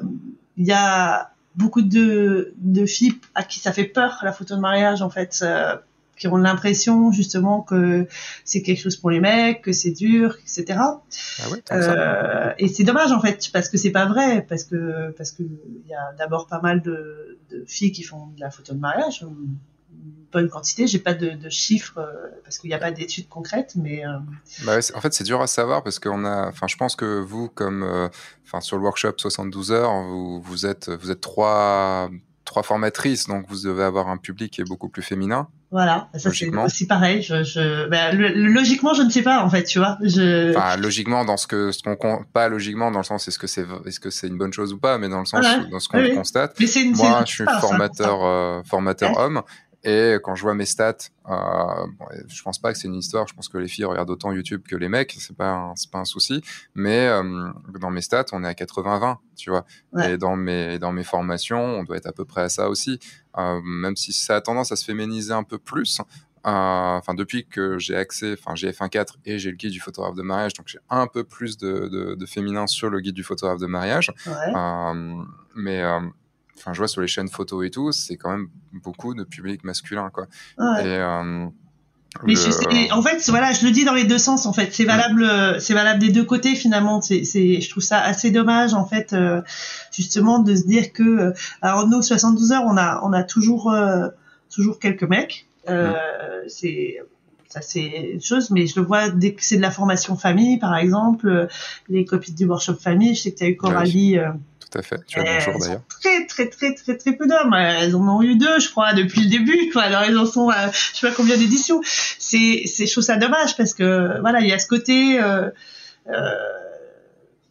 [0.58, 4.62] il y a beaucoup de, de filles à qui ça fait peur la photo de
[4.62, 5.40] mariage en fait.
[5.42, 5.76] Euh,
[6.18, 8.08] qui ont l'impression justement que
[8.44, 10.80] c'est quelque chose pour les mecs, que c'est dur, etc.
[10.80, 15.32] Ah euh, et c'est dommage en fait parce que c'est pas vrai parce que parce
[15.32, 18.74] que il y a d'abord pas mal de, de, filles qui font de la photo
[18.74, 19.58] de mariage, une
[20.32, 20.88] bonne quantité.
[20.88, 24.06] J'ai pas de, de chiffres euh, parce qu'il n'y a pas d'études concrètes, mais.
[24.06, 24.18] Euh...
[24.66, 26.48] Bah en fait, c'est dur à savoir parce qu'on a.
[26.48, 28.08] Enfin, je pense que vous, comme, euh,
[28.46, 32.10] enfin, sur le workshop 72 heures, vous, vous êtes vous êtes trois
[32.56, 35.50] trois formatrices, donc vous devez avoir un public qui est beaucoup plus féminin.
[35.72, 37.22] Voilà, ça c'est aussi pareil.
[37.22, 37.90] Je, je...
[37.90, 39.98] Ben, logiquement, je ne sais pas en fait, tu vois.
[40.02, 40.56] Je...
[40.56, 43.66] Enfin, logiquement, dans ce que ce qu'on pas logiquement dans le sens est-ce que c'est
[43.86, 46.16] est-ce que c'est une bonne chose ou pas, mais dans le sens dans ce qu'on
[46.16, 46.56] constate.
[46.58, 49.42] Mais une, Moi, je suis formateur euh, formateur homme
[49.86, 50.98] et quand je vois mes stats,
[51.30, 51.34] euh,
[52.00, 53.28] bon, je pense pas que c'est une histoire.
[53.28, 55.16] Je pense que les filles regardent autant YouTube que les mecs.
[55.20, 56.42] C'est pas c'est pas un souci.
[56.74, 59.64] Mais euh, dans mes stats, on est à 80-20, tu vois.
[60.04, 63.00] Et dans mes dans mes formations, on doit être à peu près à ça aussi.
[63.38, 66.00] Euh, même si ça a tendance à se féminiser un peu plus.
[66.00, 66.02] Euh,
[66.46, 70.22] enfin, depuis que j'ai accès, enfin j'ai F1.4 et j'ai le guide du photographe de
[70.22, 73.60] mariage, donc j'ai un peu plus de, de, de, féminin sur le guide du photographe
[73.60, 74.12] de mariage.
[75.56, 75.84] Mais
[76.58, 79.64] enfin, je vois sur les chaînes photo et tout, c'est quand même beaucoup de public
[79.64, 80.28] masculin, quoi.
[80.58, 80.88] Ouais.
[80.88, 81.48] Et, euh,
[82.24, 84.46] mais je, en fait, voilà, je le dis dans les deux sens.
[84.46, 87.02] En fait, c'est valable, c'est valable des deux côtés finalement.
[87.02, 89.42] C'est, je trouve ça assez dommage en fait, euh,
[89.92, 93.72] justement, de se dire que, euh, alors nous, 72 heures, on a, on a toujours,
[93.72, 94.08] euh,
[94.50, 95.48] toujours quelques mecs.
[95.70, 95.94] Euh,
[96.48, 96.98] C'est
[97.50, 100.60] ça c'est une chose, mais je le vois dès que c'est de la formation famille,
[100.60, 101.48] par exemple,
[101.88, 103.16] les copines du workshop famille.
[103.16, 104.18] Je sais que tu as eu Coralie
[104.70, 105.06] tout à fait.
[105.08, 105.82] Tu as bonjour d'ailleurs.
[106.02, 107.54] Très, très, très, très, très peu d'hommes.
[107.54, 109.72] Elles en ont eu deux, je crois, depuis le début.
[109.76, 111.82] Alors, elles en sont à, je sais pas combien d'éditions.
[112.20, 115.50] C'est, c'est, je trouve ça dommage parce que, voilà, il y a ce côté, euh,
[116.10, 116.30] euh,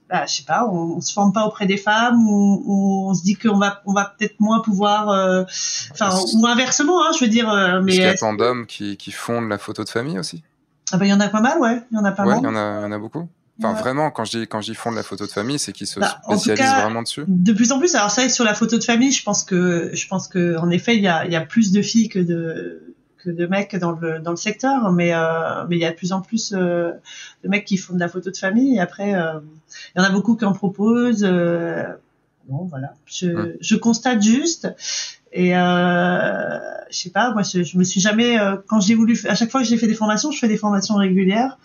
[0.08, 3.14] bah, je sais pas, on, on, se forme pas auprès des femmes ou, ou on
[3.14, 5.44] se dit qu'on va, on va peut-être moins pouvoir, euh,
[5.92, 7.50] enfin, ou inversement, hein, je veux dire.
[7.50, 10.18] Euh, mais il y a tant d'hommes qui, qui font de la photo de famille
[10.18, 10.42] aussi.
[10.92, 11.82] Ah bah, il y en a pas mal, ouais.
[11.90, 12.44] Il y en a pas ouais, mal.
[12.44, 13.28] Y il y en a beaucoup.
[13.58, 15.86] Enfin, vraiment, quand je dis, quand j'y font de la photo de famille, c'est qu'ils
[15.86, 17.24] se bah, spécialisent vraiment dessus.
[17.28, 17.94] De plus en plus.
[17.94, 20.96] Alors, ça, sur la photo de famille, je pense que, je pense que, en effet,
[20.96, 23.92] il y a, il y a plus de filles que de, que de mecs dans
[23.92, 26.90] le, dans le secteur, mais, euh, mais il y a de plus en plus euh,
[27.44, 28.74] de mecs qui font de la photo de famille.
[28.74, 29.38] Et après, euh,
[29.94, 31.24] il y en a beaucoup qui en proposent.
[31.24, 31.84] Euh,
[32.48, 32.94] bon, voilà.
[33.06, 33.52] Je, hum.
[33.60, 34.68] je constate juste.
[35.32, 36.58] Et euh,
[36.90, 39.50] je sais pas, moi, je, je me suis jamais, euh, quand j'ai voulu, à chaque
[39.50, 41.58] fois que j'ai fait des formations, je fais des formations régulières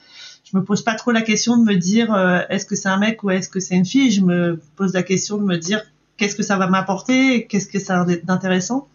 [0.52, 2.98] je me pose pas trop la question de me dire euh, est-ce que c'est un
[2.98, 4.12] mec ou est-ce que c'est une fille.
[4.12, 5.84] Je me pose la question de me dire
[6.18, 8.90] qu'est-ce que ça va m'apporter, qu'est-ce que ça a d'intéressant,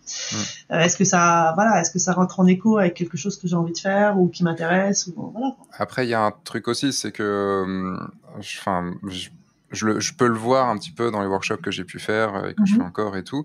[0.70, 3.48] euh, est-ce que ça, voilà, est-ce que ça rentre en écho avec quelque chose que
[3.48, 5.54] j'ai envie de faire ou qui m'intéresse, ou voilà.
[5.72, 7.96] Après, il y a un truc aussi, c'est que,
[8.38, 9.30] enfin, je,
[10.16, 12.64] peux le voir un petit peu dans les workshops que j'ai pu faire et que
[12.64, 12.86] je fais mhm.
[12.86, 13.44] encore et tout.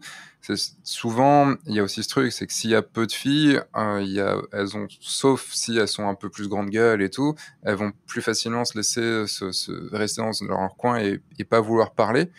[0.84, 3.62] Souvent, il y a aussi ce truc, c'est que s'il y a peu de filles,
[3.76, 7.02] euh, il y a, elles ont, sauf si elles sont un peu plus grande gueule
[7.02, 11.44] et tout, elles vont plus facilement se laisser se, rester dans leur coin et, et
[11.44, 12.32] pas vouloir parler.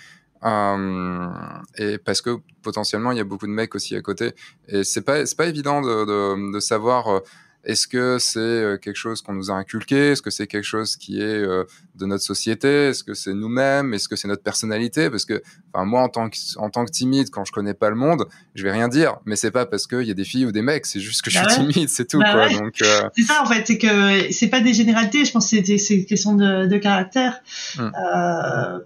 [0.42, 1.28] Euh,
[1.76, 4.32] et parce que potentiellement il y a beaucoup de mecs aussi à côté
[4.68, 7.20] et c'est pas c'est pas évident de, de, de savoir euh,
[7.64, 10.12] est-ce que c'est euh, quelque chose qu'on nous a inculqué?
[10.12, 11.64] Est-ce que c'est quelque chose qui est euh,
[11.94, 12.88] de notre société?
[12.88, 13.92] Est-ce que c'est nous-mêmes?
[13.92, 15.10] Est-ce que c'est notre personnalité?
[15.10, 15.42] Parce que,
[15.72, 18.24] enfin, moi, en tant que, en tant que timide, quand je connais pas le monde,
[18.54, 19.18] je vais rien dire.
[19.26, 20.86] Mais c'est pas parce qu'il y a des filles ou des mecs.
[20.86, 22.20] C'est juste que je suis bah timide, c'est tout.
[22.20, 22.48] Bah quoi.
[22.48, 23.08] Donc, euh...
[23.14, 23.66] c'est ça en fait.
[23.66, 25.26] C'est que c'est pas des généralités.
[25.26, 27.40] Je pense que c'est c'est une question de, de caractère.
[27.78, 27.92] Hum.
[27.94, 28.78] Euh,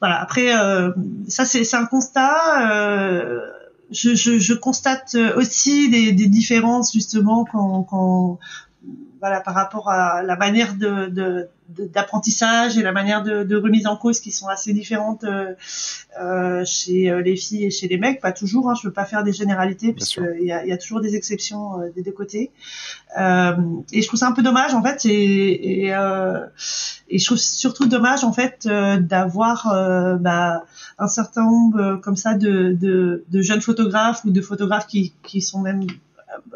[0.00, 0.20] voilà.
[0.20, 0.90] Après, euh,
[1.28, 3.54] ça c'est c'est un constat.
[3.90, 8.38] Euh, je, je, je, constate aussi des, des différences justement quand, quand,
[9.20, 13.96] voilà, par rapport à la manière de, d'apprentissage et la manière de, de, remise en
[13.96, 15.54] cause qui sont assez différentes euh,
[16.20, 18.20] euh chez euh, les filles et chez les mecs.
[18.20, 21.00] Pas toujours, hein, je veux pas faire des généralités puisqu'il y a, y a toujours
[21.00, 22.52] des exceptions euh, des deux côtés.
[23.18, 23.56] Euh,
[23.92, 27.86] et je trouve ça un peu dommage en fait et, et, et je trouve surtout
[27.86, 30.64] dommage en fait d'avoir bah,
[30.98, 35.40] un certain nombre comme ça de, de, de, jeunes photographes ou de photographes qui, qui
[35.40, 35.86] sont même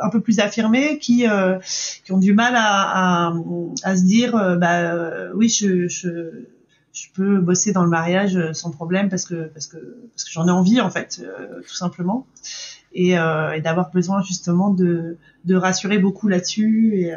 [0.01, 1.59] un peu plus affirmés qui euh,
[2.05, 3.35] qui ont du mal à, à,
[3.83, 6.47] à se dire euh, bah euh, oui je, je
[6.93, 9.77] je peux bosser dans le mariage sans problème parce que parce que
[10.13, 11.23] parce que j'en ai envie en fait
[11.67, 12.27] tout simplement
[12.93, 17.15] et, et d'avoir besoin justement de de rassurer beaucoup là-dessus et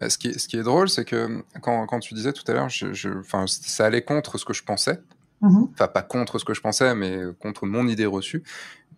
[0.00, 2.42] bah, ce, qui est, ce qui est drôle, c'est que quand, quand tu disais tout
[2.48, 3.10] à l'heure, je, je,
[3.46, 5.00] ça allait contre ce que je pensais.
[5.42, 5.68] Mm-hmm.
[5.74, 8.42] Enfin, pas contre ce que je pensais, mais contre mon idée reçue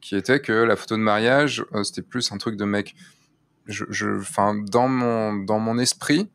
[0.01, 2.95] qui était que la photo de mariage, euh, c'était plus un truc de mec.
[3.67, 4.07] Je, je,
[4.71, 6.31] dans mon, dans mon esprit,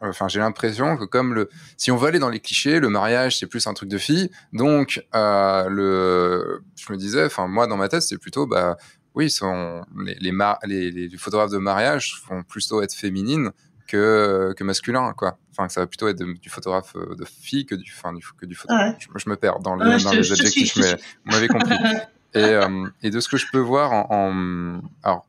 [0.00, 3.38] enfin, j'ai l'impression que comme le, si on veut aller dans les clichés, le mariage
[3.38, 4.30] c'est plus un truc de fille.
[4.52, 8.76] Donc, euh, le, je me disais, enfin, moi dans ma tête, c'est plutôt, bah,
[9.14, 13.50] oui, sont, les, les, les, photographes de mariage vont plutôt être féminines
[13.88, 15.38] que, que masculin, quoi.
[15.50, 18.24] Enfin, que ça va plutôt être du photographe euh, de fille que du, enfin, du,
[18.38, 18.96] que du photographe.
[19.16, 21.74] Je, me perds dans, les, dans les adjectifs, mais vous m'avez compris.
[22.34, 25.26] Et, euh, et, de ce que je peux voir en, en, alors,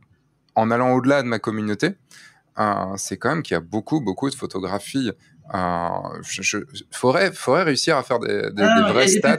[0.55, 1.95] en allant au-delà de ma communauté,
[2.59, 5.11] euh, c'est quand même qu'il y a beaucoup, beaucoup de photographies.
[5.53, 5.87] Euh,
[6.21, 6.57] je, je,
[6.91, 9.37] faudrait, faudrait réussir à faire des, des, ah, des vraies stats.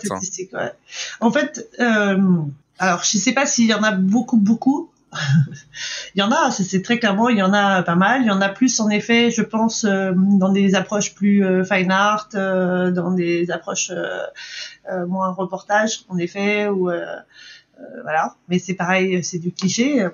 [0.52, 0.72] Ouais.
[1.20, 2.18] En fait, euh,
[2.78, 4.90] alors je sais pas s'il y en a beaucoup, beaucoup.
[6.14, 8.22] il y en a, c'est très clairement, il y en a pas mal.
[8.22, 12.28] Il y en a plus, en effet, je pense, dans des approches plus fine art,
[12.32, 13.90] dans des approches
[15.08, 16.90] moins reportage, en effet, ou
[18.02, 18.36] voilà.
[18.48, 20.06] Mais c'est pareil, c'est du cliché.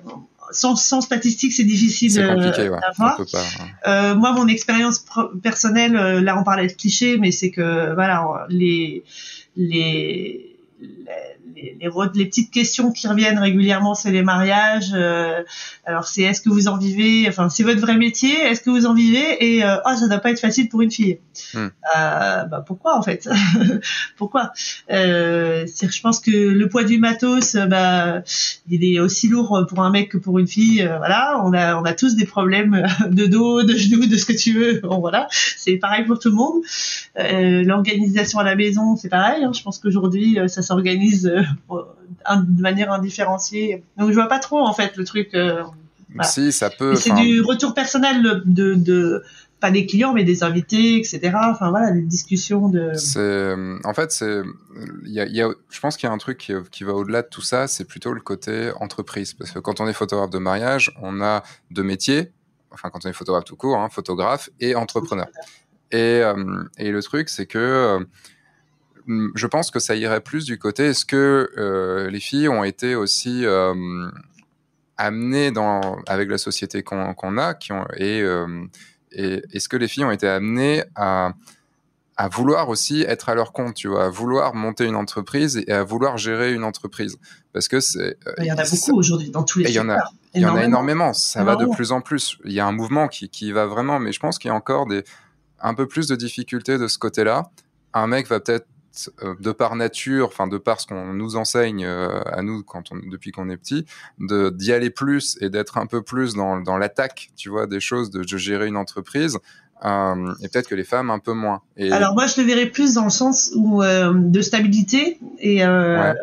[0.51, 3.19] Sans, sans statistiques, c'est difficile d'avoir.
[3.19, 5.05] Ouais, moi, mon expérience
[5.43, 9.03] personnelle, là, on parlait de cliché, mais c'est que voilà, les
[9.57, 14.91] les les, les, les, petites questions qui reviennent régulièrement, c'est les mariages.
[14.93, 15.43] Euh,
[15.85, 18.33] alors c'est est-ce que vous en vivez Enfin, c'est votre vrai métier.
[18.33, 20.91] Est-ce que vous en vivez Et euh, oh, ça doit pas être facile pour une
[20.91, 21.19] fille.
[21.55, 23.29] Euh, bah pourquoi en fait
[24.17, 24.51] Pourquoi
[24.91, 28.21] euh, Je pense que le poids du matos, bah,
[28.69, 30.81] il est aussi lourd pour un mec que pour une fille.
[30.81, 34.25] Euh, voilà, on a on a tous des problèmes de dos, de genoux, de ce
[34.25, 34.79] que tu veux.
[34.81, 35.27] Bon voilà,
[35.57, 36.61] c'est pareil pour tout le monde.
[37.19, 39.43] Euh, l'organisation à la maison, c'est pareil.
[39.43, 39.51] Hein.
[39.53, 41.31] Je pense qu'aujourd'hui, ça s'organise
[41.69, 43.83] de manière indifférenciée.
[43.97, 45.33] Donc je vois pas trop en fait le truc.
[45.33, 45.63] Euh,
[46.23, 46.95] si ça peut.
[46.95, 49.23] C'est du retour personnel de, de,
[49.59, 51.31] pas des clients mais des invités, etc.
[51.33, 52.91] Enfin voilà, des discussions de.
[53.83, 54.41] en fait c'est
[55.03, 56.93] il y a, y a, je pense qu'il y a un truc qui, qui va
[56.93, 60.29] au-delà de tout ça, c'est plutôt le côté entreprise parce que quand on est photographe
[60.29, 62.31] de mariage, on a deux métiers.
[62.71, 65.27] Enfin quand on est photographe tout court, hein, photographe et entrepreneur.
[65.91, 68.05] Et, euh, et le truc c'est que euh,
[69.07, 72.95] je pense que ça irait plus du côté est-ce que euh, les filles ont été
[72.95, 74.09] aussi euh,
[74.97, 78.65] amenées dans, avec la société qu'on a qui ont, et, euh,
[79.11, 81.33] et est-ce que les filles ont été amenées à,
[82.17, 85.71] à vouloir aussi être à leur compte, tu vois, à vouloir monter une entreprise et
[85.71, 87.17] à vouloir gérer une entreprise?
[87.53, 88.17] Parce que c'est.
[88.39, 89.99] Il y en a beaucoup aujourd'hui dans tous les Il y en a,
[90.33, 91.13] il y en a énormément.
[91.13, 92.37] Ça va de plus en plus.
[92.43, 94.55] Il y a un mouvement qui, qui va vraiment, mais je pense qu'il y a
[94.55, 95.03] encore des,
[95.61, 97.43] un peu plus de difficultés de ce côté-là.
[97.93, 98.67] Un mec va peut-être
[99.23, 102.91] euh, de par nature, enfin de par ce qu'on nous enseigne euh, à nous quand
[102.91, 103.85] on, depuis qu'on est petit,
[104.19, 107.79] de d'y aller plus et d'être un peu plus dans, dans l'attaque, tu vois, des
[107.79, 109.39] choses, de, gérer une entreprise.
[109.85, 111.61] Euh, et peut-être que les femmes un peu moins.
[111.75, 111.91] Et...
[111.91, 116.13] Alors moi je le verrais plus dans le sens où euh, de stabilité et euh,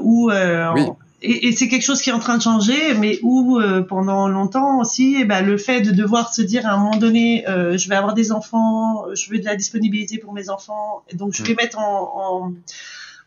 [0.00, 0.86] où oui.
[1.30, 4.80] Et, et c'est quelque chose qui est en train de changer, mais où pendant longtemps
[4.80, 7.94] aussi, eh ben, le fait de devoir se dire à un moment donné, je vais
[7.94, 11.56] avoir des enfants, je veux de la disponibilité pour mes enfants, donc je vais mm.
[11.56, 12.52] mettre en, en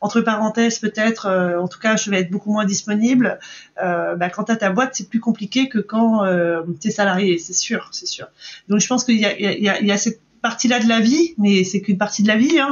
[0.01, 3.39] entre parenthèses peut-être, euh, en tout cas, je vais être beaucoup moins disponible.
[3.83, 6.91] Euh, bah, quand tu as ta boîte, c'est plus compliqué que quand euh, tu es
[6.91, 8.27] salarié, c'est sûr, c'est sûr.
[8.67, 10.87] Donc je pense qu'il y a, il y, a, il y a cette partie-là de
[10.87, 12.71] la vie, mais c'est qu'une partie de la vie, hein,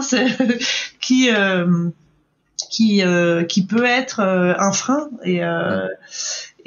[1.02, 1.90] qui euh,
[2.70, 5.42] qui euh, qui peut être un frein et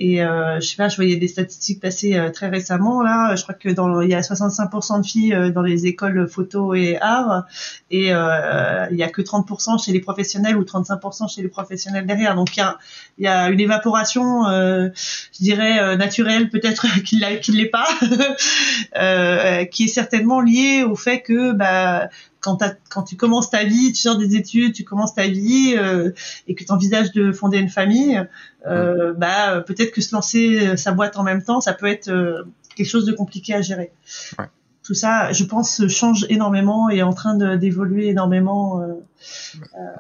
[0.01, 3.37] et euh, je sais pas, je voyais des statistiques passer euh, très récemment là.
[3.37, 6.73] Je crois que dans il y a 65% de filles euh, dans les écoles photo
[6.73, 7.45] et art
[7.91, 12.07] et euh, il y a que 30% chez les professionnels ou 35% chez les professionnels
[12.07, 12.35] derrière.
[12.35, 12.79] Donc il y a,
[13.19, 17.89] il y a une évaporation, je dirais naturelle peut-être qu'il ne l'est pas,
[19.71, 22.09] qui est certainement liée au fait que bah
[22.41, 26.11] quand, quand tu commences ta vie, tu sors des études, tu commences ta vie euh,
[26.49, 28.23] et que tu envisages de fonder une famille,
[28.67, 32.45] euh, bah peut-être que se lancer sa boîte en même temps, ça peut être euh,
[32.75, 33.93] quelque chose de compliqué à gérer.
[34.39, 34.47] Ouais.
[34.83, 38.81] Tout ça, je pense, change énormément et est en train d'évoluer énormément.
[38.81, 38.95] Euh,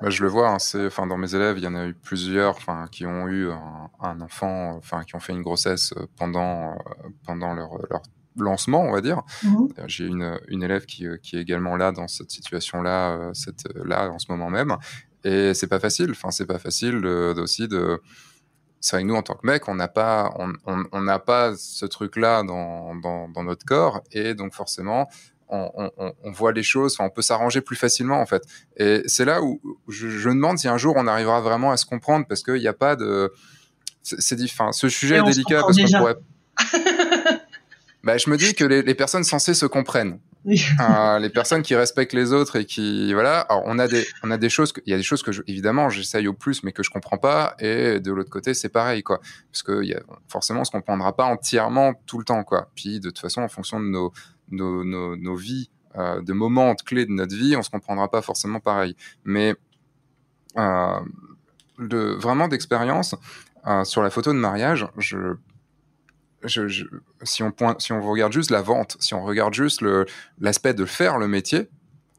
[0.02, 0.56] bah, je le vois, hein,
[0.86, 3.90] enfin, dans mes élèves, il y en a eu plusieurs, enfin, qui ont eu un,
[4.00, 6.74] un enfant, enfin, qui ont fait une grossesse pendant
[7.24, 8.02] pendant leur, leur
[8.44, 9.22] lancement, on va dire.
[9.42, 9.68] Mhm.
[9.78, 13.30] Euh, j'ai une, une élève qui, euh, qui, est également là dans cette situation-là, euh,
[13.34, 14.76] cette, là en ce moment même.
[15.24, 16.10] Et c'est pas facile.
[16.12, 18.00] Enfin, c'est pas facile de, aussi de.
[18.80, 20.34] C'est vrai que nous, en tant que mec, on n'a pas,
[20.64, 25.06] on n'a pas ce truc-là dans, dans, dans, notre corps, et donc forcément,
[25.50, 26.96] on, on, on voit les choses.
[26.98, 28.42] On peut s'arranger plus facilement, en fait.
[28.78, 31.76] Et c'est là où je, je, me demande si un jour on arrivera vraiment à
[31.76, 33.30] se comprendre, parce qu'il n'y a pas de.
[34.02, 36.16] C'est, enfin, ce sujet est délicat parce qu'on pourrait.
[38.02, 40.18] bah, je me dis que les, les, personnes censées se comprennent.
[40.80, 43.40] euh, les personnes qui respectent les autres et qui voilà.
[43.40, 45.42] Alors on a des on a des choses il y a des choses que je,
[45.46, 47.54] évidemment j'essaye au plus mais que je comprends pas.
[47.58, 49.20] Et de l'autre côté c'est pareil quoi.
[49.52, 52.70] Parce que y a, forcément on se comprendra pas entièrement tout le temps quoi.
[52.74, 54.12] Puis de toute façon en fonction de nos
[54.50, 55.68] nos, nos, nos vies
[55.98, 58.96] euh, de moments clés de notre vie on se comprendra pas forcément pareil.
[59.24, 59.54] Mais
[60.56, 61.00] euh,
[61.78, 63.14] de vraiment d'expérience
[63.84, 65.36] sur la photo de mariage je
[66.44, 66.84] je, je,
[67.22, 69.84] si, on point, si on regarde juste la vente, si on regarde juste
[70.40, 71.68] l'aspect de faire le métier,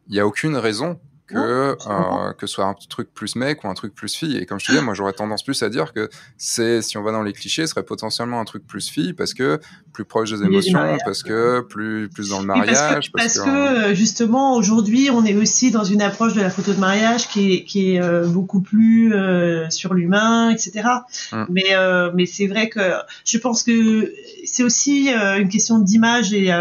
[0.07, 0.99] il n'y a aucune raison
[1.31, 4.37] que, euh, que ce soit un truc plus mec ou un truc plus fille.
[4.37, 7.03] Et comme je te disais, moi j'aurais tendance plus à dire que c'est, si on
[7.03, 9.59] va dans les clichés, ce serait potentiellement un truc plus fille parce que
[9.93, 13.11] plus proche des émotions, parce que plus, plus dans le mariage.
[13.11, 16.73] parce que, parce que, justement aujourd'hui on est aussi dans une approche de la photo
[16.73, 20.87] de mariage qui est, qui est euh, beaucoup plus euh, sur l'humain, etc.
[21.31, 21.45] Hum.
[21.49, 22.79] Mais, euh, mais c'est vrai que
[23.25, 24.13] je pense que
[24.45, 26.51] c'est aussi euh, une question d'image et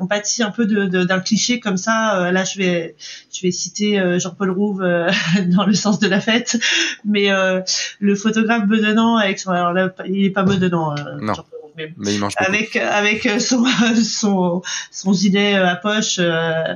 [0.00, 2.30] on pâtit un peu d'un de, d'un cliché comme ça.
[2.32, 2.96] là je vais,
[3.32, 5.10] je vais citer euh, Jean-Paul Rouve euh,
[5.46, 6.58] dans le sens de la fête,
[7.04, 7.60] mais euh,
[8.00, 10.94] le photographe bedonnant avec son, alors là, il est pas bedonnant.
[11.20, 11.32] non.
[11.76, 13.64] Mais, mais, il mange avec avec son
[14.04, 16.74] son son gilet à poche euh,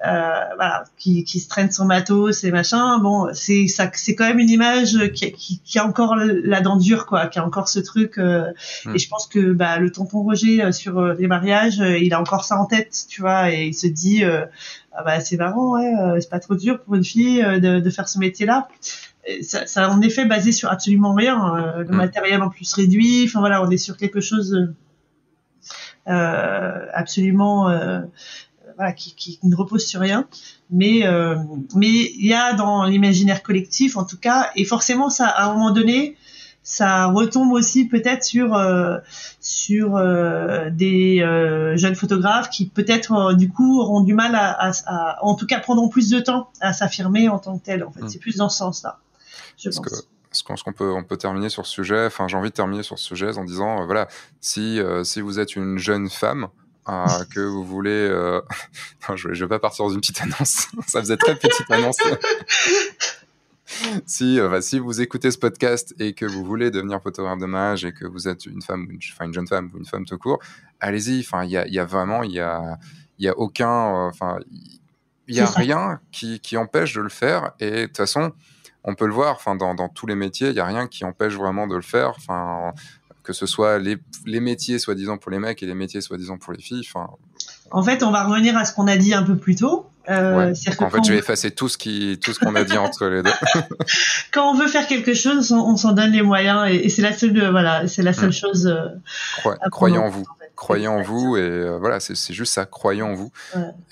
[0.00, 4.40] voilà qui, qui se traîne son matos et machin bon c'est ça c'est quand même
[4.40, 7.78] une image qui, qui, qui, a encore la dent dure quoi qui a encore ce
[7.78, 8.50] truc euh,
[8.84, 8.96] hmm.
[8.96, 12.58] et je pense que bah le tonton Roger sur les mariages il a encore ça
[12.58, 14.24] en tête tu vois et il se dit
[14.94, 17.80] ah bah c'est marrant, ouais, euh, c'est pas trop dur pour une fille euh, de,
[17.80, 18.68] de faire ce métier-là.
[19.42, 21.54] Ça, ça en effet basé sur absolument rien.
[21.54, 21.96] Euh, le mm.
[21.96, 23.24] matériel en plus réduit.
[23.26, 24.72] Enfin voilà, on est sur quelque chose
[26.08, 27.70] euh, absolument
[28.76, 30.26] voilà, qui, qui, ne repose sur rien.
[30.70, 31.02] Mais
[31.74, 35.52] mais il y a dans l'imaginaire collectif, en tout cas, et forcément ça, à un
[35.52, 36.16] moment donné,
[36.62, 38.98] ça retombe aussi peut-être sur euh,
[39.40, 44.72] sur euh, des euh, jeunes photographes qui peut-être du coup auront du mal à, à,
[44.86, 47.90] à, en tout cas prendront plus de temps à s'affirmer en tant que tel en
[47.90, 48.08] fait mm.
[48.08, 48.98] c'est plus dans ce sens-là
[49.56, 49.80] je pense.
[49.80, 49.94] Que...
[50.32, 52.06] Est-ce qu'on peut, on peut terminer sur ce sujet?
[52.06, 54.08] Enfin, j'ai envie de terminer sur ce sujet en disant, voilà,
[54.40, 56.48] si, si vous êtes une jeune femme,
[56.88, 57.90] euh, que vous voulez.
[57.90, 58.40] Euh...
[59.08, 60.68] non, je, je vais pas partir dans une petite annonce.
[60.86, 61.96] Ça faisait très petite annonce.
[64.06, 67.46] si, euh, bah, si vous écoutez ce podcast et que vous voulez devenir photographe de
[67.46, 70.18] mariage et que vous êtes une femme, enfin une jeune femme ou une femme tout
[70.18, 70.40] court,
[70.80, 71.20] allez-y.
[71.20, 72.78] Enfin, il y a, y a, vraiment, il y a,
[73.18, 74.38] y a aucun, euh, enfin,
[75.28, 77.52] il y a rien qui, qui, empêche de le faire.
[77.60, 78.32] Et de toute façon,
[78.84, 79.34] on peut le voir.
[79.36, 81.82] Enfin, dans, dans tous les métiers, il y a rien qui empêche vraiment de le
[81.82, 82.14] faire.
[82.16, 82.72] Enfin,
[83.22, 86.52] que ce soit les, les métiers soi-disant pour les mecs et les métiers soi-disant pour
[86.52, 86.86] les filles.
[86.88, 87.10] Enfin,
[87.70, 89.88] en fait, on va revenir à ce qu'on a dit un peu plus tôt.
[90.08, 93.06] Euh, en fait, je vais effacer tout ce qui, tout ce qu'on a dit entre
[93.06, 93.30] les deux.
[94.32, 97.50] quand on veut faire quelque chose, on, s'en donne les moyens et, c'est la seule,
[97.50, 98.32] voilà, c'est la seule mm.
[98.32, 98.66] chose.
[98.66, 100.26] Euh, Croyez en vous.
[100.56, 103.30] Croyez en vous et voilà, c'est juste ça, croyez en vous.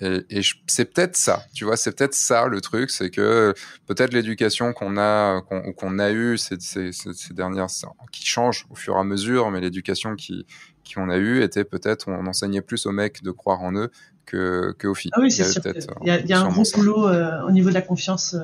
[0.00, 3.54] Et, et c'est peut-être ça, tu vois, c'est peut-être ça le truc, c'est que
[3.86, 7.66] peut-être l'éducation qu'on a, qu'on a eue ces, ces, ces, dernières,
[8.12, 10.46] qui change au fur et à mesure, mais l'éducation qui
[10.92, 13.92] qu'on a eue était peut-être, on enseignait plus aux mecs de croire en eux
[14.26, 15.12] que, que aux filles.
[15.14, 15.62] Ah oui, c'est sûr.
[16.02, 17.08] Il y a, y a un gros boulot
[17.46, 18.34] au niveau de la confiance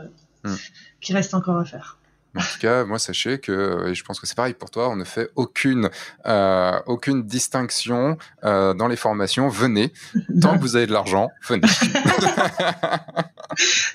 [0.45, 0.55] hmm.
[1.01, 1.99] qui reste encore à faire.
[2.37, 4.97] En tout cas, moi, sachez que, et je pense que c'est pareil pour toi, on
[4.97, 5.89] ne fait aucune,
[6.27, 9.49] euh, aucune distinction euh, dans les formations.
[9.49, 9.93] Venez,
[10.41, 11.63] tant que vous avez de l'argent, venez.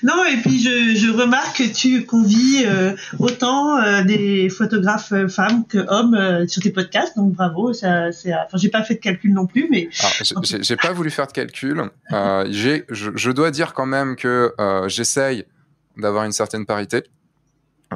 [0.02, 5.28] non, et puis je, je, remarque que tu convies euh, autant euh, des photographes euh,
[5.28, 7.72] femmes que hommes euh, sur tes podcasts, donc bravo.
[7.72, 9.88] Ça, c'est, enfin, j'ai pas fait de calcul non plus, mais.
[10.42, 11.82] j'ai, j'ai pas voulu faire de calcul.
[12.50, 14.52] j'ai, je, je, dois dire quand même que
[14.86, 15.44] j'essaye
[15.96, 17.04] d'avoir une certaine parité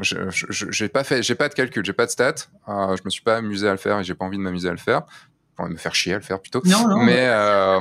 [0.03, 0.17] je
[0.51, 2.35] j'ai pas fait, j'ai pas de calcul, j'ai pas de stats.
[2.69, 4.69] Euh, je me suis pas amusé à le faire et j'ai pas envie de m'amuser
[4.69, 5.03] à le faire.
[5.59, 6.61] Enfin, me faire chier à le faire plutôt.
[6.65, 7.81] mais euh,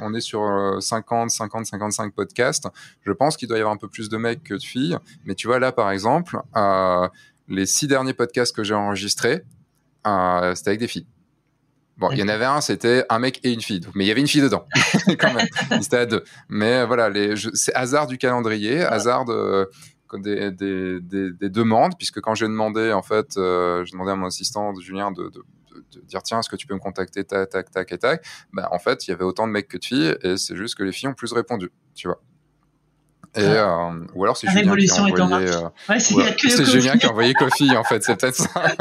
[0.00, 2.68] on est sur 50, 50, 55 podcasts.
[3.04, 4.96] Je pense qu'il doit y avoir un peu plus de mecs que de filles.
[5.24, 7.06] Mais tu vois là, par exemple, euh,
[7.48, 9.42] les six derniers podcasts que j'ai enregistrés,
[10.06, 11.06] euh, c'était avec des filles.
[11.98, 13.82] Bon, il y en avait un, c'était un mec et une fille.
[13.94, 14.66] mais il y avait une fille dedans,
[15.18, 15.48] quand même.
[15.82, 16.24] C'était à deux.
[16.48, 19.68] Mais voilà, les, c'est hasard du calendrier, hasard de,
[20.16, 24.26] des, des, des, demandes, puisque quand j'ai demandé, en fait, euh, j'ai demandé à mon
[24.26, 25.42] assistant Julien de, de,
[25.92, 28.24] de, dire tiens, est-ce que tu peux me contacter, tac, tac, tac et tac.
[28.52, 30.76] Ben, en fait, il y avait autant de mecs que de filles, et c'est juste
[30.76, 32.20] que les filles ont plus répondu, tu vois.
[33.36, 35.48] Et, euh, ou alors c'est Julien qui a envoyé.
[35.48, 37.32] Euh, ouais, c'est Julien qui a envoyé
[37.76, 38.48] en fait, c'est peut-être ça.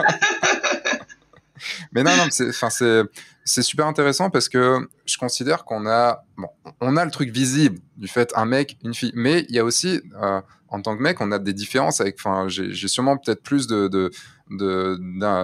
[1.91, 6.47] Mais non, non, c'est super intéressant parce que je considère qu'on a, bon,
[6.81, 9.65] on a le truc visible du fait un mec, une fille, mais il y a
[9.65, 13.41] aussi, euh, en tant que mec, on a des différences avec, enfin, j'ai sûrement peut-être
[13.41, 14.11] plus de, de,
[14.49, 14.97] de,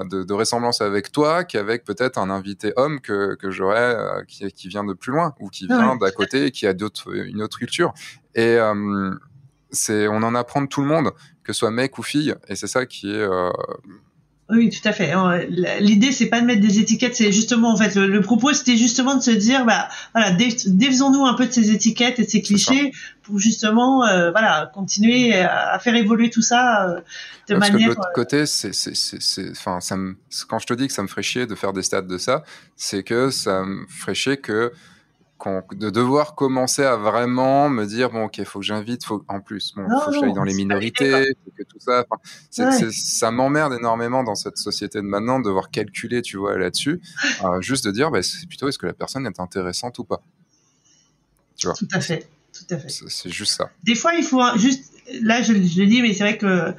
[0.10, 4.52] de, de ressemblance avec toi qu'avec peut-être un invité homme que, que j'aurais, euh, qui,
[4.52, 7.42] qui vient de plus loin ou qui vient d'à côté et qui a d'autres, une
[7.42, 7.94] autre culture.
[8.36, 9.12] Et euh,
[9.72, 11.12] c'est, on en apprend de tout le monde,
[11.44, 13.52] que ce soit mec ou fille, et c'est ça qui est euh,
[14.48, 15.12] oui, tout à fait.
[15.80, 19.16] L'idée, c'est pas de mettre des étiquettes, c'est justement, en fait, le, propos, c'était justement
[19.16, 22.92] de se dire, bah, voilà, défaisons-nous un peu de ces étiquettes et de ces clichés
[23.24, 27.02] pour justement, euh, voilà, continuer à faire évoluer tout ça euh,
[27.50, 27.60] de manière.
[27.60, 30.16] Parce que de l'autre euh, côté, c'est, c'est, enfin, ça me,
[30.48, 32.44] quand je te dis que ça me ferait chier de faire des stats de ça,
[32.76, 34.72] c'est que ça me ferait chier que
[35.74, 39.74] de devoir commencer à vraiment me dire bon ok faut que j'invite faut en plus
[39.76, 42.06] bon faut que j'aille dans les minorités que tout ça
[42.92, 47.02] ça m'emmerde énormément dans cette société de maintenant de devoir calculer tu vois là-dessus
[47.44, 50.22] euh, juste de dire bah, c'est plutôt est-ce que la personne est intéressante ou pas?
[51.58, 51.76] Tu vois?
[51.76, 52.88] Tout à fait tout à fait.
[52.90, 53.70] C'est juste ça.
[53.84, 56.74] Des fois il faut juste là je, je le dis mais c'est vrai que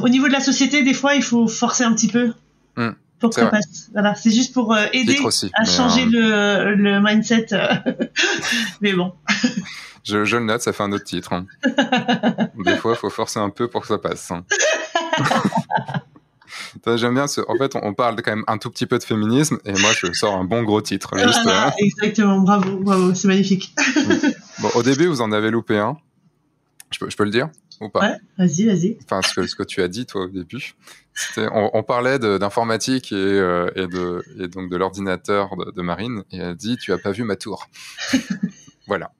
[0.00, 2.32] au niveau de la société des fois il faut forcer un petit peu
[3.18, 3.88] pour que ça passe.
[3.92, 5.18] Voilà, c'est juste pour euh, aider
[5.54, 7.46] à changer euh, le, le, mindset.
[7.52, 7.74] Euh.
[8.80, 9.14] mais bon.
[10.04, 11.32] je, je, le note, ça fait un autre titre.
[11.32, 11.46] Hein.
[12.64, 14.30] Des fois, il faut forcer un peu pour que ça passe.
[14.30, 14.44] Hein.
[16.96, 17.40] J'aime bien ce...
[17.48, 20.12] En fait, on parle quand même un tout petit peu de féminisme et moi, je
[20.12, 21.16] sors un bon gros titre.
[21.18, 23.74] Juste, voilà, Exactement, bravo, bravo, c'est magnifique.
[24.60, 25.96] bon, au début, vous en avez loupé un.
[26.90, 27.48] Je peux, je peux le dire?
[27.80, 28.98] Ou pas Ouais, vas-y, vas-y.
[29.04, 30.74] Enfin, ce que, ce que tu as dit, toi, au début.
[31.38, 36.24] On, on, parlait d'informatique et, euh, et, de, et donc de l'ordinateur de, de, Marine,
[36.30, 37.68] et elle dit Tu as pas vu ma tour.
[38.86, 39.12] voilà.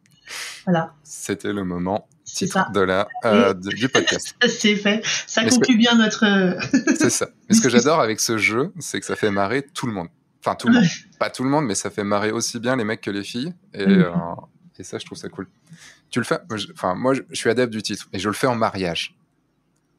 [0.66, 0.95] Voilà.
[1.03, 2.07] C'était le moment
[2.37, 4.37] titre de la, euh, du podcast.
[4.47, 5.01] C'est fait.
[5.27, 6.24] Ça conclut bien notre.
[6.24, 6.61] Euh,
[6.99, 7.28] c'est ça.
[7.49, 10.09] Mais ce que j'adore avec ce jeu, c'est que ça fait marrer tout le monde.
[10.41, 10.85] Enfin, tout le monde.
[11.19, 13.55] Pas tout le monde, mais ça fait marrer aussi bien les mecs que les filles.
[13.74, 14.03] Et, mm.
[14.03, 14.11] euh,
[14.78, 15.48] et ça, je trouve ça cool.
[16.11, 16.39] Tu le fais?
[16.73, 19.16] Enfin, moi, je, suis adepte du titre et je le fais en mariage.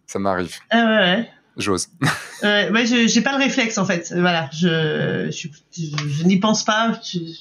[0.06, 0.56] Ça m'arrive.
[0.70, 1.30] Ah ouais, ouais.
[1.58, 1.88] J'ose.
[2.44, 4.14] euh, ouais, je j'ai pas le réflexe en fait.
[4.16, 7.00] Voilà, je je, je, n'y pense pas.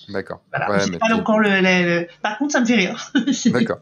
[0.08, 0.40] D'accord.
[0.50, 3.12] Voilà, ouais, pas encore le, le, Par contre, ça me fait rire.
[3.46, 3.78] D'accord.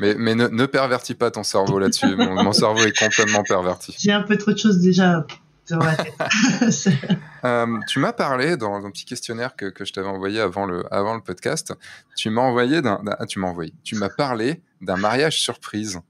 [0.00, 2.14] Mais, mais ne, ne, pervertis pas ton cerveau là-dessus.
[2.16, 3.94] Mon, mon, cerveau est complètement perverti.
[3.98, 5.24] J'ai un peu trop de choses déjà
[7.44, 10.82] euh, tu m'as parlé dans un petit questionnaire que, que je t'avais envoyé avant le,
[10.92, 11.74] avant le podcast.
[12.16, 13.72] Tu m'as envoyé d'un, tu m'as envoyé.
[13.84, 16.00] Tu m'as parlé d'un mariage surprise.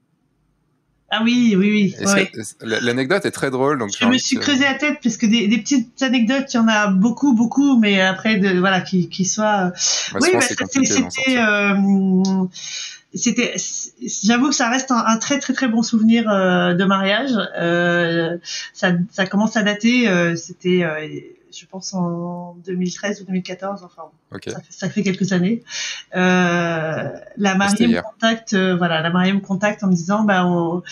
[1.11, 2.37] Ah oui, oui, oui.
[2.61, 3.79] L'anecdote est très drôle.
[3.79, 6.61] Donc je me suis creusé la tête parce que des, des, petites anecdotes, il y
[6.61, 9.73] en a beaucoup, beaucoup, mais après, de, voilà, qui, qui soient.
[10.21, 10.67] oui, bah, c'était
[13.15, 13.55] c'était
[14.25, 17.33] j'avoue que ça reste un, très très très bon souvenir euh, de mariage.
[17.59, 18.37] Euh,
[18.73, 21.09] ça, ça commence à dater euh, c'était euh,
[21.51, 24.03] je pense en 2013 ou 2014 enfin
[24.47, 25.63] ça, ça, fait quelques années.
[26.15, 27.09] Euh,
[27.39, 30.83] la mariée me contacte voilà la mariée me contacte en me disant bah on,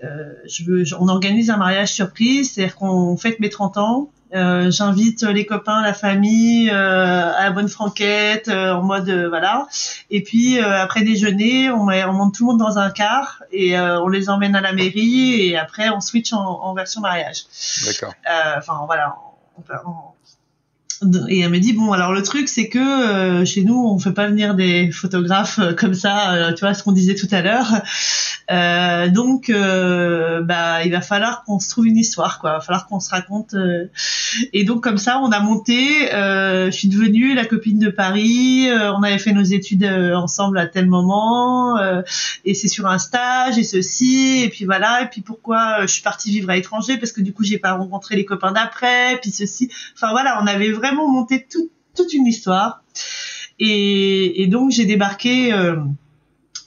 [0.00, 5.22] je veux on organise un mariage surprise c'est-à-dire qu'on fête mes 30 ans Euh, j'invite
[5.22, 9.66] les copains, la famille euh, à la bonne franquette, en mode voilà.
[10.10, 14.08] Et puis après déjeuner, on, on, monte tout le monde dans un car et on
[14.08, 17.44] les emmène à la mairie et après on switch en, en version mariage.
[17.86, 18.14] D'accord.
[18.58, 19.16] Enfin voilà.
[19.56, 20.14] On, on,
[21.28, 24.12] et elle me dit bon alors le truc c'est que euh, chez nous on fait
[24.12, 27.42] pas venir des photographes euh, comme ça euh, tu vois ce qu'on disait tout à
[27.42, 27.66] l'heure
[28.48, 32.50] donc bah il va falloir qu'on se trouve une histoire quoi.
[32.50, 33.54] Il va falloir qu'on se raconte
[34.52, 39.02] et donc comme ça on a monté je suis devenue la copine de Paris on
[39.02, 39.84] avait fait nos études
[40.14, 41.78] ensemble à tel moment
[42.44, 45.02] et c'est sur un stage et ceci et puis voilà.
[45.02, 46.98] Et puis pourquoi je suis partie vivre à l'étranger?
[46.98, 49.70] Parce que du coup j'ai pas rencontré les copains d'après puis ceci.
[49.94, 51.46] Enfin voilà on avait vraiment monter
[51.94, 52.82] toute une histoire.
[53.58, 55.52] Et, donc j'ai débarqué,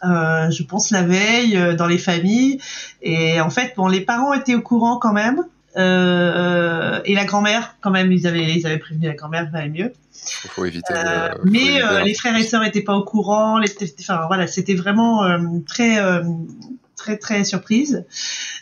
[0.03, 2.59] euh, euh, je pense la veille, euh, dans les familles.
[3.01, 5.43] Et en fait, bon, les parents étaient au courant quand même.
[5.75, 9.93] et la grand-mère, quand même, ils avaient, ils avaient prévenu la grand-mère, ça allait mieux.
[10.49, 10.93] Faut éviter.
[11.43, 13.59] mais les frères et sœurs étaient pas au courant.
[13.59, 13.69] Les,
[13.99, 15.21] enfin voilà, c'était vraiment
[15.67, 15.99] très,
[16.95, 18.05] très, très surprise.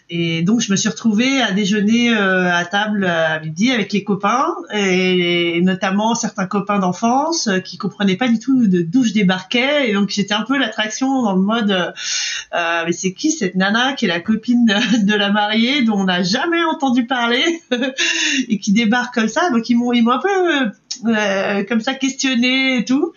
[0.09, 4.03] Et donc je me suis retrouvée à déjeuner euh, à table à midi avec les
[4.03, 9.89] copains et, notamment certains copains d'enfance euh, qui comprenaient pas du tout d'où je débarquais.
[9.89, 13.93] Et donc j'étais un peu l'attraction dans le mode euh, mais c'est qui cette nana
[13.93, 14.65] qui est la copine
[15.03, 17.43] de, la mariée dont on n'a jamais entendu parler
[18.47, 19.49] et qui débarque comme ça?
[19.49, 20.71] Donc ils m'ont ils m'ont un peu
[21.05, 23.13] euh, comme ça questionné et tout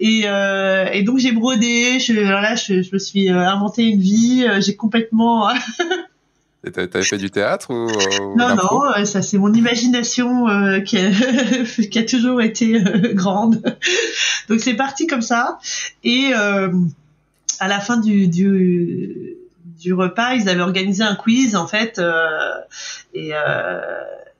[0.00, 4.46] et, euh, et donc j'ai brodé je, là je, je me suis inventé une vie
[4.60, 5.48] j'ai complètement
[6.70, 7.86] t'avais fait du théâtre ou,
[8.36, 11.10] Non, non, euh, ça c'est mon imagination euh, qui, a,
[11.90, 13.62] qui, a, toujours été euh, grande.
[14.48, 15.58] Donc c'est parti comme ça.
[16.02, 19.36] Et à la fin du, du,
[19.78, 22.00] du, repas, ils avaient organisé un quiz en fait.
[23.14, 23.32] et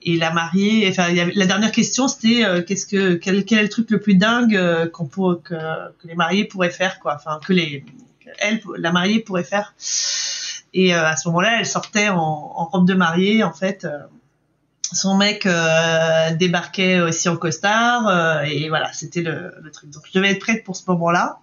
[0.04, 3.90] et la mariée, enfin, la dernière question, c'était qu'est-ce que quel, quel, est le truc
[3.90, 7.14] le plus dingue qu'on pour, que, que, les mariés pourraient faire, quoi.
[7.16, 7.84] Enfin, que les
[8.38, 9.74] elle, la mariée pourrait faire.
[10.72, 13.84] Et euh, à ce moment-là, elle sortait en, en, robe de mariée, en fait.
[13.84, 13.98] Euh,
[14.92, 19.90] son mec euh, débarquait aussi en costard et voilà, c'était le, le, truc.
[19.90, 21.38] Donc je devais être prête pour ce moment-là.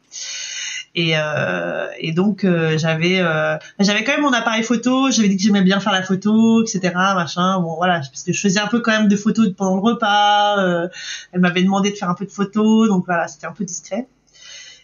[0.93, 2.45] Et, euh, et, donc
[2.75, 6.03] j'avais euh, j'avais quand même mon appareil photo j'avais dit que j'aimais bien faire la
[6.03, 7.61] photo etc machin.
[7.61, 10.59] Bon voilà parce que je faisais un peu quand même de photos pendant le repas
[10.59, 10.89] euh,
[11.31, 14.05] elle m'avait demandé de faire un peu de photos donc voilà c'était un peu discret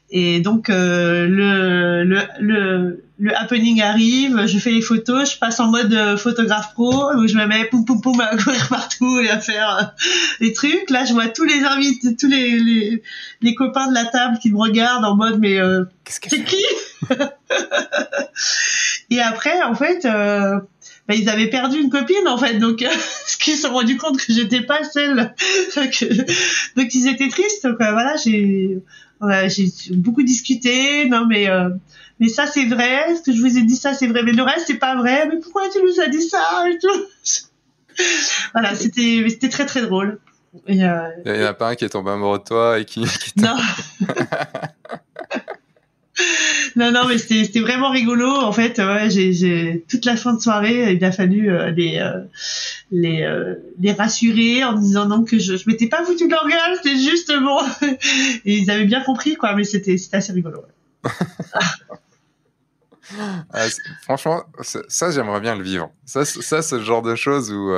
[0.09, 5.59] et donc euh, le, le, le, le, happening arrive, je fais les photos, je passe
[5.59, 9.19] en mode euh, photographe pro, où je me mets poum poum poum à courir partout
[9.19, 9.83] et à faire euh,
[10.45, 10.89] des trucs.
[10.89, 13.03] Là, je vois tous les invités, tous les, les,
[13.41, 16.63] les, copains de la table qui me regardent en mode mais euh, c'est qui
[19.09, 20.59] Et après, en fait, euh,
[21.09, 22.81] bah, ils avaient perdu une copine en fait, donc
[23.27, 25.33] ce qu'ils se sont rendus compte que j'étais pas celle.
[26.77, 27.65] donc ils étaient tristes.
[27.65, 28.81] Donc voilà, j'ai
[29.47, 31.07] j'ai beaucoup discuté.
[31.09, 31.69] Non, mais euh,
[32.19, 33.15] mais ça c'est vrai.
[33.15, 34.23] Ce que je vous ai dit, ça c'est vrai.
[34.23, 35.27] Mais le reste c'est pas vrai.
[35.27, 37.43] Mais pourquoi tu nous as dit ça et tout?
[38.53, 40.19] Voilà, c'était c'était très très drôle.
[40.67, 43.03] Il y en a pas un qui est tombé amoureux de toi et qui.
[43.37, 43.57] non.
[46.75, 48.27] non, non, mais c'était vraiment rigolo.
[48.27, 52.21] En fait, ouais, j'ai toute la fin de soirée, il a fallu euh, les euh,
[52.91, 56.47] les euh, les rassurer en disant non que je, je m'étais pas foutu de leur
[56.47, 57.59] gueule, c'était juste bon.
[58.45, 59.55] Et ils avaient bien compris, quoi.
[59.55, 60.63] Mais c'était c'était assez rigolo.
[63.53, 63.67] Ah,
[64.01, 64.43] franchement,
[64.89, 65.89] ça, j'aimerais bien le vivre.
[66.03, 67.73] Ça, ça c'est le genre de choses où,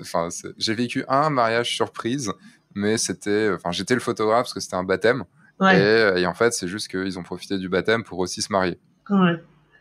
[0.00, 2.30] enfin, j'ai vécu un mariage surprise,
[2.72, 5.24] mais c'était, enfin, j'étais le photographe parce que c'était un baptême.
[5.60, 8.78] Euh, et, en fait, c'est juste qu'ils ont profité du baptême pour aussi se marier.
[9.10, 9.36] Ouais.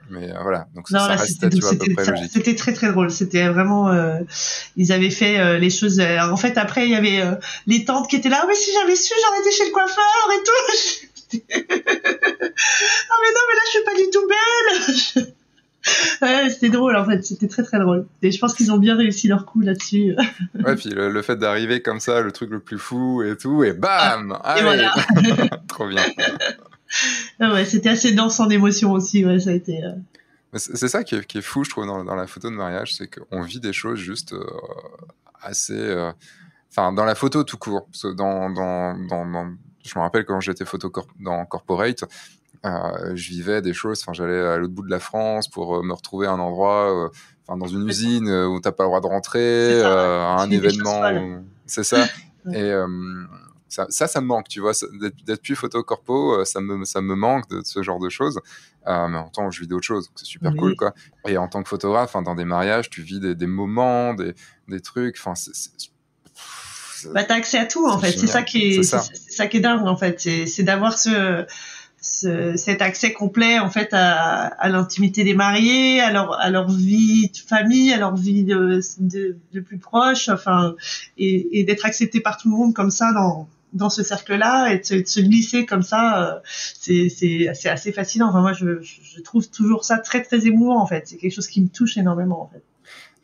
[0.10, 2.32] Mais euh, voilà, donc ça, reste à peu près logique.
[2.32, 3.12] C'était très très drôle.
[3.12, 4.20] C'était vraiment, euh,
[4.78, 6.00] ils avaient fait les choses.
[6.00, 7.22] en fait, après, il y avait
[7.66, 8.42] les tantes qui étaient là.
[8.44, 11.08] Oh, mais si j'avais su, j'aurais été chez le coiffeur et tout.
[11.34, 15.34] ah mais non, mais là, je suis pas du tout belle.
[16.22, 18.06] ouais, c'était drôle en fait, c'était très très drôle.
[18.22, 20.16] Et je pense qu'ils ont bien réussi leur coup là-dessus.
[20.66, 23.74] ouais, puis le, fait d'arriver comme ça, le truc le plus fou et tout, et
[23.74, 24.94] bam Et voilà
[25.68, 26.04] Trop bien.
[27.40, 29.84] Ah ouais, c'était assez dense en émotion aussi, ouais, ça a été.
[29.84, 29.92] Euh.
[30.54, 32.96] C'est ça qui est, qui est, fou, je trouve, dans, dans la photo de mariage,
[32.96, 34.44] c'est qu'on vit des choses juste euh,
[35.42, 35.78] assez.
[35.78, 36.12] Euh,
[36.72, 37.88] enfin, dans la photo tout court.
[38.16, 42.06] Dans, dans, dans, je me rappelle quand j'étais photo dans Corporate,
[42.66, 44.02] euh, je vivais des choses.
[44.02, 47.06] Enfin, j'allais à l'autre bout de la France pour euh, me retrouver à un endroit,
[47.06, 47.10] euh,
[47.48, 51.02] enfin, dans une usine où t'as pas le droit de rentrer, à un événement.
[51.66, 52.06] C'est ça.
[52.54, 52.72] Et
[53.70, 54.72] ça, ça, me manque, tu vois,
[55.26, 58.40] d'être plus photo corpo, ça me, ça me manque de, ce genre de choses.
[58.86, 60.94] mais en même temps, je vis d'autres choses, c'est super cool, quoi.
[61.28, 64.34] Et en tant que photographe, dans des mariages, tu vis des, des moments, des,
[64.70, 65.18] des trucs.
[65.20, 65.34] Enfin,
[67.14, 68.12] bah, t'as accès à tout en fait.
[68.12, 69.48] C'est ça qui est, c'est ça.
[69.48, 70.20] qui est dingue en fait.
[70.20, 71.46] C'est d'avoir ce,
[72.10, 77.30] ce, cet accès complet en fait à, l'intimité des mariés, à leur à leur vie
[77.30, 80.76] de famille, à leur vie de, de, plus proche, enfin,
[81.18, 85.06] et, d'être accepté par tout le monde comme ça dans dans ce cercle-là et de
[85.06, 88.30] se, glisser comme ça, euh, c'est c'est assez fascinant.
[88.30, 91.08] Enfin moi je, trouve toujours ça très très émouvant en fait.
[91.08, 92.64] C'est quelque chose qui me touche énormément en fait.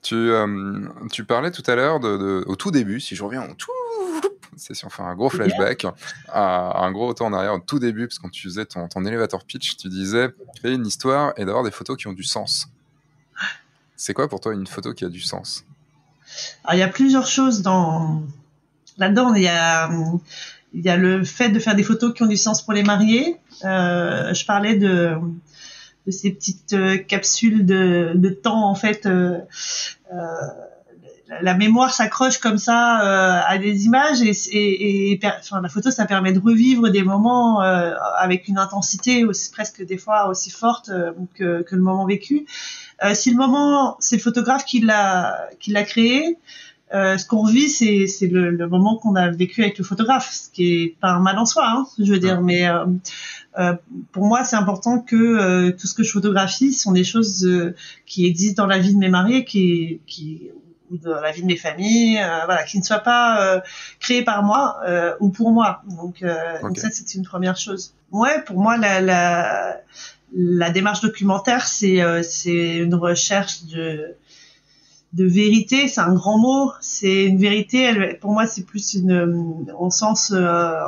[0.02, 3.72] Tu, euh, tu parlais tout à l'heure au tout début, si je reviens au tout,
[4.58, 5.86] c'est si on fait un gros flashback,
[6.30, 8.88] à, un gros retour en arrière au tout début, parce que quand tu faisais ton,
[8.88, 12.24] ton elevator pitch, tu disais créer une histoire et d'avoir des photos qui ont du
[12.24, 12.68] sens.
[13.96, 15.66] C'est quoi pour toi une photo qui a du sens?
[16.64, 18.24] Alors, il y a plusieurs choses dans
[18.98, 19.34] là-dedans.
[19.34, 19.90] Il y a
[20.74, 22.84] il y a le fait de faire des photos qui ont du sens pour les
[22.84, 23.38] mariés.
[23.64, 25.16] Euh, je parlais de
[26.06, 29.06] de ces petites euh, capsules de, de, temps en fait.
[29.06, 29.40] Euh,
[30.12, 30.18] euh
[31.42, 35.92] la mémoire s'accroche comme ça euh, à des images et, et, et enfin, la photo
[35.92, 40.52] ça permet de revivre des moments euh, avec une intensité aussi, presque des fois aussi
[40.52, 40.92] forte
[41.36, 42.46] que, que, le moment vécu.
[43.14, 46.38] si le moment c'est le photographe qui l'a qui l'a créé,
[46.94, 50.32] euh, ce qu'on vit, c'est, c'est le, le, moment qu'on a vécu avec le photographe,
[50.32, 52.42] ce qui est pas un mal en soi, hein, je veux dire.
[52.42, 52.86] Mais euh,
[53.58, 53.74] euh,
[54.12, 57.74] pour moi, c'est important que euh, tout ce que je photographie sont des choses euh,
[58.06, 60.50] qui existent dans la vie de mes mariés, qui, qui
[60.94, 63.62] ou dans la vie de mes familles, voilà, qui ne soient pas
[64.00, 64.80] créées par moi
[65.20, 65.82] ou pour moi.
[65.90, 66.24] Donc,
[66.62, 67.96] donc ça, c'est une première chose.
[68.12, 69.78] Ouais, pour moi, la, la,
[70.34, 74.16] la démarche documentaire, c'est c'est une recherche de
[75.14, 76.72] de vérité, c'est un grand mot.
[76.82, 77.84] C'est une vérité.
[77.84, 80.80] Elle, pour moi, c'est plus une, en sens, euh,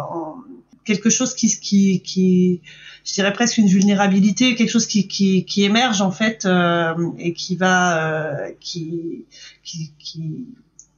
[0.84, 2.62] quelque chose qui, qui, qui,
[3.06, 7.34] je dirais presque une vulnérabilité, quelque chose qui, qui, qui émerge en fait euh, et
[7.34, 9.26] qui va, euh, qui,
[9.64, 10.46] qui, qui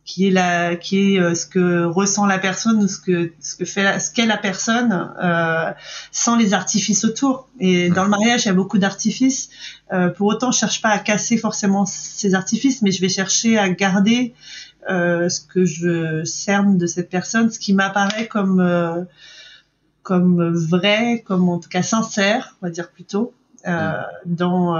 [0.07, 3.55] qui est la qui est euh, ce que ressent la personne ou ce que ce
[3.55, 5.73] que fait ce qu'est la personne euh,
[6.11, 7.49] sans les artifices autour.
[7.59, 9.49] Et dans le mariage il y a beaucoup d'artifices.
[9.91, 13.57] Euh, pour autant je cherche pas à casser forcément ces artifices mais je vais chercher
[13.57, 14.33] à garder
[14.89, 18.61] euh, ce que je cerne de cette personne ce qui m'apparaît comme
[20.07, 23.33] comme vrai comme en tout cas sincère on va dire plutôt
[23.67, 23.91] euh,
[24.25, 24.77] dans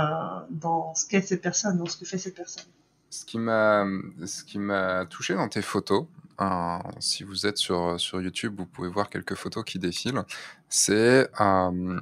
[0.50, 2.64] dans ce qu'est cette personne dans ce que fait cette personne
[3.10, 3.86] ce qui m'a,
[4.26, 6.06] ce qui m'a touché dans tes photos,
[6.40, 10.24] hein, si vous êtes sur, sur YouTube, vous pouvez voir quelques photos qui défilent.
[10.70, 12.00] C'est, euh,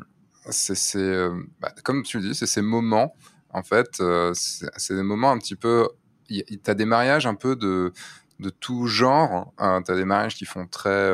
[0.50, 3.16] c'est, euh, bah, comme tu dis, c'est ces moments.
[3.52, 5.88] En fait, euh, c'est des moments un petit peu.
[6.28, 7.94] Tu as des mariages un peu de,
[8.40, 9.54] de tout genre.
[9.58, 9.82] Hein.
[9.84, 11.12] tu as des mariages qui font très,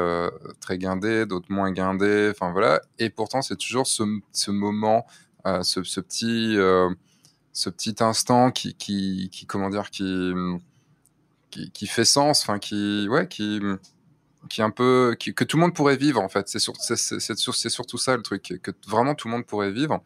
[0.60, 2.31] très guindés, d'autres moins guindés.
[2.31, 2.81] Enfin voilà.
[2.99, 4.03] Et pourtant, c'est toujours ce,
[4.49, 5.06] moment,
[5.45, 6.57] ce, ce, petit
[7.53, 10.34] ce petit instant qui, qui, qui comment dire, qui,
[11.49, 13.60] qui, fait sens, enfin qui, ouais, qui,
[14.49, 16.48] qui un peu, que tout le monde pourrait vivre en fait.
[16.48, 20.02] C'est sur, c'est surtout ça le truc, que vraiment tout le monde pourrait vivre.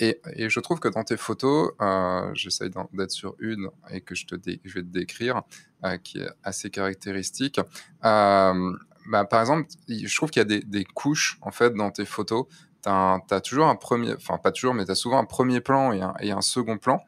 [0.00, 4.24] Et, je trouve que dans tes photos, euh, j'essaye d'être sur une et que je,
[4.30, 5.42] vais te décrire,
[5.84, 7.60] euh, qui est assez caractéristique.
[8.04, 8.72] Euh,
[9.10, 12.46] bah, par exemple, je trouve qu'il y a des, couches en fait dans tes photos
[12.84, 16.30] tu as, toujours un premier, enfin pas toujours, mais tu souvent un premier plan et
[16.30, 17.02] un, second plan.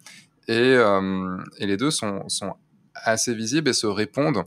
[0.49, 0.77] Et,
[1.61, 2.55] les deux sont, sont,
[2.95, 4.45] assez visibles et se répondent.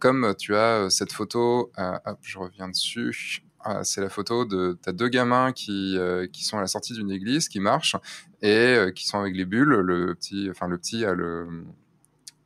[0.00, 3.44] Comme tu as cette photo, hop, je reviens dessus.
[3.66, 6.66] Euh, c'est la photo de tu as deux gamins qui, euh, qui sont à la
[6.66, 7.96] sortie d'une église, qui marchent
[8.42, 9.68] et qui sont avec les bulles.
[9.68, 11.64] Le petit, enfin le petit a le,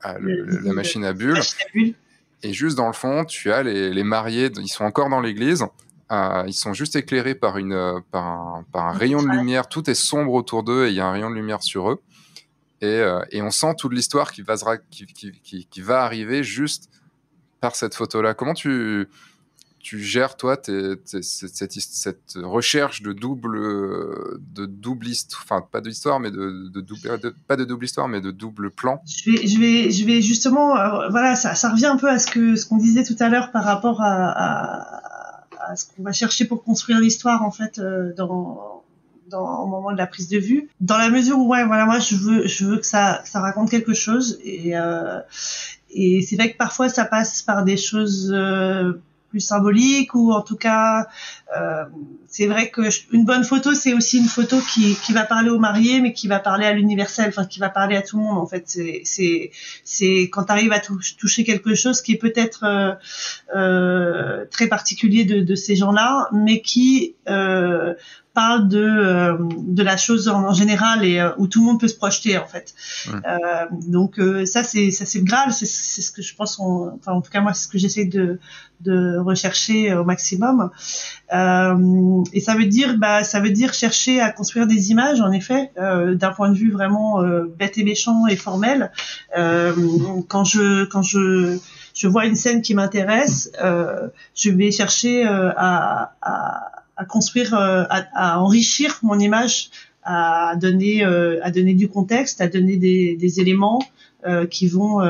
[0.00, 1.40] a le, la machine à bulles.
[2.42, 5.64] Et juste dans le fond, tu as les, les mariés, ils sont encore dans l'église
[6.12, 9.68] euh, ils sont juste éclairés par, une, euh, par, un, par un rayon de lumière.
[9.68, 12.02] Tout est sombre autour d'eux et il y a un rayon de lumière sur eux.
[12.80, 14.54] Et, euh, et on sent toute l'histoire qui va,
[14.90, 16.90] qui, qui, qui, va arriver juste
[17.60, 18.34] par cette photo-là.
[18.34, 19.08] Comment tu,
[19.86, 23.56] tu gères, toi, cette, recherche de double,
[24.40, 28.20] de double histoire, enfin, pas d'histoire, mais de, de double, pas de double histoire, mais
[28.20, 29.00] de double plan?
[29.06, 30.70] Je vais, je vais, je vais justement,
[31.10, 33.62] voilà, ça, revient un peu à ce que ce qu'on disait tout à l'heure par
[33.62, 39.98] rapport à, ce qu'on va chercher pour construire l'histoire en fait euh, au moment de
[39.98, 40.68] la prise de vue.
[40.80, 43.94] Dans la mesure où ouais voilà moi je veux je veux que ça raconte quelque
[43.94, 45.20] chose et euh,
[45.88, 48.94] c'est vrai que parfois ça passe par des choses euh,
[49.28, 51.08] plus symbolique ou en tout cas
[51.56, 51.84] euh,
[52.28, 52.82] c'est vrai que
[53.12, 56.28] une bonne photo c'est aussi une photo qui, qui va parler aux mariés mais qui
[56.28, 58.64] va parler à l'universel enfin qui va parler à tout le monde en fait.
[58.66, 59.50] C'est c'est
[59.84, 62.92] c'est quand tu arrives à toucher quelque chose qui est peut-être euh,
[63.54, 67.94] euh, très particulier de, de ces gens-là mais qui euh,
[68.36, 69.38] parle de euh,
[69.80, 72.46] de la chose en, général et euh, où tout le monde peut se projeter en
[72.46, 72.74] fait.
[73.88, 77.22] donc ça c'est ça c'est le graal, c'est c'est ce que je pense, enfin en
[77.22, 78.38] tout cas moi c'est ce que j'essaie de
[78.82, 80.70] de rechercher au maximum.
[81.32, 85.72] et ça veut dire bah ça veut dire chercher à construire des images en effet
[85.76, 87.22] d'un point de vue vraiment
[87.58, 88.92] bête et méchant et formel.
[89.34, 91.58] quand je quand je
[91.96, 97.54] je vois une scène qui m'intéresse, euh, je vais chercher euh, à, à, à, construire,
[97.54, 99.70] euh, à, à, enrichir mon image,
[100.02, 103.80] à donner, euh, à donner du contexte, à donner des, des éléments
[104.50, 105.00] qui vont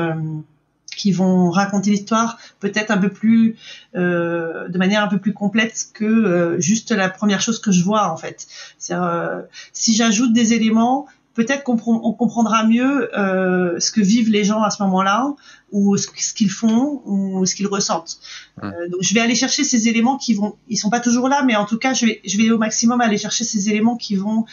[0.97, 3.55] qui vont raconter l'histoire peut-être un peu plus
[3.95, 7.83] euh, de manière un peu plus complète que euh, juste la première chose que je
[7.83, 8.47] vois en fait.
[8.91, 9.41] Euh,
[9.71, 11.07] si j'ajoute des éléments,
[11.37, 15.35] peut-être qu'on on comprendra mieux euh, ce que vivent les gens à ce moment-là,
[15.71, 18.19] ou ce, qu'ils font, ou ce qu'ils ressentent.
[18.63, 21.43] Euh, donc je vais aller chercher ces éléments qui vont, ils sont pas toujours là,
[21.45, 24.15] mais en tout cas je vais, je vais au maximum aller chercher ces éléments qui
[24.15, 24.45] vont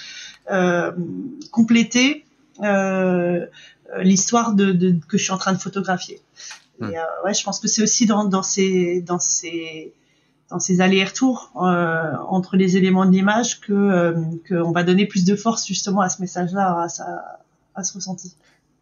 [0.51, 0.93] euh,
[1.51, 2.25] compléter
[4.01, 6.21] l'histoire de, de, que je suis en train de photographier.
[6.81, 9.93] Et, euh, ouais, je pense que c'est aussi dans, dans ces, dans ces
[10.59, 15.37] ces allers-retours euh, entre les éléments de l'image que euh, qu'on va donner plus de
[15.37, 17.41] force justement à ce message-là, à,
[17.75, 18.37] à ce ressenti.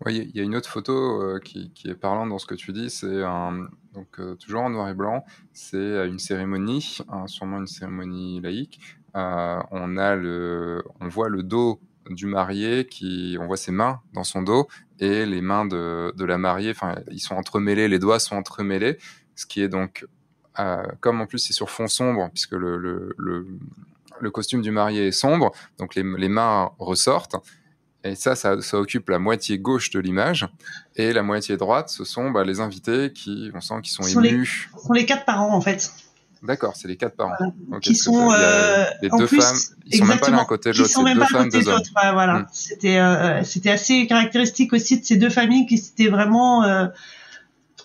[0.04, 2.54] Oui, il y a une autre photo euh, qui, qui, est parlante dans ce que
[2.54, 3.22] tu dis, c'est
[3.94, 8.80] donc toujours en noir et blanc, c'est une cérémonie, hein, sûrement une cérémonie laïque.
[9.14, 11.80] on a le, on voit le dos
[12.10, 14.66] du marié qui, on voit ses mains dans son dos
[14.98, 18.98] et les mains de, de la mariée, enfin ils sont entremêlés, les doigts sont entremêlés,
[19.36, 20.04] ce qui est donc
[21.00, 23.46] comme en plus c'est sur fond sombre, puisque le, le, le,
[24.20, 27.36] le, costume du marié est sombre, donc les, les mains ressortent.
[28.04, 30.48] Et ça, ça, ça, occupe la moitié gauche de l'image.
[30.96, 34.68] Et la moitié droite, ce sont bah, les invités qui, on sent, qui sont, émus.
[34.74, 35.92] Les, sont les quatre parents, en fait.
[36.42, 37.36] D'accord, c'est les quatre parents.
[37.80, 39.56] qui sont euh, les deux plus, femmes,
[39.86, 41.82] ils sont même pas l'un côté de l'autre, c'est deux femmes, deux hommes.
[41.96, 42.46] Ouais, voilà, mm.
[42.52, 46.86] c'était euh, c'était assez caractéristique aussi de ces deux familles qui s'étaient vraiment euh,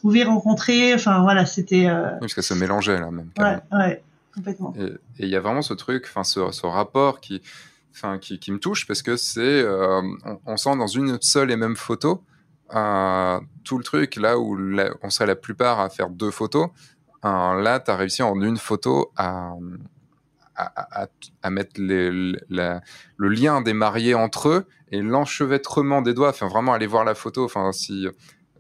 [0.08, 0.94] trouver, rencontrer.
[0.94, 1.88] Enfin voilà, c'était.
[1.88, 2.12] Euh...
[2.14, 3.30] Oui, parce que ça se mélangeait là même.
[3.38, 4.04] Ouais, ouais,
[4.34, 4.74] complètement.
[4.78, 7.42] Et il y a vraiment ce truc, enfin ce, ce, rapport qui,
[7.94, 11.52] enfin qui, qui, me touche parce que c'est, euh, on, on, sent dans une seule
[11.52, 12.24] et même photo
[12.76, 14.58] euh, tout le truc là où
[15.02, 16.70] on serait la plupart à faire deux photos.
[17.26, 19.52] Euh, là, tu as réussi en une photo à,
[20.56, 21.08] à, à,
[21.44, 22.82] à mettre les, la,
[23.18, 26.30] le lien des mariés entre eux et l'enchevêtrement des doigts.
[26.30, 27.44] Enfin, vraiment aller voir la photo.
[27.44, 28.08] Enfin, si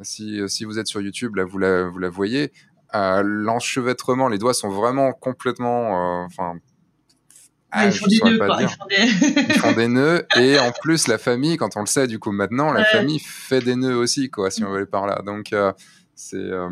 [0.01, 2.51] si, si vous êtes sur YouTube, là, vous la, vous la voyez.
[2.95, 6.21] Euh, L'enchevêtrement, les doigts sont vraiment complètement.
[6.21, 6.55] Euh, enfin.
[7.69, 8.47] Ah, ils, font des nœuds.
[8.59, 9.43] Ils, font des...
[9.49, 12.31] ils font des nœuds et en plus la famille, quand on le sait du coup
[12.31, 12.85] maintenant, la ouais.
[12.85, 15.21] famille fait des nœuds aussi quoi, si on veut aller par là.
[15.25, 15.73] Donc euh,
[16.17, 16.35] c'est.
[16.35, 16.69] Euh...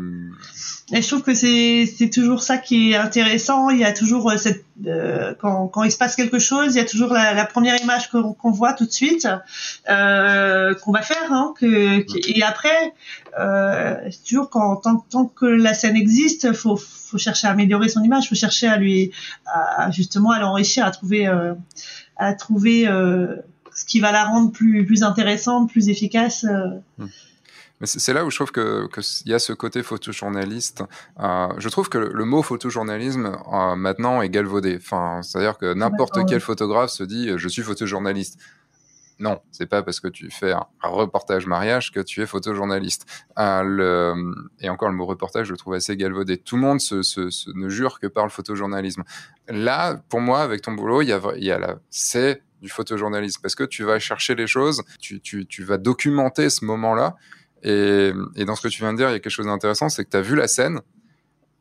[0.92, 3.70] Et je trouve que c'est c'est toujours ça qui est intéressant.
[3.70, 6.78] Il y a toujours euh, cette euh, quand quand il se passe quelque chose, il
[6.78, 9.28] y a toujours la, la première image qu'on qu voit tout de suite,
[9.88, 12.92] euh, qu'on va faire, hein, que, que, et après
[14.10, 18.02] c'est toujours quand tant, tant que la scène existe, faut faut chercher à améliorer son
[18.02, 19.12] image, faut chercher à lui
[19.46, 21.30] à, justement à l'enrichir, à trouver
[22.16, 26.44] à trouver ce qui va la rendre plus plus intéressante, plus efficace.
[26.98, 27.06] Mmh.
[27.80, 30.82] Mais c'est là où je trouve qu'il que y a ce côté photojournaliste.
[31.20, 34.78] Euh, je trouve que le, le mot photojournalisme euh, maintenant est galvaudé.
[34.80, 38.38] Enfin, c'est-à-dire que n'importe quel photographe se dit je suis photojournaliste.
[39.18, 43.06] Non, c'est pas parce que tu fais un, reportage mariage que tu es photojournaliste.
[43.38, 46.36] Euh, le, et encore, le mot reportage, je le trouve assez galvaudé.
[46.36, 49.04] Tout le monde se, se, se, ne jure que par le photojournalisme.
[49.48, 53.40] Là, pour moi, avec ton boulot, il y a, y a la, c'est du photojournalisme
[53.40, 57.16] parce que tu vas chercher les choses, tu, tu, tu vas documenter ce moment-là
[57.66, 59.88] et, et, dans ce que tu viens de dire, il y a quelque chose d'intéressant,
[59.88, 60.80] c'est que tu as vu la scène,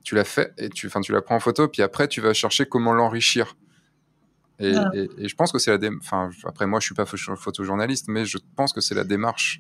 [0.04, 2.66] tu l'as fait, et tu, tu la prends en photo, puis après, tu vas chercher
[2.66, 3.58] comment l'enrichir.
[4.60, 4.90] Et, ah.
[4.94, 6.06] et, et, je pense que c'est la démarche.
[6.06, 9.60] Enfin, après, moi, je suis pas photojournaliste, mais je pense que c'est la démarche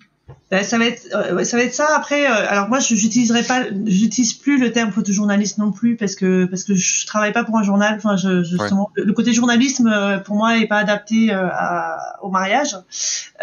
[0.63, 1.87] ça va être euh, ça va être ça.
[1.95, 6.45] Après euh, alors moi j'utiliserai pas j'utilise plus le terme photojournaliste non plus parce que
[6.45, 7.95] parce que je travaille pas pour un journal.
[7.97, 9.03] Enfin je, justement ouais.
[9.03, 12.77] le, côté journalisme euh, pour moi est pas adapté euh, à, au mariage.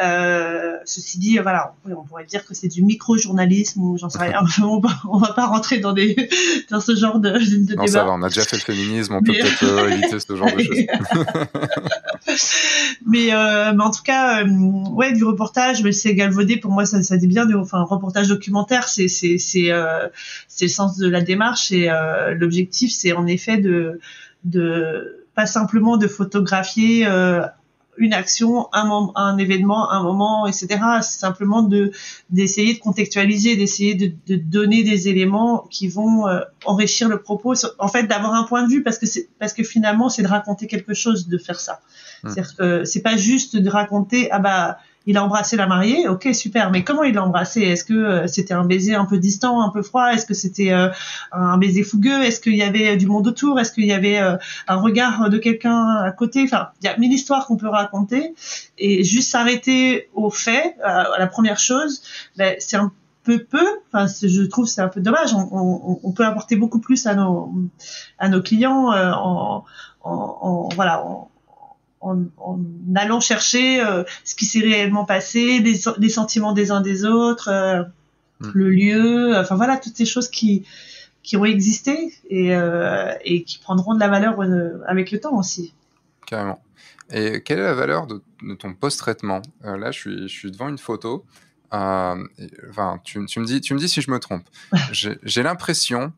[0.02, 4.08] Euh, ceci dit voilà on, on, pourrait dire que c'est du micro journalisme ou j'en
[4.08, 4.40] sais rien.
[4.62, 6.16] On, va, on va pas rentrer dans des
[6.70, 7.86] dans ce genre de, de non, débat.
[7.88, 10.62] ça va, on a déjà fait le féminisme on peut peut-être éviter ce genre de
[10.62, 10.78] choses
[13.06, 13.30] mais
[13.74, 17.26] mais en tout cas ouais du reportage mais c'est galvaudé pour moi, ça, ça dit
[17.26, 17.46] bien.
[17.46, 20.08] De, enfin, reportage documentaire, c'est c'est c'est euh,
[20.60, 24.00] le sens de la démarche et euh, l'objectif, c'est en effet de
[24.44, 27.42] de pas simplement de photographier euh,
[27.98, 30.66] une action, un, un événement, un moment, etc.
[31.02, 31.92] C'est simplement de
[32.30, 37.54] d'essayer de contextualiser, d'essayer de, de, donner des éléments qui vont euh, enrichir le propos.
[37.78, 40.28] En fait, d'avoir un point de vue parce que c'est parce que finalement, c'est de
[40.28, 41.80] raconter quelque chose, de faire ça.
[42.22, 42.28] Mmh.
[42.30, 46.28] C'est-à-dire que c'est pas juste de raconter ah bah il a embrassé la mariée, ok
[46.32, 47.62] super, mais comment il l'a embrassé?
[47.62, 50.12] Est-ce que euh, c'était un baiser un peu distant, un peu froid?
[50.12, 50.88] Est-ce que c'était euh,
[51.32, 52.22] un baiser fougueux?
[52.22, 53.58] Est-ce qu'il y avait du monde autour?
[53.58, 54.36] Est-ce qu'il y avait euh,
[54.68, 56.42] un regard de quelqu'un à côté?
[56.44, 58.34] Enfin, il y a mille histoires qu'on peut raconter
[58.78, 62.02] et juste s'arrêter au fait, à la première chose,
[62.36, 62.92] ben, c'est un
[63.24, 63.66] peu peu.
[63.92, 65.34] Enfin, je trouve c'est un peu dommage.
[65.34, 67.52] On, peut apporter beaucoup plus à nos
[68.18, 69.64] à nos clients en,
[70.02, 71.04] en, en voilà.
[71.04, 71.31] En,
[72.02, 72.60] en, en
[72.94, 77.48] allant chercher euh, ce qui s'est réellement passé, les, les, sentiments des uns des autres,
[77.48, 77.82] euh,
[78.40, 78.50] mm.
[78.54, 80.66] le lieu, enfin voilà toutes ces choses qui
[81.22, 84.40] qui ont existé et, euh, et qui prendront de la valeur
[84.88, 85.72] avec le temps aussi.
[86.26, 86.60] Carrément.
[87.12, 89.40] Et quelle est la valeur de, de ton post-traitement?
[89.62, 91.24] Là, je suis, je suis devant une photo.
[91.70, 92.18] enfin,
[93.04, 94.42] tu, tu, me dis, tu me dis si je me trompe.
[94.90, 96.12] J'ai l'impression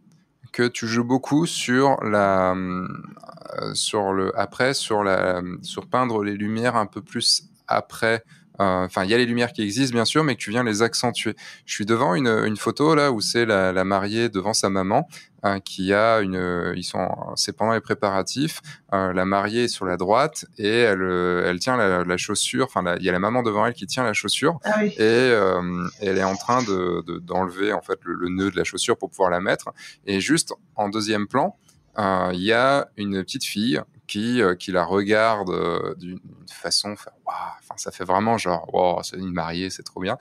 [0.52, 6.36] que tu joues beaucoup sur la, euh, sur le après, sur la, sur peindre les
[6.36, 8.24] lumières un peu plus après.
[8.60, 10.64] Euh, enfin, il y a les lumières qui existent bien sûr, mais que tu viens
[10.64, 11.35] les accentuer.
[11.66, 15.09] Je suis devant une, une photo là où c'est la, la, mariée devant sa maman
[15.47, 17.06] Hein, qui a une, ils sont,
[17.36, 18.62] c'est pendant les préparatifs,
[18.94, 22.64] euh, la mariée est sur la droite et elle, euh, elle tient la, la chaussure,
[22.64, 24.94] enfin, il y a la maman devant elle qui tient la chaussure ah oui.
[24.97, 28.64] et euh, elle est en train de, d'enlever en fait le, le, nœud de la
[28.64, 29.70] chaussure pour pouvoir la mettre.
[30.06, 31.59] Et juste en deuxième plan,
[31.98, 36.20] euh, il y a une petite fille qui, euh, qui la regarde euh, d'une
[36.51, 36.94] façon,
[37.26, 40.16] enfin, ça fait vraiment genre, wow, c'est une mariée, c'est trop bien.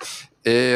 [0.45, 0.75] Et,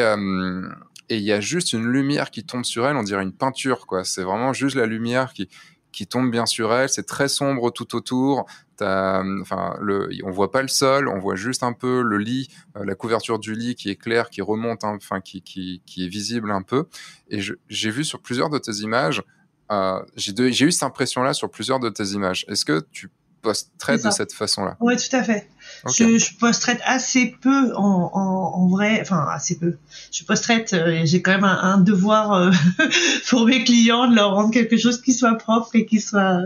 [1.08, 3.86] et il y a juste une lumière qui tombe sur elle, on dirait une peinture,
[3.86, 4.04] quoi.
[4.04, 5.48] C'est vraiment juste la lumière qui,
[5.92, 6.88] qui tombe bien sur elle.
[6.88, 8.46] C'est très sombre tout autour.
[8.80, 12.46] Enfin, le, on voit pas le sol, on voit juste un peu le lit,
[12.76, 16.08] euh, la couverture du lit qui est claire, qui remonte, enfin, qui, qui, qui est
[16.08, 16.84] visible un peu.
[17.28, 19.24] Et j'ai vu sur plusieurs de tes images,
[19.72, 22.44] euh, j'ai eu cette impression-là sur plusieurs de tes images.
[22.48, 23.10] Est-ce que tu
[23.42, 24.76] post-traite de cette façon-là.
[24.80, 25.48] Oui, tout à fait.
[25.84, 26.18] Okay.
[26.18, 29.76] Je, je post-traite assez peu en, en, en, vrai, enfin assez peu.
[30.12, 32.50] Je post-traite, euh, j'ai quand même un, un devoir euh,
[33.28, 36.40] pour mes clients de leur rendre quelque chose qui soit propre et qui soit.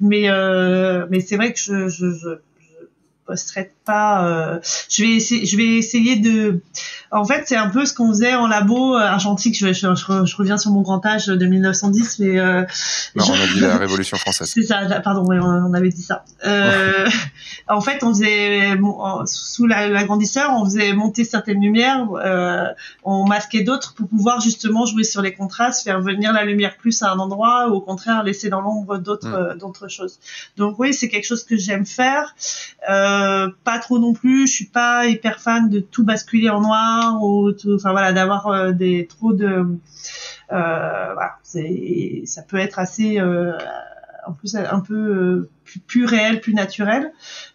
[0.00, 2.28] Mais euh, mais c'est vrai que je, je, je,
[2.60, 2.86] je
[3.26, 4.26] post-traite pas.
[4.26, 6.60] Euh, je vais essayer, je vais essayer de.
[7.10, 9.56] En fait, c'est un peu ce qu'on faisait en labo euh, argentique.
[9.58, 12.62] Je, je, je, je, reviens sur mon grand âge de 1910, mais euh,
[13.14, 14.50] non, on a dit la Révolution française.
[14.54, 15.00] c'est ça.
[15.00, 16.24] Pardon, on avait dit ça.
[16.46, 17.08] Euh,
[17.68, 18.78] en fait, on faisait
[19.26, 22.06] sous l'agrandisseur, on faisait monter certaines lumières,
[23.04, 27.02] on masquait d'autres pour pouvoir justement jouer sur les contrastes, faire venir la lumière plus
[27.02, 29.58] à un endroit, ou au contraire laisser dans l'ombre d'autres mm.
[29.58, 30.18] d'autres choses.
[30.56, 32.34] Donc oui, c'est quelque chose que j'aime faire.
[32.88, 34.46] Euh, pas trop non plus.
[34.46, 38.46] Je suis pas hyper fan de tout basculer en noir ou tout, enfin voilà, d'avoir
[38.48, 43.52] euh, des trop de, euh, voilà, c'est, ça peut être assez, euh,
[44.26, 45.48] en plus un peu
[45.86, 47.12] plus, réel, plus naturel.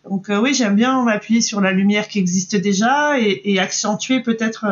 [0.10, 4.65] Donc oui, j'aime bien m'appuyer sur la lumière qui existe déjà et, accentuer peut-être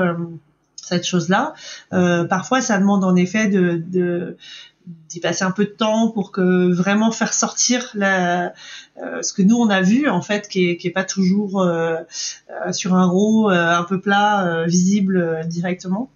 [0.76, 1.54] cette chose-là.
[2.28, 4.36] parfois, ça demande en effet de
[4.88, 8.50] d'y passer un peu de temps pour que vraiment faire sortir euh,
[9.22, 11.98] ce que nous on a vu en fait qui est, qui est pas toujours euh,
[12.50, 16.10] euh, sur un RAW un peu plat visible directement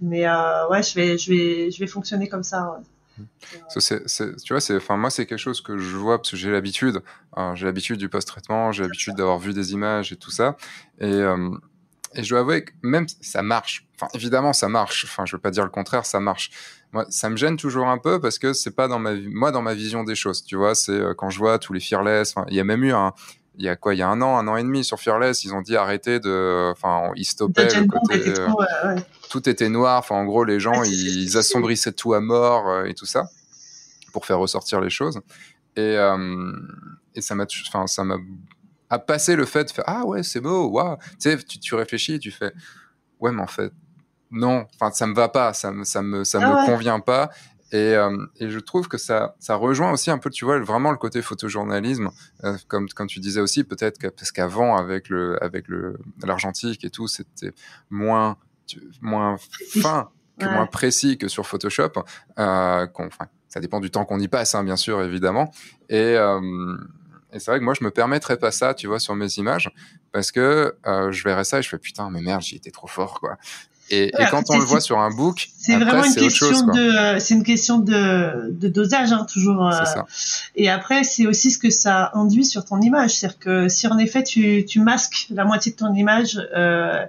[0.00, 2.80] mais ouais je vais je vais je vais fonctionner comme ça.
[3.68, 6.50] Ça, c'est, tu vois, enfin, moi, c'est quelque chose que je vois parce que j'ai
[6.50, 7.02] l'habitude.
[7.36, 10.56] Hein, j'ai l'habitude du post-traitement, j'ai l'habitude d'avoir vu des images et tout ça.
[11.00, 11.22] Et,
[12.14, 13.86] et je dois avouer que même ça marche.
[13.94, 15.04] Enfin, évidemment, ça marche.
[15.04, 16.50] Enfin, je veux pas dire le contraire, ça marche.
[16.92, 19.62] Moi, ça me gêne toujours un peu parce que c'est pas dans ma moi dans
[19.62, 20.44] ma vision des choses.
[20.44, 22.34] Tu vois, c'est euh, quand je vois tous les fearless.
[22.48, 23.12] il y a même eu un,
[23.60, 25.44] il y a quoi, il y a un an, un an et demi sur Fearless,
[25.44, 29.04] ils ont dit arrêtez de, enfin, ils stoppaient le côté, était trop, ouais, ouais.
[29.28, 29.98] tout était noir.
[29.98, 33.28] Enfin, en gros, les gens, ils, ils assombrissaient tout à mort euh, et tout ça
[34.12, 35.20] pour faire ressortir les choses.
[35.76, 36.52] Et, euh,
[37.14, 38.16] et ça m'a, enfin, ça m'a
[38.90, 41.74] à passer le fait de faire ah ouais c'est beau waouh tu sais tu, tu
[41.74, 42.52] réfléchis tu fais
[43.20, 43.72] ouais mais en fait
[44.30, 46.66] non enfin ça me va pas ça me ça me ça ah me ouais.
[46.66, 47.30] convient pas
[47.72, 50.90] et, euh, et, je trouve que ça, ça rejoint aussi un peu, tu vois, vraiment
[50.90, 52.10] le côté photojournalisme,
[52.42, 56.84] euh, comme, comme tu disais aussi, peut-être que, parce qu'avant, avec le, avec le, l'argentique
[56.84, 57.52] et tout, c'était
[57.88, 58.36] moins,
[59.00, 59.36] moins
[59.72, 60.10] fin,
[60.40, 60.52] que ouais.
[60.52, 61.92] moins précis que sur Photoshop.
[62.40, 62.86] Euh,
[63.48, 65.52] ça dépend du temps qu'on y passe, hein, bien sûr, évidemment.
[65.88, 66.16] Et,
[67.32, 69.70] et c'est vrai que moi, je me permettrais pas ça, tu vois, sur mes images,
[70.12, 72.86] parce que euh, je verrais ça et je fais putain, mais merde, j'y étais trop
[72.86, 73.36] fort, quoi.
[73.92, 77.42] Et, quand on le voit sur un book, c'est vraiment une question de, c'est une
[77.42, 79.66] question de, de dosage, hein, toujours.
[79.66, 80.06] Euh, ça.
[80.54, 83.98] Et après, c'est aussi ce que ça induit sur ton image, c'est-à-dire que si en
[83.98, 87.04] effet tu, tu masques la moitié de ton image euh,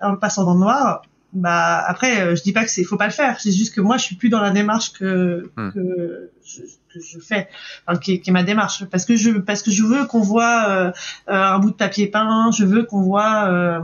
[0.00, 1.02] en le passant dans le noir,
[1.34, 3.80] bah après euh, je dis pas que c'est faut pas le faire c'est juste que
[3.80, 5.72] moi je suis plus dans la démarche que hmm.
[5.72, 6.60] que, je,
[6.94, 7.48] que je fais
[7.86, 10.68] enfin, qui, qui, est ma démarche parce que je parce que je veux qu'on voit
[10.68, 10.92] euh,
[11.28, 13.80] euh un bout de papier peint je veux qu'on voit euh,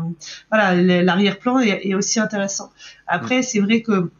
[0.50, 2.70] voilà l'arrière-plan est, est, aussi intéressant
[3.06, 4.10] après c'est vrai que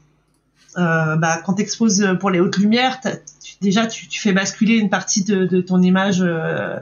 [0.79, 3.01] euh, bah, quand tu exposes pour les hautes lumières,
[3.61, 6.77] déjà tu, tu, fais basculer une partie de, de ton image euh,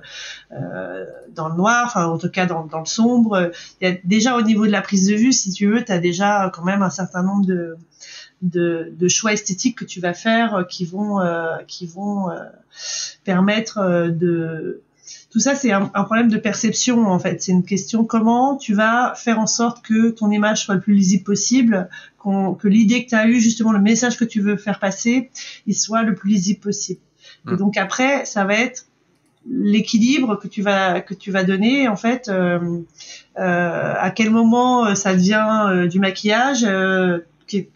[0.52, 3.50] euh, dans le noir, enfin en tout cas dans, dans, le sombre.
[3.80, 5.90] Il y a déjà au niveau de la prise de vue, si tu veux, tu
[5.90, 7.76] as déjà quand même un certain nombre de,
[8.42, 12.36] de, de, choix esthétiques que tu vas faire qui vont euh, qui vont euh,
[13.24, 14.82] permettre de
[15.30, 17.42] tout ça, c'est un, problème de perception en fait.
[17.42, 20.94] C'est une question comment tu vas faire en sorte que ton image soit le plus
[20.94, 21.88] lisible possible,
[22.22, 25.30] que l'idée que tu as eue, justement le message que tu veux faire passer,
[25.66, 27.00] il soit le plus lisible possible.
[27.46, 27.56] Et mmh.
[27.56, 28.86] donc après, ça va être
[29.50, 32.28] l'équilibre que tu vas que tu vas donner en fait.
[32.28, 32.80] Euh,
[33.38, 36.66] euh, à quel moment euh, ça devient du maquillage,
[37.48, 37.68] qui,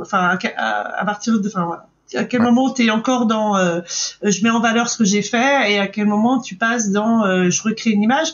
[0.00, 3.80] enfin à, partir de, enfin voilà à quel moment tu es encore dans euh,
[4.22, 7.24] je mets en valeur ce que j'ai fait et à quel moment tu passes dans
[7.24, 8.32] euh, je recrée une image.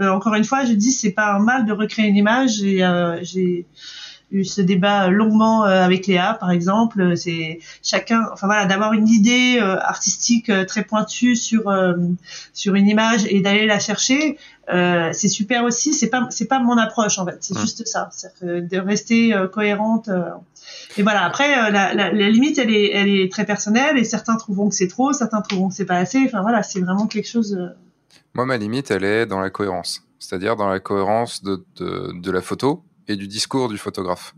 [0.00, 2.78] Euh, encore une fois, je dis c'est pas un mal de recréer une image et
[3.22, 3.66] j'ai
[4.30, 9.58] eu ce débat longuement avec Léa par exemple, c'est chacun enfin voilà d'avoir une idée
[9.60, 11.72] artistique très pointue sur
[12.52, 14.38] sur une image et d'aller la chercher,
[14.68, 17.60] c'est super aussi, c'est pas c'est pas mon approche en fait, c'est mmh.
[17.60, 18.08] juste ça,
[18.42, 20.08] de rester cohérente
[20.96, 24.04] et voilà, après, euh, la, la, la, limite, elle est, elle est très personnelle et
[24.04, 26.22] certains trouveront que c'est trop, certains trouveront que c'est pas assez.
[26.26, 27.54] Enfin voilà, c'est vraiment quelque chose.
[27.54, 27.68] Euh,
[28.34, 32.30] Moi, ma limite, elle est dans la cohérence, c'est-à-dire dans la cohérence de, de, de,
[32.30, 34.34] la photo et du discours du photographe.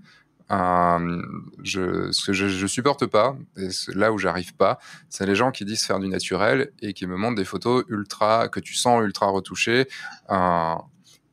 [0.50, 1.22] Euh,
[1.62, 4.78] je, ce que je, je supporte pas, et là où j'arrive pas,
[5.08, 8.48] c'est les gens qui disent faire du naturel et qui me montrent des photos ultra
[8.48, 9.88] que tu sens ultra retouchées.
[10.30, 10.74] Euh,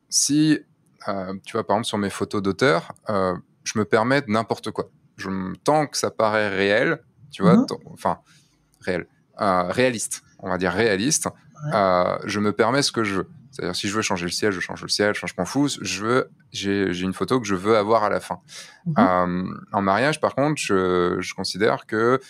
[0.08, 0.60] si
[1.08, 3.34] euh, tu vois par exemple sur mes photos d'auteur, euh,
[3.64, 5.28] je me permets n'importe quoi je,
[5.64, 7.66] tant que ça paraît réel, tu vois, mhm.
[7.92, 8.18] enfin,
[8.80, 9.06] réel,
[9.40, 11.28] euh, réaliste, on va dire réaliste,
[12.24, 13.28] je me permets ce que je veux.
[13.50, 15.68] C'est-à-dire, si je veux changer le ciel, je change le ciel, je m'en fous.
[15.80, 18.40] Je veux, j'ai, une photo que je veux avoir à la fin.
[18.86, 18.94] Mhm.
[18.98, 22.20] Euh, en mariage, par contre, je, je considère que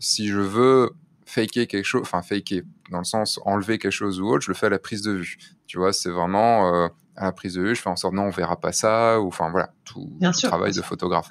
[0.00, 0.90] si je veux
[1.26, 4.54] faker quelque chose, enfin faker, dans le sens enlever quelque chose ou autre, je le
[4.54, 5.36] fais à la prise de vue.
[5.66, 8.30] Tu vois, c'est vraiment à la prise de vue, je fais en sorte non, on
[8.30, 11.28] verra pas ça, ou enfin voilà, tout le travail de photographe.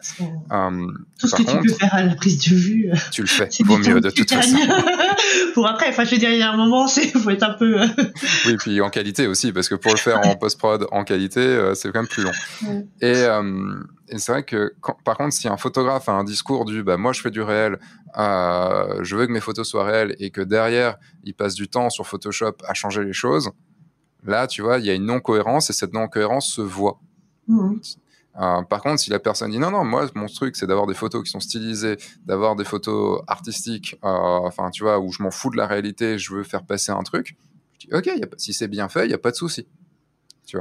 [0.52, 0.88] Euh,
[1.20, 3.78] tout ce que tu peux faire à la prise de vue, tu le fais, vaut
[3.78, 4.58] mieux de toute façon.
[5.54, 7.54] pour après, enfin je veux dire, il y a un moment, c'est faut être un
[7.54, 7.82] peu.
[7.82, 7.88] Euh,
[8.46, 11.40] oui, puis en qualité aussi, parce que pour le faire en post prod en qualité,
[11.40, 12.32] euh, c'est quand même plus long.
[13.02, 13.26] Et,
[14.14, 17.12] et c'est vrai que par contre, si un photographe a un discours du bah moi
[17.12, 17.80] je fais du réel,
[18.16, 22.06] je veux que mes photos soient réelles, et que derrière il passe du temps sur
[22.06, 23.52] Photoshop à changer les choses
[24.24, 27.00] Là, tu vois, il y a une non-cohérence et cette non-cohérence se voit.
[27.48, 27.76] Mmh.
[28.40, 30.94] Euh, par contre, si la personne dit non, non, moi, mon truc, c'est d'avoir des
[30.94, 35.32] photos qui sont stylisées, d'avoir des photos artistiques, euh, enfin, tu vois, où je m'en
[35.32, 37.36] fous de la réalité, je veux faire passer un truc,
[37.80, 39.68] je dis, ok, si c'est bien fait, il n'y a pas de souci.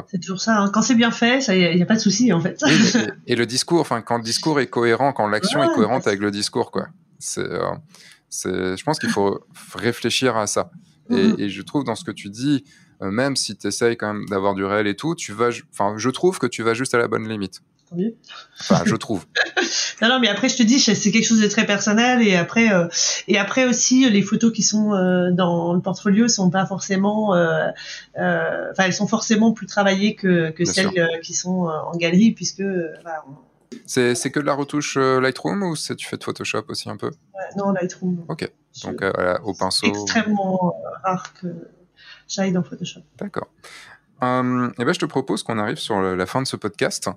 [0.06, 0.58] C'est toujours ça.
[0.58, 0.70] Hein.
[0.72, 2.62] Quand c'est bien fait, il n'y a, pas de souci, en fait.
[3.26, 6.30] et, le discours, enfin, quand le discours est cohérent, quand l'action est cohérente avec le
[6.30, 6.88] discours, quoi.
[7.18, 9.40] C'est, euh, je pense qu'il faut
[9.74, 10.70] réfléchir à ça.
[11.08, 11.36] Et, mmh.
[11.38, 12.64] et, je trouve dans ce que tu dis,
[13.00, 16.10] même si tu essayes quand même d'avoir du réel et tout, tu vas, enfin, je
[16.10, 17.62] trouve que tu vas juste à la bonne limite.
[17.92, 18.14] Oui.
[18.60, 19.26] Enfin, je trouve.
[20.02, 22.22] non, non, mais après, je te dis, c'est quelque chose de très personnel.
[22.22, 22.86] Et après, euh,
[23.26, 28.84] et après aussi, les photos qui sont euh, dans le portfolio sont pas forcément, enfin,
[28.84, 32.62] elles sont forcément plus travaillées que, que celles qui sont en galerie, puisque.
[33.86, 37.10] c'est que de la retouche Lightroom ou tu fais de Photoshop aussi un peu?
[37.56, 38.24] Non, Lightroom.
[38.28, 38.48] Ok.
[38.84, 39.86] Donc, voilà, au pinceau.
[39.86, 41.48] Extrêmement rare que
[42.30, 43.00] j'aille dans Photoshop.
[43.18, 43.48] D'accord.
[44.22, 47.08] Euh, eh ben, je te propose qu'on arrive sur la fin de ce podcast.
[47.08, 47.12] Euh,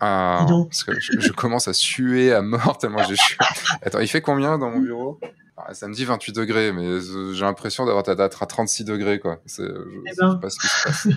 [0.00, 3.44] parce que je, commence à suer à mort tellement j'ai chaud.
[3.82, 5.20] Attends, il fait combien dans mon bureau?
[5.56, 7.00] Ah, Ça me dit 28 degrés, mais
[7.32, 9.18] j'ai l'impression d'avoir ta date à 36 degrés.
[9.18, 9.40] Quoi.
[9.46, 9.62] Je,
[10.06, 10.36] eh sais ben.
[10.36, 11.08] pas ce qui se passe.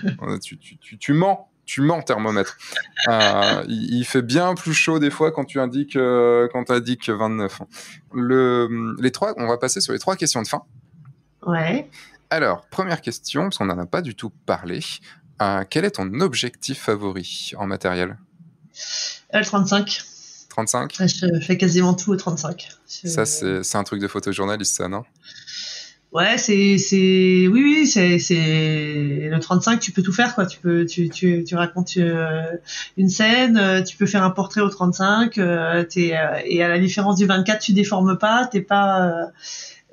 [0.42, 2.58] tu, tu, tu, tu, mens, tu mens, thermomètre.
[3.10, 7.62] Euh, il, fait bien plus chaud des fois quand tu indiques, euh, quand indiques 29.
[8.14, 10.64] Le, les trois, on va passer sur les trois questions de fin.
[11.46, 11.88] Ouais.
[12.30, 14.82] Alors, première question, parce qu'on n'en a pas du tout parlé.
[15.42, 18.18] Euh, quel est ton objectif favori en matériel?
[19.34, 20.04] Le 35.
[20.50, 22.70] 35 Je fais quasiment tout au 35.
[22.86, 25.04] Ça, c'est un truc de photojournaliste, ça, non?
[26.12, 26.76] Ouais, c'est
[27.48, 28.18] oui oui c'est
[29.30, 32.42] le 35 tu peux tout faire quoi tu peux tu tu tu racontes euh,
[32.98, 36.68] une scène euh, tu peux faire un portrait au 35 euh, t'es, euh, et à
[36.68, 39.28] la différence du 24 tu déformes pas t'es pas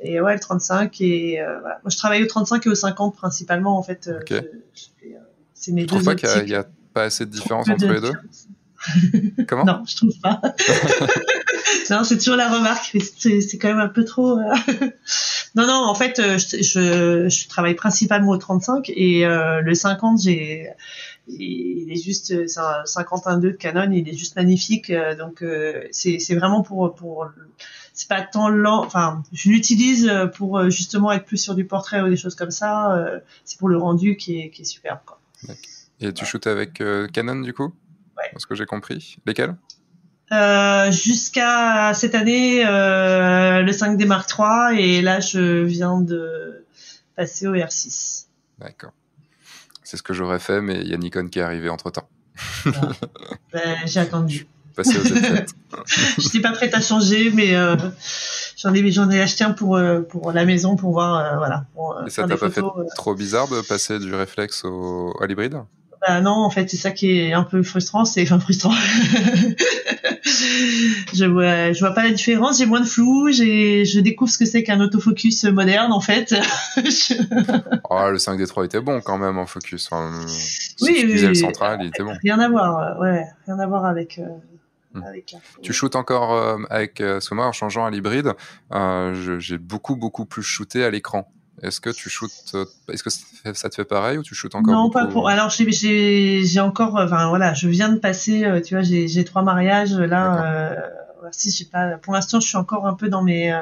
[0.03, 1.81] et ouais le 35 et voilà.
[1.83, 4.29] moi je travaille au 35 et au 50 principalement en fait Ok.
[4.31, 4.37] je-
[4.75, 5.09] je-
[5.55, 7.93] c'est mes trouves deux pas qu'il y a- y pas assez de différence entre de
[7.93, 8.13] les deux
[9.49, 10.41] Comment non, je trouve pas.
[11.91, 14.39] non, c'est toujours la remarque, mais c'est quand même un peu trop.
[14.39, 14.55] euh.
[15.55, 19.75] non, non, en fait, euh, je, je, je travaille principalement au 35 et euh, le
[19.75, 20.69] 50, j'ai,
[21.27, 24.91] il est juste, c'est un 51.2 de Canon, il est juste magnifique.
[24.91, 27.27] euh, donc, euh, c'est c'est vraiment pour pour
[27.97, 28.85] c'est pas tant lent.
[28.85, 32.53] Enfin, je l'utilise pour euh, justement être plus sur du portrait ou des choses comme
[32.53, 32.95] ça.
[32.95, 35.01] euh, c'est pour le rendu qui est qui est superbe.
[35.05, 35.19] Quoi.
[36.01, 37.73] Et tu shootes avec euh, Canon du coup?
[38.17, 38.31] Ouais.
[38.39, 39.17] Ce que j'ai compris.
[39.27, 39.57] Lesquels?
[40.33, 46.67] Euh, jusqu'à cette année euh, le 5D Mark III et là je viens de
[47.15, 48.27] passer au R6.
[48.59, 48.93] D'accord.
[49.85, 52.09] C'est ce que j'aurais fait, mais il y a Nikon qui est arrivé entre temps.
[53.53, 54.47] Ben, j'ai attendu.
[54.77, 55.47] Passé au Z7.
[56.19, 57.77] Je n'étais pas prête à changer, mais euh,
[58.59, 58.75] j'en
[59.11, 61.65] ai acheté un pour euh, pour la maison pour voir euh, voilà.
[61.75, 65.17] Pour, Et ça t'a pas fait photos, trop bizarre de passer du réflexe au...
[65.21, 65.57] à l'hybride?
[66.07, 68.71] Bah non, en fait c'est ça qui est un peu frustrant, c'est enfin frustrant.
[71.15, 74.37] je vois je vois pas la différence, j'ai moins de flou, j'ai je découvre ce
[74.37, 76.35] que c'est qu'un autofocus moderne en fait.
[76.77, 77.15] Je-
[77.89, 79.89] Oh, le 5D3 était bon quand même en focus.
[80.83, 82.13] Oui, tu oui, le central, il était bon.
[82.23, 84.19] Rien à voir, ouais, rien à voir avec.
[84.19, 84.25] Euh.
[85.05, 88.33] Avec la- Tu shootes encore euh, avec euh, moi en changeant à l'hybride.
[88.73, 91.31] euh, j'ai beaucoup beaucoup plus shooté à l'écran.
[91.63, 94.75] Est-ce que tu shootes euh, Est-ce que ça te fait- pareil ou tu shootes encore
[94.75, 95.29] Non, beaucoup pas pour.
[95.29, 96.95] Alors j'ai encore.
[96.97, 98.45] Enfin voilà, je viens de passer.
[98.65, 100.77] Tu vois, j'ai trois mariages là.
[101.33, 101.97] Si j'ai pas.
[101.99, 103.59] Pour l'instant, je suis encore un peu dans mes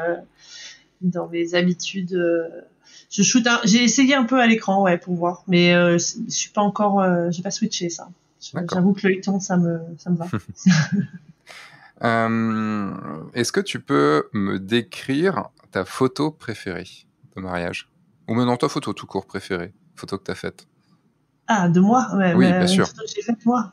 [1.01, 2.21] dans mes habitudes.
[3.11, 3.47] je shoot.
[3.65, 7.03] J'ai essayé un peu à l'écran, ouais, pour voir, mais je suis pas encore.
[7.31, 8.09] j'ai pas switché ça.
[8.73, 10.27] J'avoue que le Icon, ça me ça me va.
[12.03, 12.93] Euh,
[13.35, 16.89] Est-ce que tu peux me décrire ta photo préférée
[17.37, 17.89] de mariage?
[18.29, 20.67] Ou maintenant ta photo tout court préférée Photo que tu as faite
[21.47, 22.09] ah, de moi?
[22.17, 22.89] Ouais, Oui, mais, bien sûr.
[22.89, 23.73] photo que J'ai fait moi.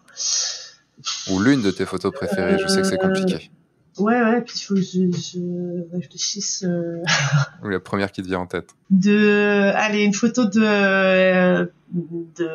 [1.31, 3.49] Ou l'une de tes photos préférées Je sais que c'est Euh, compliqué.
[3.97, 4.41] Ouais, ouais.
[4.41, 6.63] Puis il faut que je, je réfléchisse.
[6.63, 7.01] euh,
[7.63, 12.47] Ou la première qui te vient en tête de allez une photo de de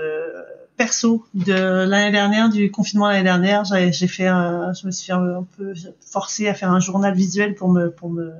[0.77, 5.13] perso de l'année dernière du confinement l'année dernière j'ai j'ai fait un, je me suis
[5.13, 8.33] un peu forcée à faire un journal visuel pour me pour me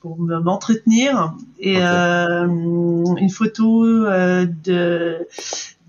[0.00, 1.34] pour me- m'entretenir.
[1.58, 5.26] Et euh, une photo euh, de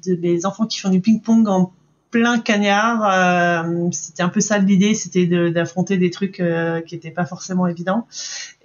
[0.06, 1.72] de mes enfants qui font du ping-pong en
[2.12, 3.64] plein cagnard.
[3.66, 7.26] euh, c'était un peu ça l'idée, c'était de- d'affronter des trucs euh, qui étaient pas
[7.26, 8.06] forcément évidents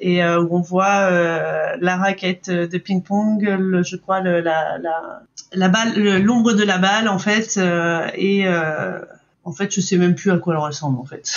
[0.00, 4.78] et euh, où on voit euh, la raquette de ping-pong, le- je crois le, la,
[4.78, 8.98] la, la balle, le- l'ombre de la balle en fait, euh, et euh,
[9.44, 11.32] en fait je sais même plus à quoi elle ressemble en fait.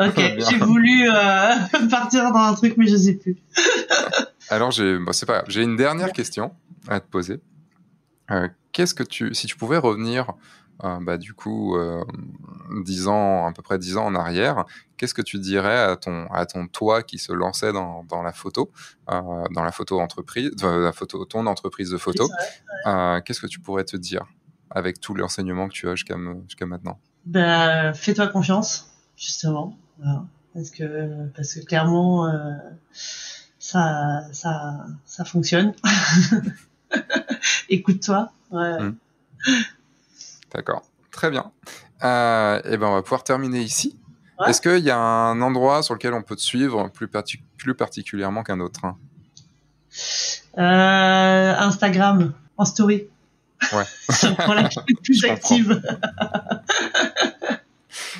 [0.00, 0.36] ok, Bien.
[0.50, 1.54] j'ai voulu euh,
[1.90, 3.36] partir dans un truc mais je sais plus.
[4.48, 5.44] Alors, j'ai, bon, c'est pas grave.
[5.48, 6.52] J'ai une dernière question
[6.88, 7.40] à te poser.
[8.30, 10.32] Euh, qu'est-ce que tu, si tu pouvais revenir,
[10.84, 12.04] euh, bah, du coup, euh,
[12.84, 14.64] 10 ans, à peu près 10 ans en arrière,
[14.96, 18.32] qu'est-ce que tu dirais à ton, à ton toi qui se lançait dans, dans la
[18.32, 18.72] photo,
[19.10, 22.28] euh, dans la photo entreprise, la photo, ton entreprise de photo,
[23.24, 24.24] qu'est-ce que tu pourrais te dire
[24.70, 26.16] avec tout l'enseignement que tu as jusqu'à,
[26.46, 26.98] jusqu'à maintenant?
[27.26, 29.76] Ben, fais-toi confiance, justement.
[29.98, 30.24] Voilà.
[30.54, 32.28] Parce que, parce que clairement,
[33.58, 35.74] ça, ça, ça fonctionne.
[37.68, 38.30] Écoute-toi.
[38.50, 38.80] Ouais.
[38.82, 38.96] Mm.
[40.54, 41.50] D'accord, très bien.
[42.04, 43.96] Euh, et ben, on va pouvoir terminer ici.
[44.40, 44.50] Ouais.
[44.50, 47.74] Est-ce qu'il y a un endroit sur lequel on peut te suivre plus, parti- plus
[47.74, 48.96] particulièrement qu'un autre hein?
[50.58, 53.04] Euh, Instagram, en story.
[53.72, 53.84] Ouais.
[54.46, 54.68] Voilà,
[55.02, 55.34] plus Je comprends.
[55.34, 55.82] active.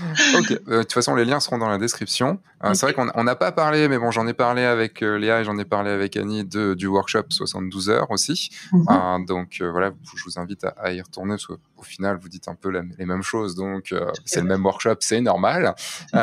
[0.39, 2.39] Ok, euh, de toute façon, les liens seront dans la description.
[2.65, 2.75] Euh.
[2.75, 5.41] C'est vrai qu'on on n'a pas parlé, mais bon, j'en ai parlé avec euh, Léa
[5.41, 8.51] et j'en ai parlé avec Annie de, du workshop 72 heures aussi.
[8.73, 9.27] Mhm.
[9.27, 12.55] Donc voilà, je vous invite à, à y retourner parce qu'au final, vous dites un
[12.55, 13.55] peu la- les mêmes choses.
[13.55, 15.75] Donc c'est le même workshop, c'est normal.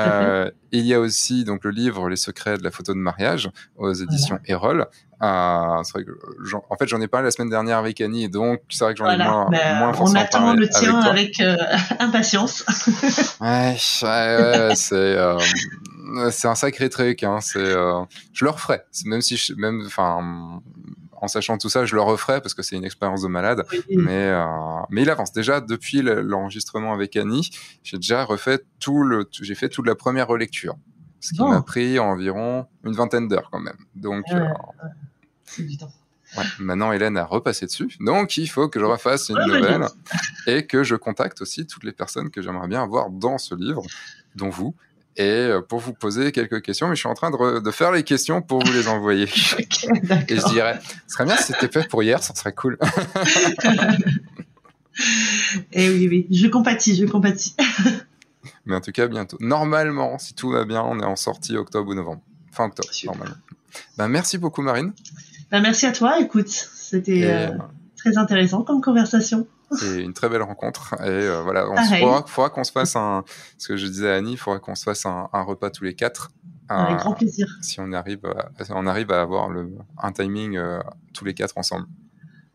[0.72, 3.92] Il y a aussi donc le livre Les secrets de la photo de mariage aux
[3.92, 4.86] éditions Erol.
[5.22, 6.12] Euh, c'est vrai que
[6.46, 9.00] j'en- en fait j'en ai parlé la semaine dernière avec Annie, donc c'est vrai que
[9.00, 11.58] j'en ai moins, Ben, moins on attend le tien avec, euh,
[12.00, 12.64] impatience.
[13.42, 14.08] Ouais, ouais,
[14.70, 15.38] ouais, c'est euh,
[16.32, 17.24] c'est un sacré truc.
[17.24, 18.02] Hein, c'est euh,
[18.34, 20.62] je le referai, même si je, même enfin
[21.22, 23.66] en sachant tout ça, je le referai parce que c'est une expérience de malade.
[23.90, 24.46] Mais euh,
[24.90, 27.50] mais il avance déjà depuis le- l'enregistrement avec Annie.
[27.84, 30.76] J'ai déjà refait tout le, j'ai fait toute la première relecture.
[31.20, 33.78] Ce qui m'a pris environ une vingtaine d'heures quand même.
[33.96, 35.68] Donc, ouais.
[36.38, 37.90] Ouais, maintenant, Hélène a repassé dessus.
[38.00, 39.86] Donc, il faut que je refasse une nouvelle
[40.48, 43.82] et que je contacte aussi toutes les personnes que j'aimerais bien avoir dans ce livre,
[44.36, 44.76] dont vous,
[45.18, 46.88] et euh, pour vous poser quelques questions.
[46.88, 49.26] Mais je suis en train de, de faire les questions pour vous les envoyer.
[50.28, 52.78] et je dirais, ce serait bien si c'était fait pour hier, ça serait cool.
[55.72, 57.56] et eh oui, oui, je compatis, je compatis.
[58.66, 59.38] Mais en tout cas, bientôt.
[59.40, 62.22] Normalement, si tout va bien, on est en sortie octobre ou novembre.
[62.52, 63.36] Fin octobre, normalement.
[63.98, 64.94] Ben, merci beaucoup, Marine.
[65.52, 66.20] Ben, merci à toi.
[66.20, 67.52] Écoute, c'était euh,
[67.98, 69.48] très intéressant comme conversation.
[69.72, 70.96] C'est une très belle rencontre.
[71.02, 73.24] Et euh, voilà, il faudra, qu'on se fasse un.
[73.58, 75.94] Ce que je disais à Annie, il faudra qu'on se fasse un, repas tous les
[75.94, 76.32] quatre.
[76.68, 77.48] Avec grand plaisir.
[77.62, 80.80] Si on arrive, à, on arrive à avoir le, un timing euh,
[81.14, 81.88] tous les quatre ensemble.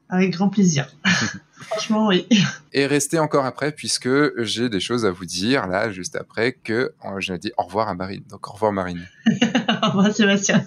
[0.08, 0.88] Avec grand plaisir.
[1.54, 2.26] Franchement, oui.
[2.72, 4.08] Et restez encore après, puisque
[4.42, 7.94] j'ai des choses à vous dire, là, juste après, que j'ai dit au revoir à
[7.94, 8.22] Marine.
[8.28, 9.06] Donc, au revoir, Marine.
[9.26, 10.64] au revoir, Sébastien.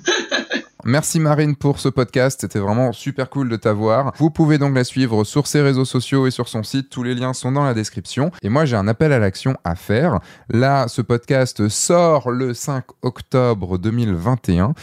[0.90, 4.14] Merci Marine pour ce podcast, c'était vraiment super cool de t'avoir.
[4.20, 7.14] Vous pouvez donc la suivre sur ses réseaux sociaux et sur son site, tous les
[7.14, 8.32] liens sont dans la description.
[8.42, 10.22] Et moi j'ai un appel à l'action à faire.
[10.50, 14.76] Là, ce podcast sort le 5 octobre 2021.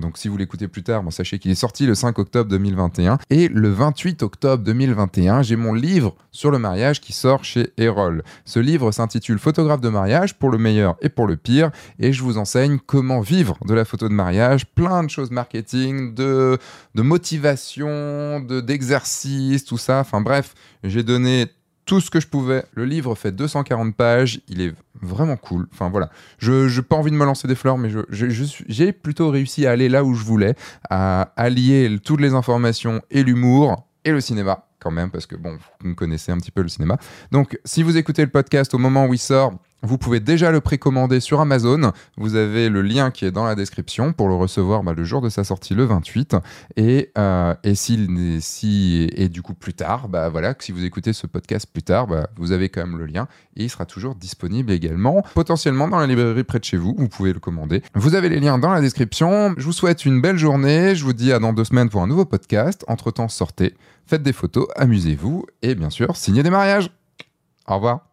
[0.00, 3.18] donc si vous l'écoutez plus tard, sachez qu'il est sorti le 5 octobre 2021.
[3.28, 8.22] Et le 28 octobre 2021, j'ai mon livre sur le mariage qui sort chez Erol.
[8.46, 11.70] Ce livre s'intitule Photographe de mariage pour le meilleur et pour le pire.
[11.98, 15.49] Et je vous enseigne comment vivre de la photo de mariage, plein de choses marquées
[15.50, 16.58] marketing, de,
[16.94, 20.00] de motivation, de, d'exercice, tout ça.
[20.00, 20.54] Enfin bref,
[20.84, 21.46] j'ai donné
[21.86, 22.64] tout ce que je pouvais.
[22.72, 25.66] Le livre fait 240 pages, il est vraiment cool.
[25.72, 29.30] Enfin voilà, je n'ai pas envie de me lancer des fleurs, mais j'ai je, plutôt
[29.30, 30.54] réussi à aller là où je voulais,
[30.88, 35.58] à allier toutes les informations et l'humour et le cinéma quand même, parce que bon,
[35.84, 36.96] vous connaissez un petit peu le cinéma.
[37.32, 39.52] Donc si vous écoutez le podcast au moment où il sort,
[39.82, 41.92] vous pouvez déjà le précommander sur Amazon.
[42.16, 45.20] Vous avez le lien qui est dans la description pour le recevoir bah, le jour
[45.20, 46.36] de sa sortie le 28.
[46.76, 51.26] Et, euh, et, si, et du coup plus tard, bah, voilà, si vous écoutez ce
[51.26, 53.26] podcast plus tard, bah, vous avez quand même le lien
[53.56, 56.94] et il sera toujours disponible également, potentiellement dans la librairie près de chez vous.
[56.96, 57.82] Vous pouvez le commander.
[57.94, 59.54] Vous avez les liens dans la description.
[59.56, 60.94] Je vous souhaite une belle journée.
[60.94, 62.84] Je vous dis à dans deux semaines pour un nouveau podcast.
[62.88, 63.74] Entre temps, sortez,
[64.06, 66.90] faites des photos, amusez-vous et bien sûr, signez des mariages.
[67.66, 68.09] Au revoir.